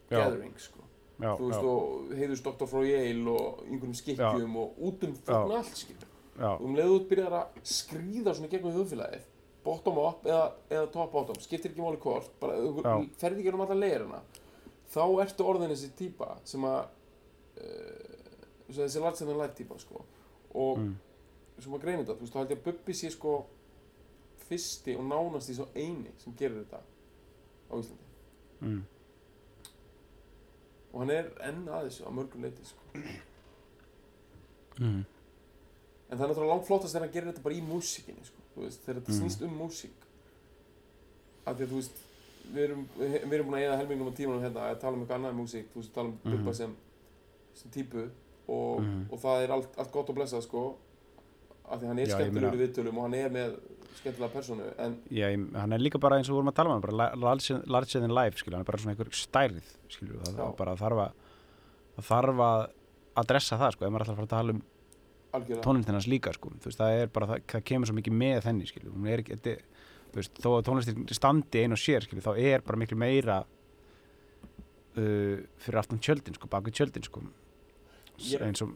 [0.09, 0.17] Já.
[0.17, 0.83] gathering sko.
[1.17, 2.67] já, þú veist, og heiðust Dr.
[2.69, 7.07] frá Yale og einhverjum skikkjum og út um fólkna allt skilur og um leiðu út
[7.09, 9.25] byrjar að skríða svona gegnum þjóðfélagið
[9.65, 13.79] bottom up eða, eða top bottom skiptir ekki máli hvort, bara ferði ekki um alla
[13.79, 14.21] leirina
[14.93, 16.79] þá ertu orðin þessi típa sem að
[17.59, 18.17] uh,
[18.71, 20.03] þessi large than life típa sko.
[20.57, 20.95] Og mm,
[21.59, 23.37] sem að greina þetta, þú veist, þá held ég að Bubbi sé sko
[24.47, 28.06] fyrsti og nánasti svo eini sem gerir þetta á Íslandi
[28.61, 28.81] mm,
[30.93, 32.81] og hann er enn að þessu á mörgum leiti sko.
[34.79, 35.03] mm,
[36.09, 38.41] en það er náttúrulega langt flottast þegar hann gerir þetta bara í músikinni sko.
[38.57, 39.19] þegar þetta Mhm.
[39.21, 39.97] snýst um músík
[41.45, 41.97] af því að þú veist
[42.53, 45.17] við erum, við erum búin að eða helmingnum á tímanum hérna að tala um eitthvað
[45.19, 46.31] annað músík þú veist, tala um Mhm.
[46.37, 46.75] Bubba sem,
[47.53, 48.09] sem típu
[48.47, 49.05] og, Mhm.
[49.11, 50.75] og það er allt, allt gott og blessað sko
[51.69, 53.59] af því að hann er skemmtilegur í viðtölum og hann er með
[53.95, 56.75] skemmtilega personu en Já, ég, hann er líka bara eins og við vorum að tala
[56.75, 60.55] um hann, larger than life, skilju, hann er bara svona einhver stærð, skilju, það, það
[60.59, 61.11] bara þarf að
[61.97, 62.65] það þarf að
[63.23, 64.63] adressa það, sko, ef maður ætlar að fara að tala um
[65.37, 68.17] algjörlega tónlistin hans líka, sko, þú veist, það er bara, það, það kemur svo mikið
[68.21, 69.39] með henni, skilju, hún er ekki,
[70.13, 73.41] þú veist, þó að tónlistin standi ein og sér, skilju, þá er bara miklu meira
[74.97, 77.25] uh, fyrir aftan tjöldin, sko, baku tjöldin, sko,
[78.39, 78.75] eins og.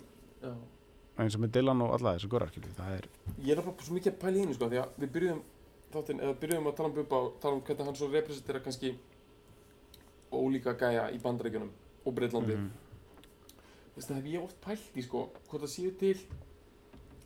[1.22, 2.52] Eins og með Dylan og alla þessu górar,
[2.92, 3.08] er,
[3.46, 5.42] ég er bara svo mikið að pæla í henni sko því að við byrjuðum
[5.92, 8.94] þáttinn, eða byrjuðum að tala um Bubba og tala um hvernig hann svo representera kannski
[10.32, 11.72] ólíka gæja í bandaríkjunum
[12.06, 12.70] og Breitlandi Mhm.
[13.96, 16.18] þess að hef ég oft pælt í sko hvort það séu til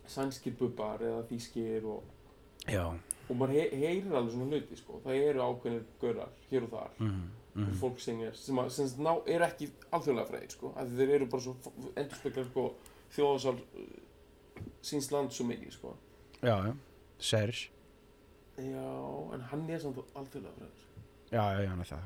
[0.08, 2.04] sænskir bubbar eða þýskir og,
[2.68, 2.86] já,
[3.30, 6.92] og maður he heyrir alveg svona hluti sko það eru ákveðnir gaurar hér og þar
[7.00, 7.22] mhm,
[7.56, 7.64] mm.
[7.64, 11.56] mhm, fólksengir sem, að, sem ná, er ekki alþjóðlega fræðir sko þeir eru bara svo
[11.96, 12.68] endurspeglar sko
[13.14, 13.56] þjóðasal
[14.86, 15.96] síns land svo mikið sko.
[16.42, 16.74] Já, já,
[17.20, 17.70] Serge,
[18.58, 18.86] já
[19.36, 20.84] en hann er samt alþjóðlega fræðir
[21.32, 22.04] já, já, já, hann er það,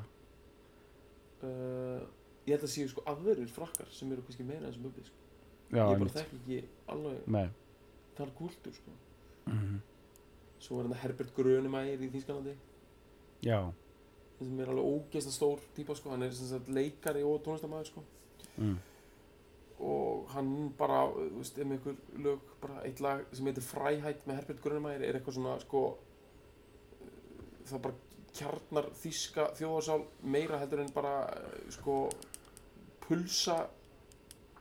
[1.46, 2.00] uh,
[2.46, 5.18] ég held að séu sko aðverjur frakkar sem eru kannski meira en sem bubbi sko.
[5.70, 6.60] já, ég bara þekki ekki
[6.94, 7.46] alveg Nei,
[8.18, 8.96] þar kúltur sko.
[9.50, 9.78] Mhm,
[10.60, 12.54] svo var þetta Herbert Grönemeyer í Þýskalandi.
[13.46, 13.60] Já,
[14.38, 16.10] sem er alveg ógeðslega stór típa sko.
[16.12, 18.02] Hann er sem sagt leikari og tónlistamæður sko.
[18.58, 18.76] Mm,
[19.80, 24.26] og hann bara, þú veist, er með einhver lög bara eitt lag sem heitir Fræhætt
[24.28, 27.06] með Herbert Grönemeyer er eitthvað svona sko uh,
[27.70, 27.94] það bara
[28.36, 30.04] kjarnar þýska þjóðarsál
[30.36, 31.96] meira heldur en bara uh, sko
[33.06, 33.62] pulsa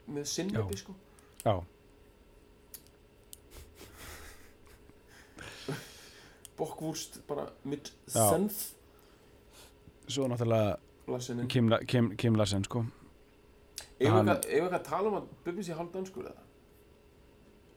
[0.10, 0.96] með sinnebi sko.
[1.44, 1.60] Já,
[6.60, 7.48] bokkvúrst bara
[8.08, 8.74] senf
[10.10, 10.78] svo náttúrulega
[12.18, 12.84] Kim Larsen sko
[14.00, 16.44] Ef við eitthvað að tala um að Bubbi sé hálf danskur eða?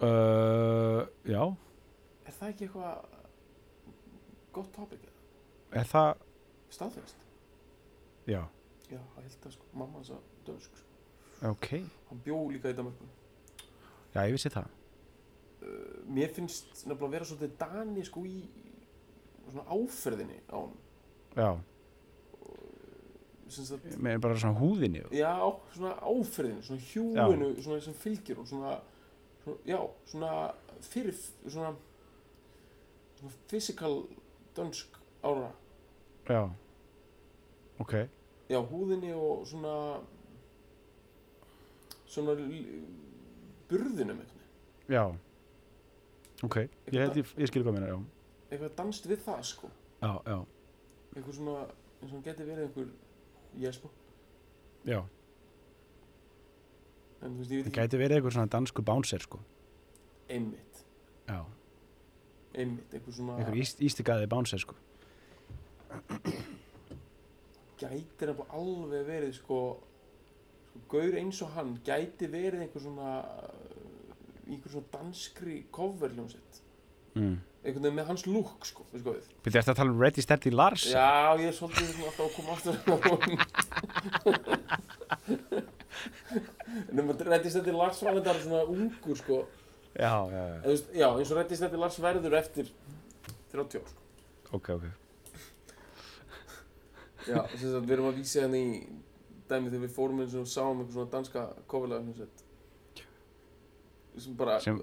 [0.02, 1.42] uh, já,
[2.26, 3.04] Er það ekki eitthvað
[4.54, 5.80] gott topic eða?
[5.80, 6.12] er það
[6.72, 7.26] Staðfest?
[8.28, 8.42] já,
[8.92, 10.88] Já, það held það sko, mamma hans að dönsk sko.
[11.50, 11.68] ok,
[12.10, 13.08] Hann bjó líka í Danmarku
[14.14, 18.38] já ég vissi það uh, Mér finnst nefnilega að vera svolítið Dani sko í
[19.52, 20.76] svona áferðinni á hann
[21.36, 21.50] já,
[24.02, 25.32] með bara svona húðinni Já,
[25.74, 28.76] svona áferðinni, svona hjúinu svona sem fylgir og svona,
[29.44, 29.78] svona já,
[30.12, 30.32] svona
[30.82, 31.14] fyrir
[31.48, 31.74] svona,
[33.20, 33.98] svona physical
[34.56, 35.50] dönsk ára.
[36.28, 36.42] Já,
[37.80, 37.94] ok.
[38.50, 39.76] Já, húðinni og svona
[42.12, 42.82] svona l-
[43.70, 44.48] burðinum eitthvað,
[44.92, 45.04] já,
[46.44, 46.56] ok.
[46.92, 47.96] Ég, ég, ég skil hvað mér já,
[48.52, 49.70] eitthvað danst við það sko.
[50.02, 50.36] Já, já,
[51.14, 51.54] eitthvað svona,
[52.02, 52.90] eins og hann geti verið einhver
[53.60, 53.90] jespo,
[54.88, 55.00] já.
[57.22, 59.38] En þú veist, það gæti verið eitthvað svona dansku bouncer sko.
[60.32, 60.82] Einmitt,
[61.28, 61.38] já,
[62.54, 64.78] einmitt, eitthvað svona eitthvað íst, ístikaði bouncer sko.
[67.82, 69.60] Gæti nefnilega alveg verið sko,
[70.72, 73.14] sko gaur eins og hann gæti verið einhver svona
[74.46, 76.62] einhver svona danskri coverljónsett
[77.14, 77.36] mm.
[77.62, 80.50] Einhvern veginn með hans look sko, við skoðið Byrju, ertu að tala um Ready Steady
[80.50, 80.84] Lars?
[80.90, 82.74] Já, ég er svolítið alltaf að koma aftur
[86.90, 89.38] En um að rættist þetta Lars Valendar svona ungur sko.
[89.92, 92.66] Já, já, já, þú veist, já, eins og rættist þetta Lars verður eftir
[93.52, 94.04] 30 ár sko.
[94.58, 94.86] ok, ok.
[97.28, 98.78] Já, þess að við erum að vísa henni í
[99.50, 102.02] dæmi þegar við fórum eins og sáum eitthvað svona danska kofilega
[104.18, 104.82] sem bara Sem-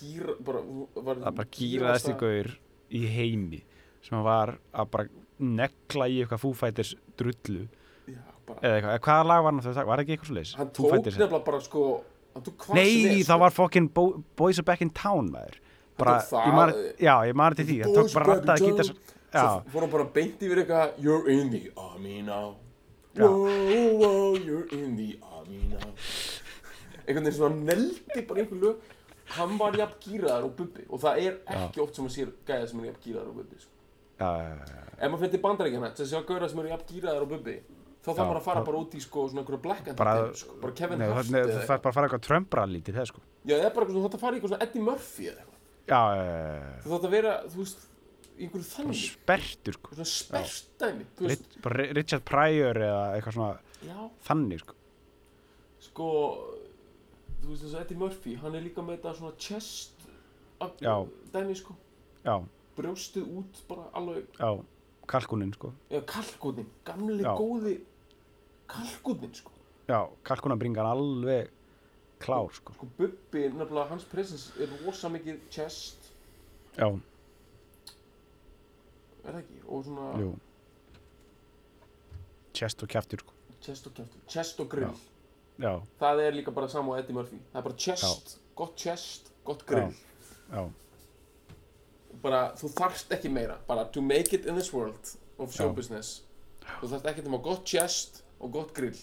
[0.00, 0.60] gíra bara,
[0.96, 2.48] var það bara gýraðist í gaur
[2.92, 3.62] í heimi
[4.02, 5.08] sem var að bara
[5.38, 7.66] negla í eitthvað Foo Fighters drullu.
[8.06, 8.18] Já,
[8.62, 9.60] eða eitthvað, hvaða lag var hann?
[9.64, 10.54] Það, var það ekki eitthvað svo leis?
[10.58, 11.84] hann tók nefnilega bara sko
[12.34, 13.38] hann Nei, er, sko.
[13.38, 14.04] var fucking Bo
[14.36, 15.58] Boys Are Back in Town maður.
[15.98, 17.80] Bara, ég man, eh, já, ég man til því.
[17.84, 18.56] Það tók bara Town.
[18.64, 22.56] gítar já, svo fór hann bara beint yfir eitthvað you're in the army now.
[23.14, 25.92] Whoa, whoa, you're in the army now
[27.06, 28.76] einhvern veginn svona neldi bara einhver lög.
[29.32, 32.66] Hann var jafn gýraðar og bubbi og það er ekki oft sem að sér gæða
[32.68, 33.70] sem er jafn gýraðar og bubbi sko.
[34.18, 37.22] já, já, já, ef maður fyrir til bandaríkjana þess að gauðra sem eru jafn gýraðar
[37.24, 37.54] og bubbi
[38.02, 39.96] þá þarf Já, maður að fara þá- bara út í sko svona einhverja black Bara-
[39.96, 40.54] bara, sko.
[40.60, 43.20] bara Kevin Hart það, þarf bara að fara eitthvað Trump-rally til það sko.
[43.46, 45.38] Já eða bara eitthvað svona, þú þarf að fara í eitthvað svona Eddie Murphy eða
[45.42, 45.58] eitthvað.
[45.86, 47.78] Já, já, já, já, þú þarf að vera þú veist
[48.32, 48.74] í einhverju já.
[48.74, 49.02] þannig.
[49.06, 49.94] sperrtur sko.
[49.94, 51.46] Svona spert dæmi þú veist.
[51.46, 54.10] Rit, bara Ri- Richard Pryor eða eitthvað svona já.
[54.28, 54.74] þannig sko.
[55.82, 56.08] Sko
[57.42, 60.04] þú veist þess að Eddie Murphy hann er líka með þetta svona chest
[60.82, 60.94] Já.
[61.34, 61.74] dæmi sko.
[62.22, 62.36] Já,
[62.76, 64.28] brjóstið út bara alveg.
[64.38, 64.50] Já,
[65.10, 65.72] kalkunin sko.
[65.90, 67.32] Eða kalkúnin gamli Já.
[67.38, 67.80] góði
[68.70, 69.50] kalkúnin sko.
[69.90, 71.50] Já, kalkunabringan alveg
[72.22, 72.76] klár sko.
[72.78, 76.12] Sko Bubbi nefnilega hans presence er rosa mikið chest.
[76.78, 76.86] Já,
[79.24, 79.62] er það ekki?
[79.66, 80.30] Og svona jú.
[82.54, 83.34] Chest og kjaftur sko.
[83.62, 84.94] Chest og kjaftur chest og grill
[85.62, 87.38] já, það er líka bara sama á Eddie Murphy.
[87.52, 89.94] Það er bara chest gott chest gott grill.
[90.52, 90.66] Já,
[92.22, 93.56] bara þú þarft ekki meira.
[93.68, 95.76] Bara to make it in this world of show Já.
[95.76, 96.20] business
[96.80, 98.98] þú þarft ekki nema gott chest og gott grill.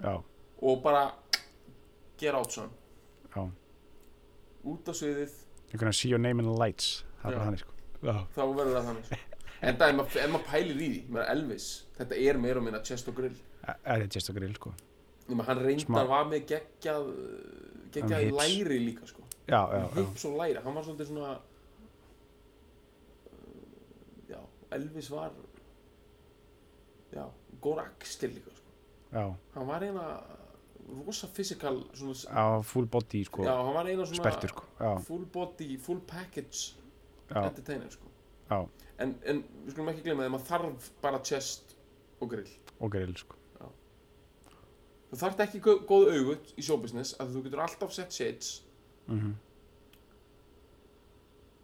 [0.00, 0.16] Já,
[0.62, 1.04] og bara
[2.18, 2.70] get out son.
[3.34, 3.44] Já.
[4.64, 5.30] Út á sviðið.
[5.70, 7.04] You're gonna see your name in the lights.
[7.22, 7.38] Það er Já.
[7.38, 7.70] bara þannig sko.
[8.04, 9.20] Já, þá verður það þannig sko.
[9.64, 12.82] en það ef maður maður pælir í því með Elvis þetta er meira og minna
[12.84, 13.36] chest og grill.
[13.64, 14.74] Það er chest og grill sko
[15.24, 17.06] Nefnir, hann reyndar var með geggjað
[17.94, 19.22] geggjað læri líka sko.
[19.48, 21.32] Já, já, já, hips og læri, hann var svolítið svona
[23.30, 23.58] uh,
[24.28, 24.40] já,
[24.76, 25.30] Elvis var
[27.14, 27.24] já,
[27.64, 28.70] gór axtil líka sko.
[29.12, 30.06] já, hann var eina
[31.06, 33.44] rosa physical svona, á full body sko.
[33.44, 34.64] Já, hann var eina svona spertur sko.
[34.80, 36.74] Já, full body, full package
[37.30, 38.12] já, entertainer sko.
[38.50, 38.60] já,
[38.98, 41.76] en, en við skulum ekki glemma þegar maður þarf bara chest
[42.20, 42.52] og grill.
[42.80, 43.40] Og grill sko
[45.14, 48.52] þú þarft ekki gó- góð augu í showbusiness að þú getur alltaf sett shades.
[49.08, 49.34] Mhm,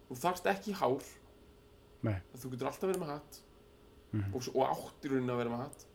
[0.09, 1.03] þú þarft ekki hár.
[2.03, 2.15] Nei.
[2.33, 3.41] að þú getur alltaf verið með hatt.
[4.13, 4.33] Mhm.
[4.35, 5.85] og, s- og átt í rauninni að vera með hatt.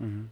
[0.00, 0.24] Mhm.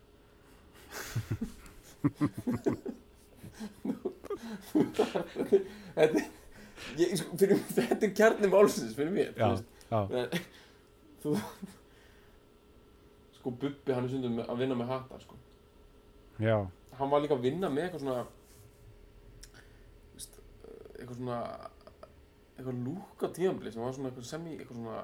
[5.95, 6.23] Þetta,
[7.01, 9.51] ég, sko, fyrir, þetta er kjarni málsins fyrir mér já,
[9.91, 10.41] já,
[11.23, 11.35] þú
[13.39, 15.37] sko Bubbi hann er stundum með- að vinna með hatta sko.
[16.41, 16.57] Já,
[16.99, 18.21] hann var líka að vinna með eitthvað svona
[21.01, 21.41] eitthvað svona
[22.61, 25.03] eitthvað lúk á tíðanbli sem var svona eitthvað semi eitthvað svona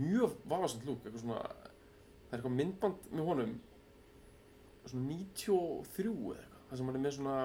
[0.00, 3.54] mjög vafasamt lúk eitthvað svona það er eitthvað myndband með honum
[4.90, 7.36] svona 93 eða eitthvað það sem hann er með svona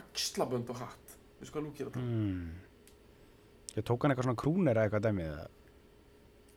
[0.00, 2.04] axlabönd og hatt veistu hvað lúk er þetta?
[2.04, 2.48] mm.
[3.74, 5.50] ég tók hann eitthvað svona krúnir eða eitthvað dæmið eða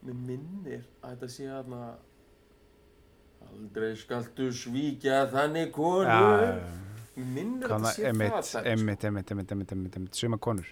[0.07, 1.81] Mér minnir að þetta sé aðna
[3.47, 6.11] Aldrei skaltu svíkja þannig konur.
[6.11, 6.59] Að
[7.17, 10.67] Kanna, þetta sé það emitt, emitt, emitt, emitt, emitt, suma konur.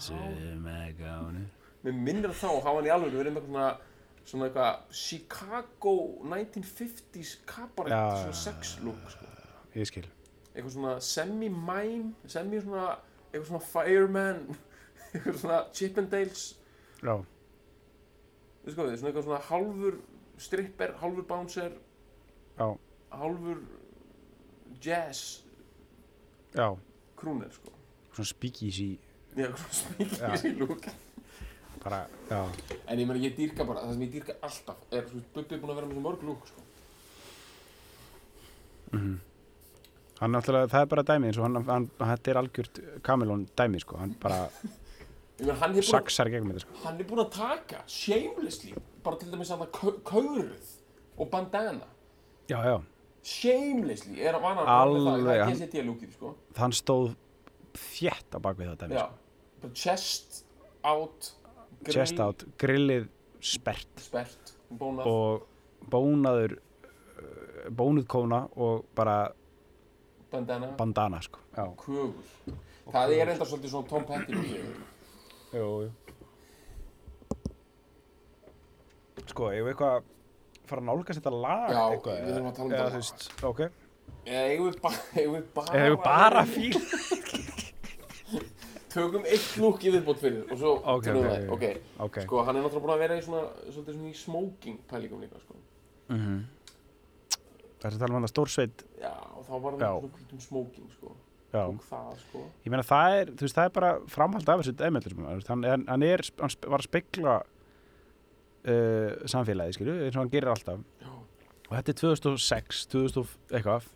[0.00, 1.44] Suma konur.
[1.84, 3.66] Mér minnir að þá hafa hann í alveg verið með svona
[4.26, 5.92] svona eitthvað Chicago
[6.26, 8.22] 1950s kabarett Já.
[8.24, 9.28] svona sex look sko.
[9.76, 10.06] Ég skil.
[10.54, 12.88] Eitthvað svona semi-mime semi svona
[13.30, 14.42] eitthvað svona fireman
[15.12, 16.46] eitthvað svona Chippendales.
[17.04, 17.14] Já,
[18.66, 20.00] Þú sko við, svona eitthvað svona hálfur
[20.38, 21.72] stripper, hálfur bouncer
[22.58, 22.68] já,
[23.10, 23.62] hálfur
[24.80, 25.42] jazz
[26.54, 26.76] já.
[27.16, 27.72] krúnir sko.
[28.12, 28.98] Svona speakeasy.
[29.36, 30.86] Já, svona í lúk
[31.86, 32.40] bara, já,
[32.88, 35.58] En ég meina, ég dýrka bara, það sem ég dýrka alltaf er, þú veist, Bubbi
[35.60, 36.64] búin að vera með svo mörg lúk, sko.
[38.96, 39.14] Mhm.
[40.16, 43.82] Hann náttúrulega, það er bara dæmið eins og hann, hann, þetta er algjört Kamilón dæmið
[43.84, 44.38] sko, hann bara
[45.38, 46.80] saksar gegn með þetta sko.
[46.84, 48.74] Hann er búin að taka shamelessly,
[49.04, 50.74] bara til dæmis að það kauruð
[51.18, 51.88] og bandana.
[52.48, 52.76] Já, já,
[53.26, 56.34] Shamelessly er að vana Alveg, það, það er hann- GCT lúkið, sko.
[56.56, 57.16] Hann stóð
[57.74, 59.18] þétt á bakvið dæmið Já, sko.
[59.62, 60.44] bara chest
[60.84, 61.32] out
[61.82, 63.08] grill, Chest out, grillið
[63.40, 63.88] spert.
[63.98, 65.06] Spert, bónað.
[65.06, 65.46] Og
[65.90, 69.32] bónaður uh, bónuð kóna og bara
[70.30, 71.40] bandana, bandana sko.
[71.56, 72.14] Já, kögur.
[72.92, 74.64] Það er enda svolítið svona Tom Petty jú,
[75.56, 75.90] Jú, jú.
[79.26, 80.04] Sko, ég veit eitthvað
[80.68, 81.66] fara að nálgast þetta lag?
[81.72, 83.60] Já, eitthvað, við þurfum að tala um þú veist, ok.
[84.26, 86.74] Eða eigum við bara eigum við bara, Eða bara fíl
[88.96, 91.48] tökum eitt lúk í viðbót fyrir og svo Ok, tölum ok, við það.
[91.52, 91.64] Ok.
[91.66, 94.78] ok, Ok sko hann er náttúrulega búin að vera í svona svolítið svona í smoking
[94.90, 95.58] pælingum líka sko.
[96.12, 96.38] Mm
[97.76, 99.90] Það er að tala um hann að stórsveit já, og þá var hann Já.
[99.92, 101.10] svona kvöldum smoking sko.
[101.12, 102.40] Já, það sko.
[102.66, 105.14] Ég meina það er, veist, það er bara framhald af þessu dæmeldur
[105.48, 107.36] hann, er- hann, er, hann var að spegla
[108.66, 110.80] uh, samfélagi, skilju, eins og hann gerir alltaf.
[111.02, 111.12] Já,
[111.66, 113.86] og þetta er 2006, 2000 og eitthvað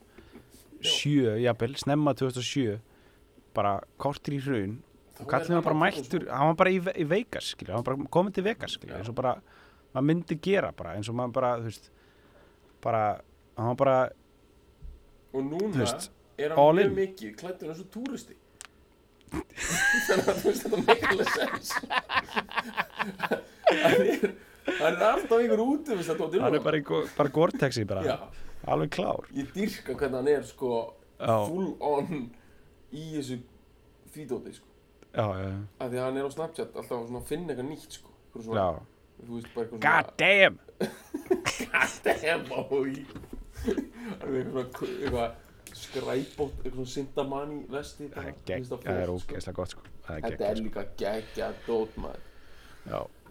[0.81, 2.79] 7, jafnvel, snemma 2007
[3.57, 4.79] bara kortir í hrun.
[5.19, 6.29] Þá og kallið hann var bara smoking.
[6.31, 9.11] hann var bara í, í Vegas, skilju, hann var bara komið til Vegas, skilju, eins
[9.13, 9.35] og bara
[9.91, 11.91] maður myndi gera bara, eins og maður bara, þú veist
[12.81, 13.03] bara,
[13.59, 13.99] hann var bara
[15.31, 16.09] og núna Þú veist,
[16.45, 18.37] er hann mjög mikið klættur eins og túristi?
[20.07, 21.69] Þannig að þú veist þetta make alveg sens
[23.71, 24.33] hann er
[24.81, 26.81] hann er alltaf ykkur út hann er bara,
[27.17, 28.17] bara já,
[28.67, 29.29] alveg klár.
[29.35, 30.73] Ég dyrka hvernig hann er sko
[31.21, 31.37] Já.
[31.47, 32.31] full on
[32.91, 33.41] í þessu
[34.15, 34.67] fídóti sko.
[35.11, 37.99] Já, já, af því að hann er á Snapchat alltaf að svona finna eitthvað nýtt
[37.99, 38.69] sko svona, já,
[39.27, 40.59] þú veist bara eitthvað god damn!
[42.07, 42.93] Damn oi
[43.67, 45.50] hann er eitthvað
[45.85, 48.81] svona eitthvað sindamanni vesti það er, er sko.
[49.15, 49.87] ógeðslega gott sko.
[50.09, 52.27] er Þetta er líka geggja dót maður.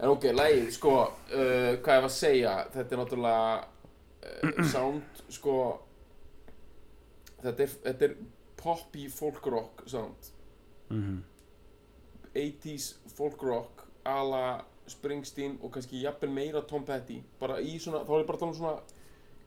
[0.00, 5.22] En ok, lægið, sko, uh, hvað ég var að segja Þetta er náttúrulega uh, sound,
[5.28, 5.56] sko
[7.40, 8.14] Þetta er, þetta er
[8.60, 10.32] poppy folk rock sound.
[10.90, 11.22] Mhm.
[12.36, 17.22] 80s folk rock ala Springsteen og kannski jafnvel meira Tom Petty.
[17.40, 18.74] Bara í svona, þá er ég bara að tala um svona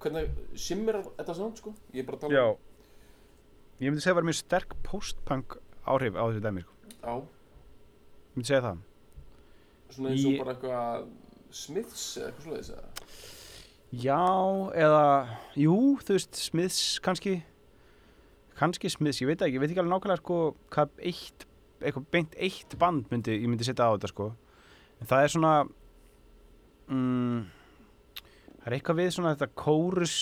[0.03, 1.73] hvernig simmer þetta sound, sko?
[1.93, 2.57] Ég er bara að tala um
[3.81, 5.57] ég myndi segja að það var mjög sterk post-punk
[5.89, 6.73] áhrif á þessu dæmi sko.
[7.03, 8.81] Já, ég myndi segja það.
[9.93, 11.07] Svona eins og Í- bara eitthvað
[11.53, 12.89] Smiths eða eitthvað svoleiðis eða?
[13.93, 14.21] Já,
[14.73, 15.01] eða,
[15.61, 17.35] jú, þú veist, Smiths kannski,
[18.57, 20.37] kannski Smiths, ég veit ekki, ég veit ekki alveg nákvæmlega sko
[20.73, 21.45] hvað eitt,
[21.83, 24.31] eitthvað beint eitt band myndi, ég myndi setja á þetta sko,
[25.03, 25.51] en það er svona,
[26.89, 27.43] mm,
[28.63, 30.15] það er eitthvað við svona þetta kórus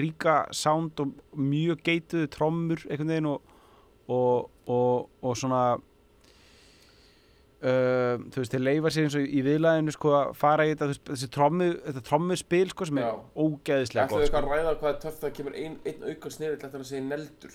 [0.00, 3.56] ríka sound og mjög geituðu trommur einhvern veginn og,
[4.08, 5.64] og, og, og svona,
[7.64, 10.88] Uh, þú veist, þeir leifa sér eins og í viðlæðinu sko að fara í þetta,
[10.90, 13.04] veist, þessi trommu, þetta trommuspil sko sem Já.
[13.06, 14.50] er ógeðislega gott eitthvað sko.
[14.50, 17.54] að ræða hvað er töff það kemur ein, einn auka snerill eftir að segja neldur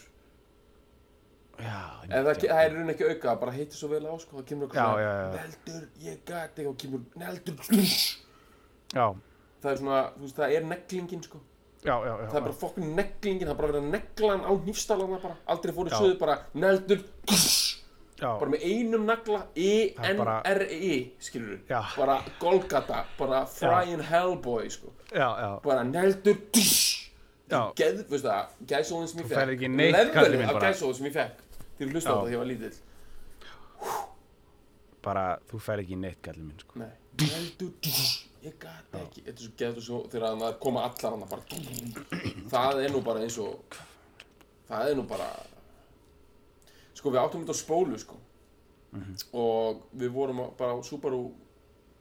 [1.60, 1.78] Já,
[2.08, 4.48] En það, það er raun ekki auka, það bara heitir svo vel á sko, það
[4.50, 4.88] kemur já.
[5.36, 7.62] neldur, ég gæti og kemur neldur
[8.98, 9.06] já,
[9.62, 11.44] Það er svona, þú veist, það er neglingin sko
[11.84, 14.46] já, já, já, Það er bara fokkin neglingin, það er bara verið að negla hann
[14.46, 15.36] á hnífstalana bara.
[15.48, 17.04] Aldrei fór í söðu bara neldur
[18.20, 21.80] Bara með einum Það bara- E-N-R-E, skilur Já.
[21.96, 24.92] Bara Golgata, bara Frying Hellboy sko.
[25.14, 26.36] Já, já, bara neldur
[27.80, 31.46] geð, veist það, gæsóðin sem ég Þú fekk minn, af gæsóðin sem ég fekk
[31.80, 32.78] að hlusta á þetta þegar ég var lítill.
[35.02, 36.80] Bara, þú fær ekki neitt gallið minn sko.
[36.84, 36.92] nei,
[37.24, 37.72] neldur
[38.44, 41.44] ég gata ekki, þetta er svo geð svo, þegar það koma allar hann bara
[42.54, 43.80] það er nú bara eins og
[44.70, 45.30] það er nú bara
[47.00, 48.18] sko við áttum þetta á spólu sko.
[49.38, 51.30] Og við vorum bara á Subaru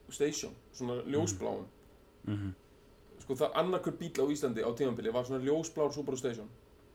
[0.09, 1.67] Station svona ljósbláum.
[2.25, 2.53] Mhm.
[3.21, 6.49] sko það annarkur bíl á Íslandi á tímambili var svona ljósblár Subaru Station.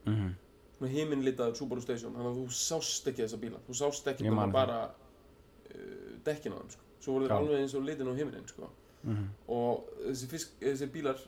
[0.06, 0.34] Mhm.
[0.78, 3.58] svona himinlitaður Subaru Station þannig að þú sást ekki þessa bíla.
[3.68, 6.82] Þú sást ekki bara, bara uh, dekkin á þeim sko.
[7.00, 8.70] svo voru þeir alveg eins og litin á himinin sko.
[9.04, 9.24] Mhm.
[9.52, 11.18] og þessi, fisk, þessi bílar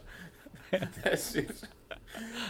[1.04, 1.52] þessir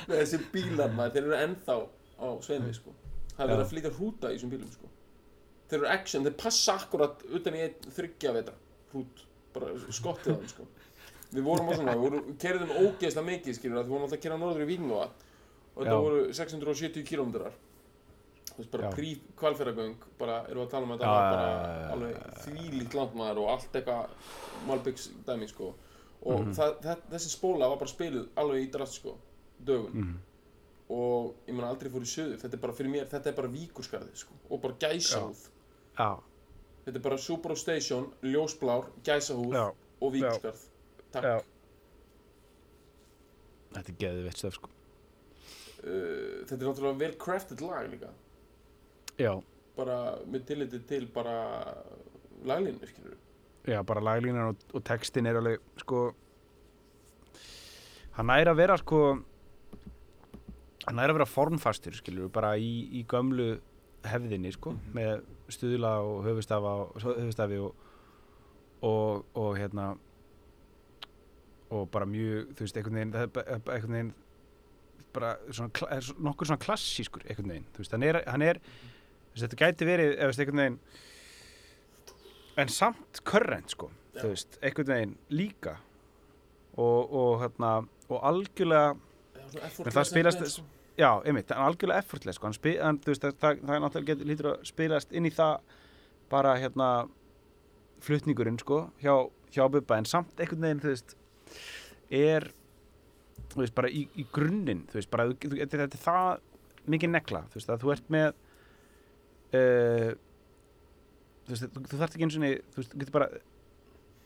[0.08, 1.76] þessi bílar maður, þeir eru ennþá
[2.18, 2.94] á sveimi sko.
[3.34, 4.92] það er verið að flytja hrúta í þessum bílum sko.
[5.68, 7.68] þeir eru action, þeir passa akkurat utan í
[7.98, 8.56] þryggja vetra
[8.94, 9.24] hrút,
[9.54, 10.68] bara skottið á þeim sko.
[11.36, 14.26] við vorum á svona, við vorum, kerðum ógeðslega mikið skilur, að við vorum alltaf að
[14.30, 15.08] kera norður í Víknóa
[15.76, 17.58] og þetta voru 670 kílómetrar
[18.58, 18.94] þú veist bara Já.
[18.98, 23.42] prí kvalfæragöng bara erum við að tala um að Já, var bara alveg þvílíkt landmaður
[23.44, 24.10] og allt eitthvað
[24.68, 25.74] Malbyggs dæmi sko.
[26.26, 26.54] Og Mhm.
[26.58, 29.18] það, það, þessi spóla var bara spiluð alveg í drast sko
[29.64, 30.16] dögun Mhm.
[30.90, 33.48] og ég meina aldrei fór í söður þetta er bara fyrir mér, þetta er bara
[33.48, 34.74] víkurskarði sko og bara
[35.98, 36.20] já,
[36.86, 38.86] þetta er bara Subaru Station, ljósblár
[39.54, 40.60] já, og víkurskarð.
[41.12, 41.24] Takk.
[41.24, 41.42] Já.
[43.74, 44.70] Þetta er geðið veitt stöf sko.
[45.84, 48.10] uh, þetta er náttúrulega vel crafted lag líka
[49.18, 49.32] já,
[49.78, 49.98] bara
[50.30, 51.36] með tilliti til bara
[52.46, 53.18] laglínu skilur
[53.68, 56.04] já, bara laglínan og, og textin er alveg sko
[58.18, 59.02] hann næri að vera sko
[60.88, 63.58] hann næri að vera formfastur skilur bara í, í gömlu
[64.08, 64.94] hefðinni sko Mhm.
[64.96, 67.76] með stuðla og höfustafa og höfustafi og,
[68.84, 69.96] og, og hérna
[71.72, 73.28] og bara mjög þú veist, einhvern veginn, er
[73.74, 74.14] einhvern veginn
[75.14, 78.97] bara svona, nokkur svona klassískur einhvern veginn, þú veist, hann er, hann er þú
[79.38, 80.80] veist, þetta gæti verið, eða veist, einhvern veginn
[82.58, 84.22] en samt körrent sko, Já.
[84.24, 85.76] þú veist, einhvern veginn líka
[86.78, 87.72] og, og hérna
[88.10, 88.96] og algjörlega,
[89.38, 90.64] Já, svona effortless Men það spilast- sko.
[90.98, 94.12] já, einmitt er algjörlega effortless, sko, spil, hann, þú veist, það, það, það er náttúrulega
[94.14, 95.60] getur lítur að spilast inn í það
[96.30, 96.90] bara hérna
[98.04, 99.14] flutningurinn, sko, hjá,
[99.54, 101.16] hjá Bubba, en samt einhvern veginn, þú veist
[102.10, 102.50] er
[103.54, 106.42] þú veist, bara í, í grunninn, þú veist, bara þetta, er það
[106.88, 108.34] mikið negla, þú veist, að þú ert með
[109.54, 110.10] uh,
[111.48, 113.30] þú veist, þú, þú þarft ekki eins og þú veist, þú getur bara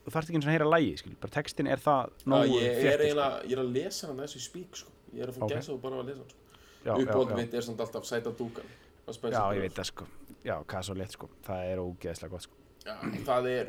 [0.02, 2.64] þú þarft ekki eins og að heyra lægi, skil, bara textin er það nógu ég,
[2.72, 4.94] ég, er eiginlega, ég er að lesa hann þessu spík sko.
[5.12, 5.46] Ég er að fá Ok.
[5.52, 5.60] okay.
[5.60, 6.40] gæsa og bara að lesa hann sko.
[6.82, 8.72] Uppbóðum mitt er samt alltaf sæta dúkan
[9.12, 10.08] já, ég veit það, sko
[10.42, 10.56] já,
[10.98, 12.96] létt, sko, það er ógeðslega gott, sko Já,
[13.28, 13.68] það er,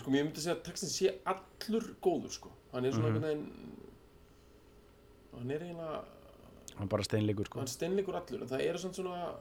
[0.00, 2.50] sko, ég myndi segja að textin sé allur góður, sko.
[2.72, 3.14] Hann er svona Mhm.
[3.14, 3.76] einhvern veginn,
[5.38, 6.00] hann er eiginlega,
[6.78, 9.36] hann bara steinleikur, sko hann steinleikur allur, en það eru svona,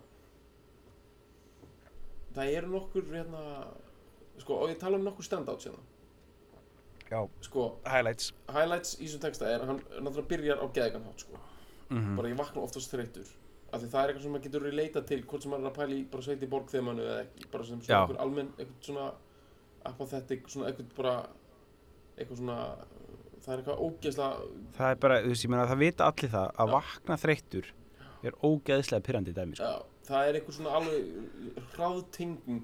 [2.35, 3.43] það eru nokkur, hérna,
[4.41, 5.83] sko, og ég tala um nokkur standouts hérna.
[7.13, 8.31] já, Sko, highlights.
[8.49, 11.37] highlights í þessum texta er, hann náttúrulega byrjar á geðgan hátt, sko.
[11.89, 13.27] mm Bara ég vakna oftast þreyttur.
[13.73, 15.77] Af því það er eitthvað sem maður getur relata til, hvort sem maður er að
[15.77, 18.51] pæla í bara sveit í borg þegar mannu eða ekki, bara sem svona einhver almenn,
[18.57, 19.05] eitthvað svona
[19.89, 21.13] apathetic, svona eitthvað bara,
[22.17, 22.57] eitthvað svona,
[23.43, 26.51] það er eitthvað ógeðslega, það er bara, þú veist, ég meina það vita allir það
[26.63, 27.71] að vakna þreyttur
[28.23, 29.65] er ógeðslega pyrrandi dæmi, sko.
[29.65, 32.63] Já, það er eitthvað svona alveg hraðtenging.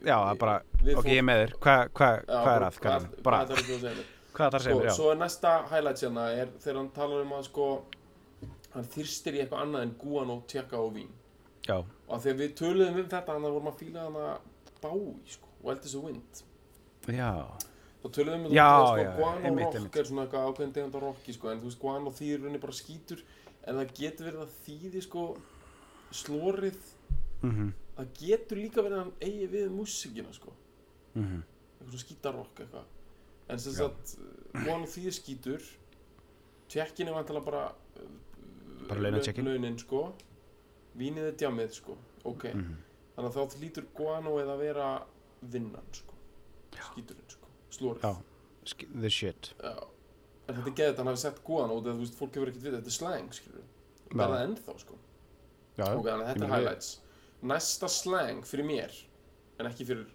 [0.00, 0.56] já, það er bara,
[0.96, 3.88] ok, ég er með þér hvað hva, hva er að, hvað, er hvað er það
[3.90, 6.90] að hvað þarf að segja Sko, já svo er næsta highlight hérna er þegar hann
[6.96, 7.66] talar um að sko,
[8.74, 11.10] hann þyrstir í eitthvað annað en gúan og tjekka og vín.
[11.66, 14.28] já, Og að að við töluðum um þetta, að vorum að fíla hana
[14.80, 16.42] Bowie, sko, Wild as a Wind.
[17.06, 17.32] já,
[18.00, 19.96] Þá töluðum við um það, sko, Guano einmitt, rock einmitt.
[20.00, 22.72] er svona eitthvað ákveðin tegund af rocki, sko, en þú veist, Guano þýðir rauninni bara
[22.78, 23.20] skítur,
[23.66, 25.24] en það getur verið að þýði, sko,
[26.12, 26.80] slórið,
[27.42, 30.52] mhm, það getur líka verið að hann eigi við músikina, sko,
[31.14, 31.40] mhm
[31.80, 32.88] eitthvað svona skítarrock eitthvað.
[33.50, 33.78] En sem Já.
[33.78, 34.16] sagt,
[34.52, 35.68] Guano þýðir skítur,
[36.70, 37.62] tjekkin er vantilega bara,
[37.96, 39.44] uh, Bara launatjekkinn.
[39.48, 40.14] launin, sko,
[40.96, 42.44] vínið er djamið, sko, ok.
[42.54, 42.76] mhm.
[43.16, 45.06] Þannig að þá hlýtur Guano eða að vera
[45.42, 46.14] vinnan, sko,
[46.72, 48.02] skíturinn, sko, slórið.
[48.02, 48.16] Já.
[49.00, 49.72] The shit Já,
[50.46, 52.74] en þetta er geðið hann hafi sett út eða þú veist, fólk hefur ekkert við,
[52.76, 53.62] þetta er slang, skilur
[54.10, 54.16] Já.
[54.20, 55.09] Það ennþá, sko já,
[55.86, 56.90] Ok, þannig að þetta er highlights.
[57.50, 58.96] Næsta slang fyrir mér,
[59.58, 60.08] en ekki fyrir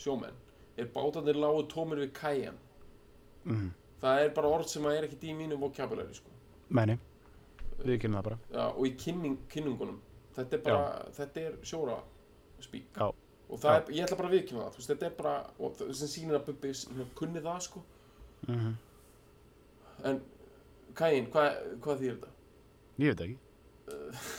[0.00, 0.36] sjómenn,
[0.78, 2.58] er bátarnir lágu tómir við kæjan
[3.44, 6.32] mhm, Það er bara orð sem að er ekkert í mínu vocabulary, sko.
[6.72, 6.96] Menni
[7.80, 8.38] við kynum það bara.
[8.54, 9.98] Já, og í kynning, kynningunum.
[10.36, 10.86] Þetta er bara,
[11.16, 11.98] þetta er sjóra
[12.60, 13.06] Já.
[13.50, 15.78] Og það er, ég ætla bara að viðkynna það, þú veist, þetta er bara, og
[15.78, 16.72] það sem sýnir að Bubbi
[17.18, 17.82] kunni það, sko.
[18.46, 18.74] Mhm.
[20.10, 20.20] En,
[20.96, 22.34] kæjin, hvað, hvað þýr þetta?
[23.00, 23.49] ég veit ekki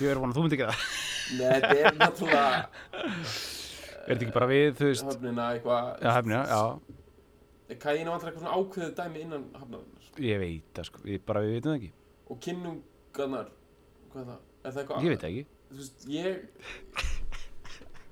[0.01, 0.85] ég er vonað að þú myndi ekki það.
[1.31, 2.47] Nei, þetta er náttúrulega
[4.01, 5.07] er þetta ekki bara við, þú veist?
[5.07, 5.89] Höfnina eitthvað.
[6.01, 6.61] Já, hefnja, já,
[7.81, 10.07] Kæðina vantar eitthvað svona ákveðið dæmi innan hafnarinnar?
[10.19, 11.03] Ég veit það sko.
[11.07, 11.91] Við bara, við veitum það ekki.
[12.27, 13.47] Og kynningarnar
[14.11, 14.41] Hvað er það?
[14.61, 15.45] Er það eitthvað ég veit það ekki.
[15.71, 16.31] Þú veist, ég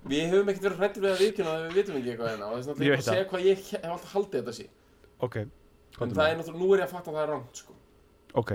[0.09, 2.47] Við höfum ekkert verið hrættir við að viðkynna að við vitum ekki eitthvað hérna.
[2.47, 3.57] Og þess að Ég ég veit að segja hvað ég
[3.89, 4.13] alltaf
[5.19, 5.49] ok, En
[5.97, 6.31] komdu það með.
[6.31, 7.73] er náttúrulega, nú er ég að fatta að það er rangt sko.
[8.39, 8.51] Ok,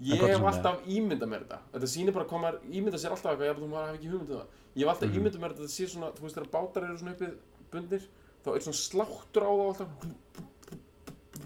[0.00, 1.58] Ég hef alltaf ímyndað mér þetta.
[1.74, 4.46] Þetta sýnir bara hvað maður ímyndað sér alltaf eitthvað Ég hafi ekki hugmyndið það.
[4.74, 5.18] Ég hef alltaf Mhm.
[5.20, 7.34] ímyndað mér að þetta sé svona Þú veist þegar bátar eru svona uppið
[7.72, 8.02] bundir
[8.42, 9.88] Þá er svona sláttur á það alltaf.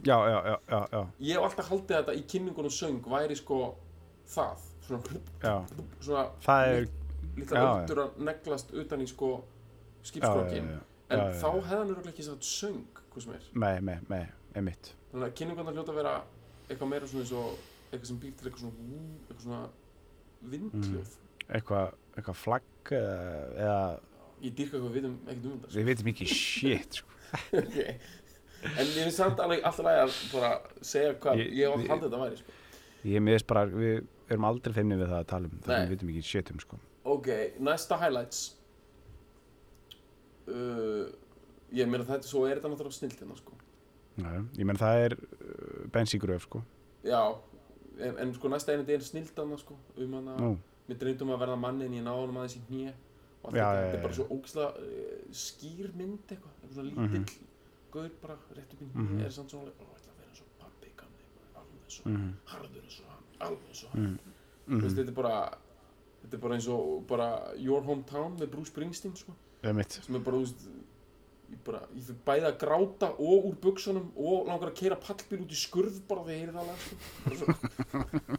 [0.06, 3.36] Já, já, já, já, já, Ég hef alltaf haldið þetta í kynningun og söng væri
[3.36, 3.58] sko
[4.28, 4.58] það.
[4.86, 5.02] Svona,
[5.42, 5.54] já.
[6.00, 6.84] svona það er
[7.36, 10.78] já, öldur að neglast utan í sko já, já, skipskrokkin já,
[11.10, 13.44] En þá hann örugglega ekki sagt söng Hvað sem er.
[13.54, 14.92] Með, með, með, einmitt.
[15.12, 16.14] Þannig að kynningunnar hljóta að vera
[16.68, 17.58] eitthvað meira svona eins og
[17.92, 19.62] Eitthvað sem býr til eitthvað svona vú, Eitthvað svona
[20.52, 21.14] vindhljóð
[21.46, 23.78] eitthvað, eitthvað flagg eða,
[24.42, 25.78] Ég dýrka eitthvað við vitum ekkert um þetta sko.
[25.78, 27.08] við veitum ekki shit sko.
[27.62, 27.96] okay.
[28.66, 30.50] En ég finnst samt alveg alltaf lægi að bara
[30.82, 32.56] segja hvað Ég- ég, við- haldið þetta væri sko.
[33.06, 33.96] ég miðist bara, við
[34.34, 36.60] erum aldrei feimni við það að tala um það sem við veitum ekki shit um
[36.64, 36.78] sko.
[37.06, 37.28] Ok,
[37.62, 38.40] næsta highlights
[40.50, 41.06] uh,
[41.76, 43.54] Ég meina þetta svo er þetta náttúrulega snilt hérna sko.
[44.16, 46.62] já, ég menn það er uh, bensígröf sko.
[47.06, 47.20] Já,
[48.00, 50.56] en, en sko næsta einandi er snilt hana sko, um hana Nú,
[50.88, 52.92] Mér dreymdum að verða manni en ég náði honum aðeins í hnýja
[53.42, 57.06] og allt þetta, þetta er bara svo ógislega uh, skýr mynd eitthvað, eitthvað svona lítill
[57.06, 57.24] Mhm.
[57.96, 59.24] gaur bara rétt upp í hnýja Mhm.
[59.26, 62.04] er samt svona, ó, ég ætla að vera eins og gamli maður, alveg eins og
[62.04, 62.34] hann Mhm.
[62.46, 64.18] harður eins og hann, alveg eins og hann Mhm.
[64.66, 64.98] Þú veist, Mhm.
[64.98, 65.58] þetta er bara
[66.22, 69.32] þetta er bara eins og bara Your Hometown með Bruce Springsteen sko,
[69.62, 70.68] sem er bara, þú veist
[71.50, 75.42] ég bara, ég fyrir bæði að gráta og úr buksunum og langar að keira pallbíl
[75.44, 76.80] út í skurð bara þegar ég heyri það lag
[77.40, 77.46] sko.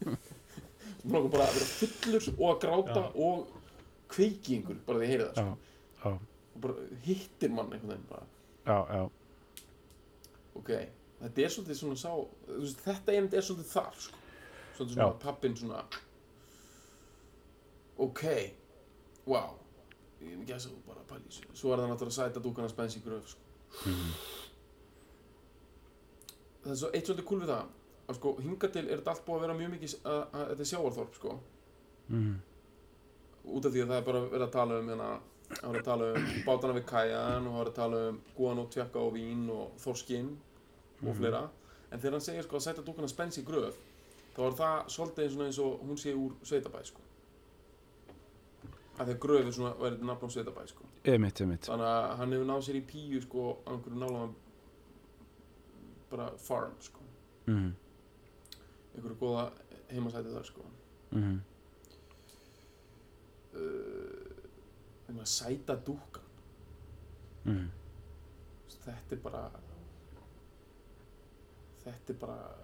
[1.11, 3.37] Langar bara að vera fullur og að gráta og
[4.11, 5.45] kveiki einhver bara þegar ég heyri það sko.
[5.47, 6.11] Já, já,
[6.57, 8.25] og bara hittir mann einhvern veginn bara
[8.67, 9.03] já, já,
[10.59, 10.71] ok,
[11.21, 12.11] þetta er svolítið svona sá
[12.49, 14.23] veist, þetta einmitt er svolítið þar sko.
[14.77, 15.19] svolítið svona Já.
[15.23, 15.83] pappin svona
[18.07, 18.23] ok
[19.27, 19.55] wow
[20.21, 21.43] ég er mikið að þú bara að þessu.
[21.53, 23.41] Svo er það náttúrulega að sæta dúkana spens í gröf sko.
[26.63, 27.65] það er svo eitt svolítið kúl við það
[28.07, 30.45] að sko hinga til er þetta allt búið að vera mjög mikið s- að, að
[30.51, 31.33] þetta er sjávarþorp sko.
[32.09, 32.35] Mhm.
[33.47, 35.09] út af því að það er bara verið að tala um hérna,
[35.49, 38.59] það er að tala um bátana við kajan og það er að tala um gúan
[38.59, 40.33] og tjekka og vín og þorskinn
[41.07, 41.43] og fleira.
[41.91, 43.77] En þegar hann segir sko að sæta dúkana spens í gröf
[44.35, 46.99] þá er það svolítið eins og, eins og hún sé úr sveitabæ sko
[48.97, 51.65] að því að gröf er svona verið nafn á sveitabæ sko Einmitt, einmitt.
[51.69, 54.33] þannig að hann hefur náð sér í píu sko á einhverju nálaðan
[56.11, 57.01] bara farm sko
[57.47, 57.73] Mhm.
[58.95, 59.51] einhverju góða
[59.91, 60.61] heimasæti þar sko
[61.11, 61.39] Mhm.
[63.55, 66.23] uh, um að sæta dúkan
[67.45, 67.69] Mhm.
[68.85, 69.49] þetta er bara
[71.85, 72.55] þetta er bara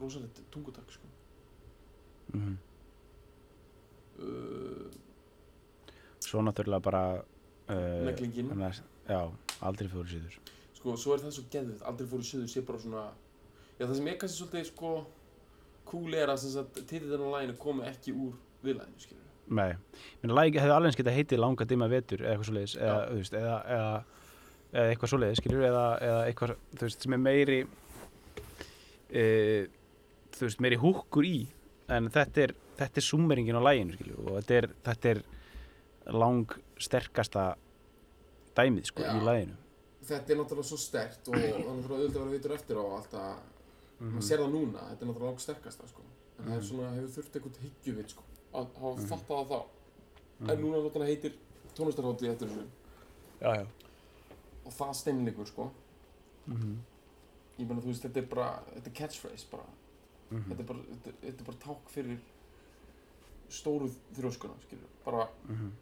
[0.00, 1.06] rosalegt tungutak sko
[2.34, 2.52] uh,
[6.28, 7.76] Svo náttúrulega bara uh,
[8.52, 9.20] að- Já,
[9.64, 10.34] aldrei fóru síður.
[10.76, 13.06] Sko, svo er það svo geðvitt, aldrei fóru söður sé bara svona,
[13.78, 14.90] já það sem er kannski svolítið sko,
[15.88, 16.44] cool er að
[16.82, 19.72] titillin á læginu komi ekki úr viðlæginu, skilur Nei,
[20.20, 23.36] minna lagi hefði alveg eins getað heitið langa dimma vetur eða eitthvað svoleiðis eða, veist,
[23.38, 23.92] eða, eða,
[24.74, 27.58] eða eitthvað svoleiðis skilur eða, eða eitthvað þú veist, sem er meiri
[29.08, 29.24] e,
[30.36, 31.38] þú veist, meiri húkkur í
[31.96, 35.22] en þetta er, þetta er summeringin á læginu skilur og þetta er, þetta er
[36.14, 37.56] lang sterkasta
[38.56, 39.56] dæmið sko í læginu
[40.08, 42.84] þetta er náttúrulega svo stert og það er náttúrulega auðvitað að vera vitur eftir á
[42.96, 43.34] allt að
[43.98, 46.02] maður sér það núna, þetta er náttúrulega langt sterkasta sko.
[46.38, 49.58] en það er svona, hefur þurft eitthvað hyggjuvit sko, að hafa fattað það þá.
[50.52, 51.34] En núna náttúrulega heitir
[51.74, 52.66] tónlistarháttið eftir þessu.
[53.42, 53.64] Já, já.
[54.68, 55.66] Og það steinleikur sko.
[56.46, 56.76] Mhm.
[57.58, 59.66] ég meina þú veist, þetta er bara þetta er catchphrase bara.
[60.30, 60.44] Mhm.
[60.52, 62.18] þetta, er bara, þetta, þetta er bara ták fyrir
[63.50, 65.72] stóru þrjóskuna skilur, bara, Mhm.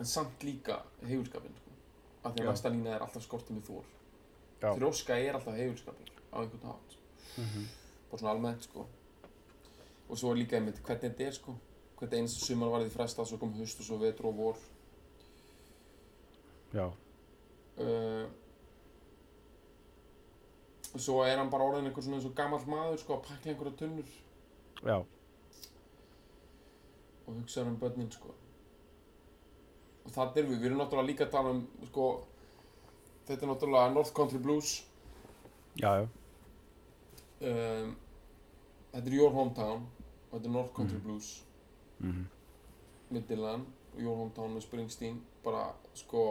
[0.00, 1.70] En samt líka heigurskapin sko.
[2.24, 3.84] af því að næsta lína er alltaf skortið með þór
[4.62, 4.70] Já.
[4.76, 6.96] þrjóska er alltaf heigurskapin á einhvern hátt.
[7.36, 7.68] Mhm.
[8.10, 8.86] bara svona almennt sko.
[10.08, 11.54] Og svo er líka einmitt hvernig þetta er sko.
[11.98, 14.56] Hvernig einasta sumar var því frestað svo kom haust og svo vetur og vor.
[16.74, 16.86] Já,
[17.78, 18.26] uh,
[20.96, 23.76] svo er hann bara orðin einhver svona eins og gamall maður sko að pakla einhverja
[23.76, 24.10] tunnur.
[24.82, 25.04] Já,
[27.26, 28.34] og hugsa um börnin sko
[30.10, 32.06] og það er við, við erum náttúrulega líka að tala um sko
[33.28, 34.72] þetta er náttúrulega North Country Blues
[35.78, 36.06] já, já
[37.46, 37.92] um,
[38.92, 41.30] þetta er Your Hometown og þetta er North Country Blues
[42.00, 42.22] Mhm.
[43.12, 46.22] Midland og Your Hometown með Springsteen bara sko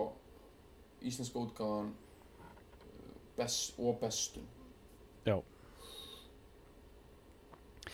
[1.05, 4.47] íslenska útgáðan uh, best og bestun
[5.27, 5.35] Já.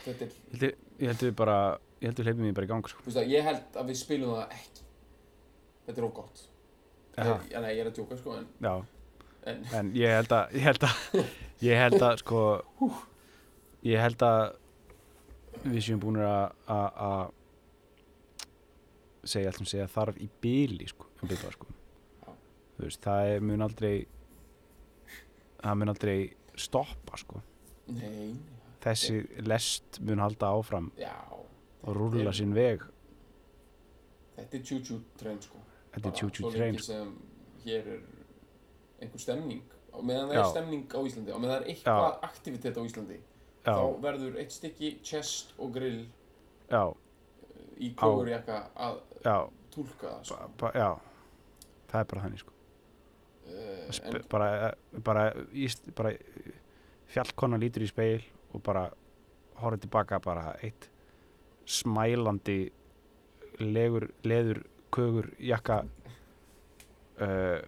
[0.05, 0.77] þetta er Ég held,
[1.10, 1.57] held við bara
[1.99, 3.03] ég held við hleypum því bara í gang sko.
[3.11, 4.85] að ég held að við spilum það ekki
[5.86, 6.44] þetta er ógótt
[7.16, 8.48] nei, ég er að djóka sko en,
[9.45, 11.24] en en ég held að ég held að,
[11.62, 12.41] ég held að sko
[13.86, 14.44] ég held að
[15.66, 17.32] við séum búin að
[19.26, 21.68] segja allum segja þarf í bíli sko, um bíla, sko.
[22.78, 23.94] Veist, það er, mun aldrei
[25.64, 26.18] það mun aldrei
[26.60, 27.41] stoppa sko.
[27.95, 28.36] nei,
[28.84, 31.14] þessi lest mun halda áfram já.
[31.86, 32.82] Og rúlla er- sinn veg.
[34.36, 35.62] Þetta er choo-choo train sko
[35.95, 37.15] þetta er Bara tjú-tjú svo train lengi sem
[37.65, 38.03] hér er
[39.01, 39.63] einhver stemning
[39.95, 40.51] á meðan það er Já.
[40.51, 44.55] stemning á Íslandi á meðan það er eitthvað aktivitet á Íslandi já, þá verður eitt
[44.55, 46.01] stykki chest og grill
[46.69, 46.84] já,
[47.80, 49.38] í kóurjakka að já,
[49.73, 50.51] túlka það sko.
[50.59, 50.89] ba, já
[51.91, 52.53] það er bara þannig sko.
[53.47, 54.49] uh, en bara,
[55.09, 56.13] bara, íst, bara
[57.15, 58.23] fjallkona lítur í speil
[58.53, 58.89] og bara
[59.61, 60.89] horfður tilbaka bara eitt
[61.65, 62.59] smælandi
[63.59, 64.59] legur, leður,
[64.95, 65.81] kögur, jakka
[67.19, 67.59] uh,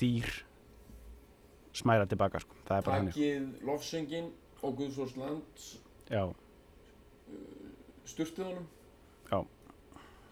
[0.00, 0.32] dýr
[1.76, 2.56] smæra tilbaka sko.
[2.68, 4.32] það er bara henni takið lofsöngin
[4.64, 5.64] og Guðsvorsland
[6.08, 6.22] já,
[8.08, 8.68] sturtið honum.
[9.30, 9.40] Já.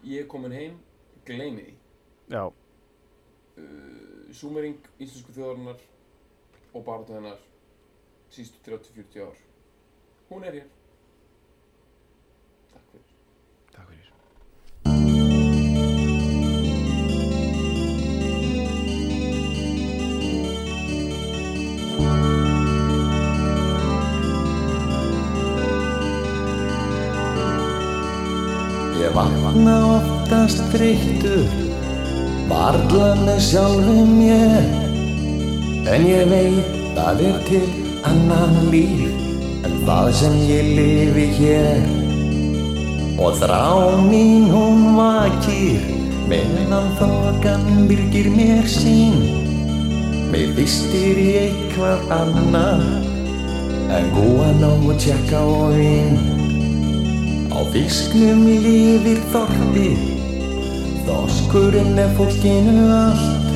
[0.05, 0.77] ég er komin heim
[1.25, 1.75] gleymi því.
[2.33, 5.83] Já, uh, súmering íslensku þjóðarinnar
[6.73, 7.37] og baráttu hennar
[8.33, 9.37] sístu 30-40 ár.
[10.29, 10.71] Hún er hér
[30.45, 31.45] oftast þreyttur
[32.49, 37.63] Varla með sjálfum ég En ég veit að er til
[38.05, 39.07] annan líf
[39.65, 41.81] En það sem ég lifi hér.
[43.17, 45.81] Og þrá mín hún vakir
[46.29, 49.17] Meðan þokan byrgir mér sín.
[50.29, 52.85] Mér vistir í eitthvað annað
[53.95, 56.35] En góðan á að tjekka og vinn
[57.55, 60.01] Á fisknum lifir þorpið,
[61.05, 63.49] þorskurinn er fólkinu allt.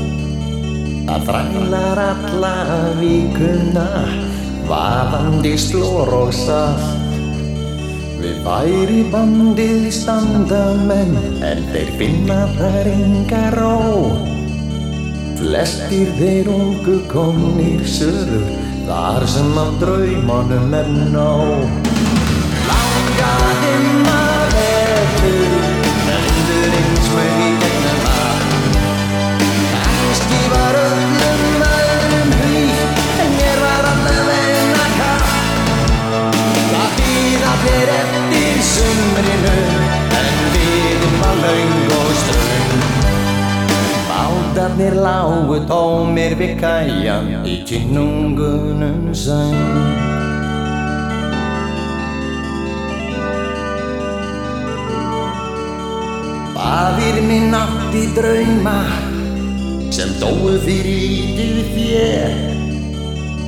[1.10, 2.56] Það þrælar alla
[3.00, 3.86] vikuna,
[4.70, 7.16] vaðandi slór og salt.
[8.20, 11.16] Við væri bandið standa menn,
[11.46, 13.78] en þeir finna þar enga ró.
[15.40, 18.46] Flestir þeir ungu komnir söður,
[18.90, 21.90] þar sem af draumanum er nóg.
[22.68, 24.09] Langaði
[38.80, 39.56] sumrinu
[40.20, 42.86] En viðin var laung og ströng
[44.10, 50.08] Bátarnir lágu tómir við kæjan Í kynungunum sæn
[56.60, 58.80] Fadir minn átti drauma
[59.96, 62.36] sem dóu fyrir lítið þér.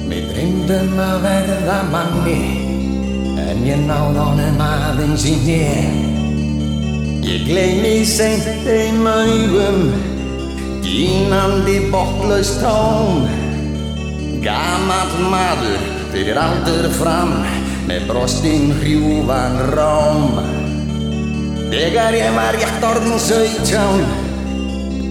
[0.09, 2.60] Mér dreymdum að verða manni
[3.67, 5.99] ég náð honum aðeins í nér.
[7.25, 9.83] Ég gleymi seint þeim augum,
[10.85, 13.27] gínandi botlaust tón.
[14.41, 17.37] Gamall maður fyrir aldur fram
[17.89, 20.41] með brostinn hrjúvan róm.
[21.71, 24.01] Þegar ég var rétt orðin sautján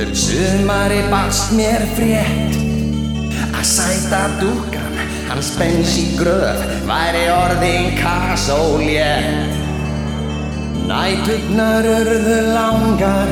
[0.00, 2.56] Um sumari barst mér frétt
[3.52, 4.79] Að sæta dúkan
[5.30, 6.58] Hans bens í gröf
[6.88, 9.54] Væri orðin kasólétt
[10.90, 13.30] Nætugnar urðu langar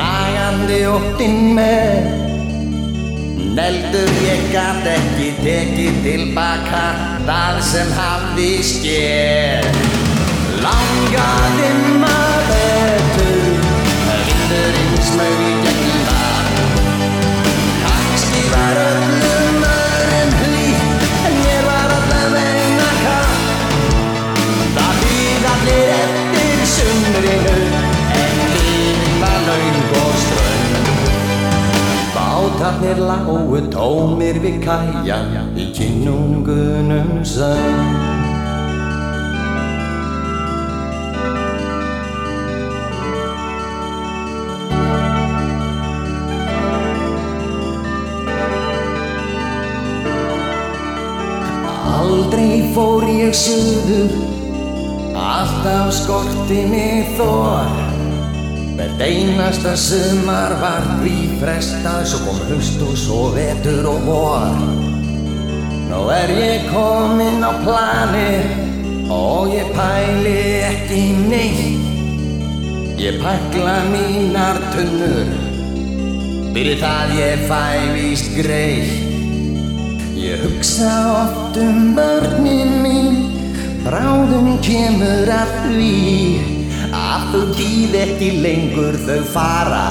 [0.00, 2.06] Nægandi óttinn með.
[3.58, 6.84] Neldur ég gat ekki tekið tilbaka
[7.28, 9.68] Það sem hafði skér
[10.64, 13.64] Langaði maður betur
[14.08, 15.59] Vindurinn smög
[32.90, 38.18] Bátarnir lágu tómir við kæjan Í kynungunum söng
[52.00, 54.10] Aldrei fór ég suður,
[55.14, 57.89] alltaf skorti mig þor.
[58.80, 64.54] Hvert einasta sumar var því frestað, svo kom haust og svo vetur og vor.
[65.90, 68.30] Nú er ég kominn á plani
[69.12, 70.32] og ég pæli
[70.70, 71.90] ekki neitt.
[72.96, 75.28] Ég pakla mínar tunnur,
[76.54, 77.66] fyrir það ég fæ
[77.98, 78.96] víst greitt.
[80.16, 83.20] Ég hugsa oft um börnin mín,
[83.84, 86.49] bráðum kemur að því
[87.30, 89.84] þau dýð ekki lengur þau fara,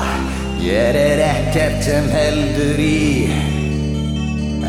[0.59, 3.29] ég er ekkert sem heldur í.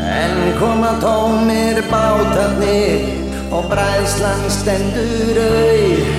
[0.01, 3.09] En koma tómir bátarnir
[3.51, 6.15] og bræðslan stendur auð,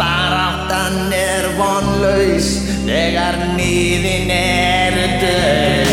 [0.00, 2.52] baráttan er vonlaus
[2.88, 5.85] þegar miðin er döð.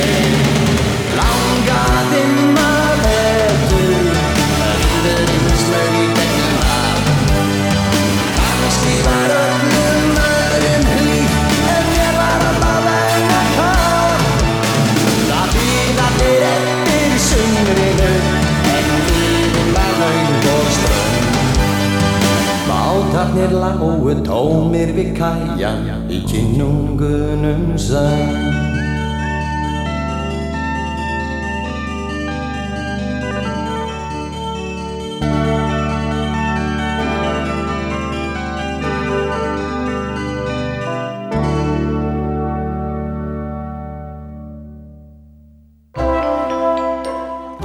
[23.33, 28.29] Vatnir lágu tómir við kæjan í kynungunum sann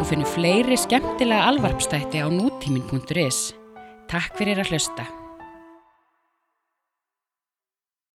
[0.08, 3.52] finnum fleiri skemmtilega alvarpstætti á nútímin.is.
[4.08, 5.04] Takk fyrir að hlusta.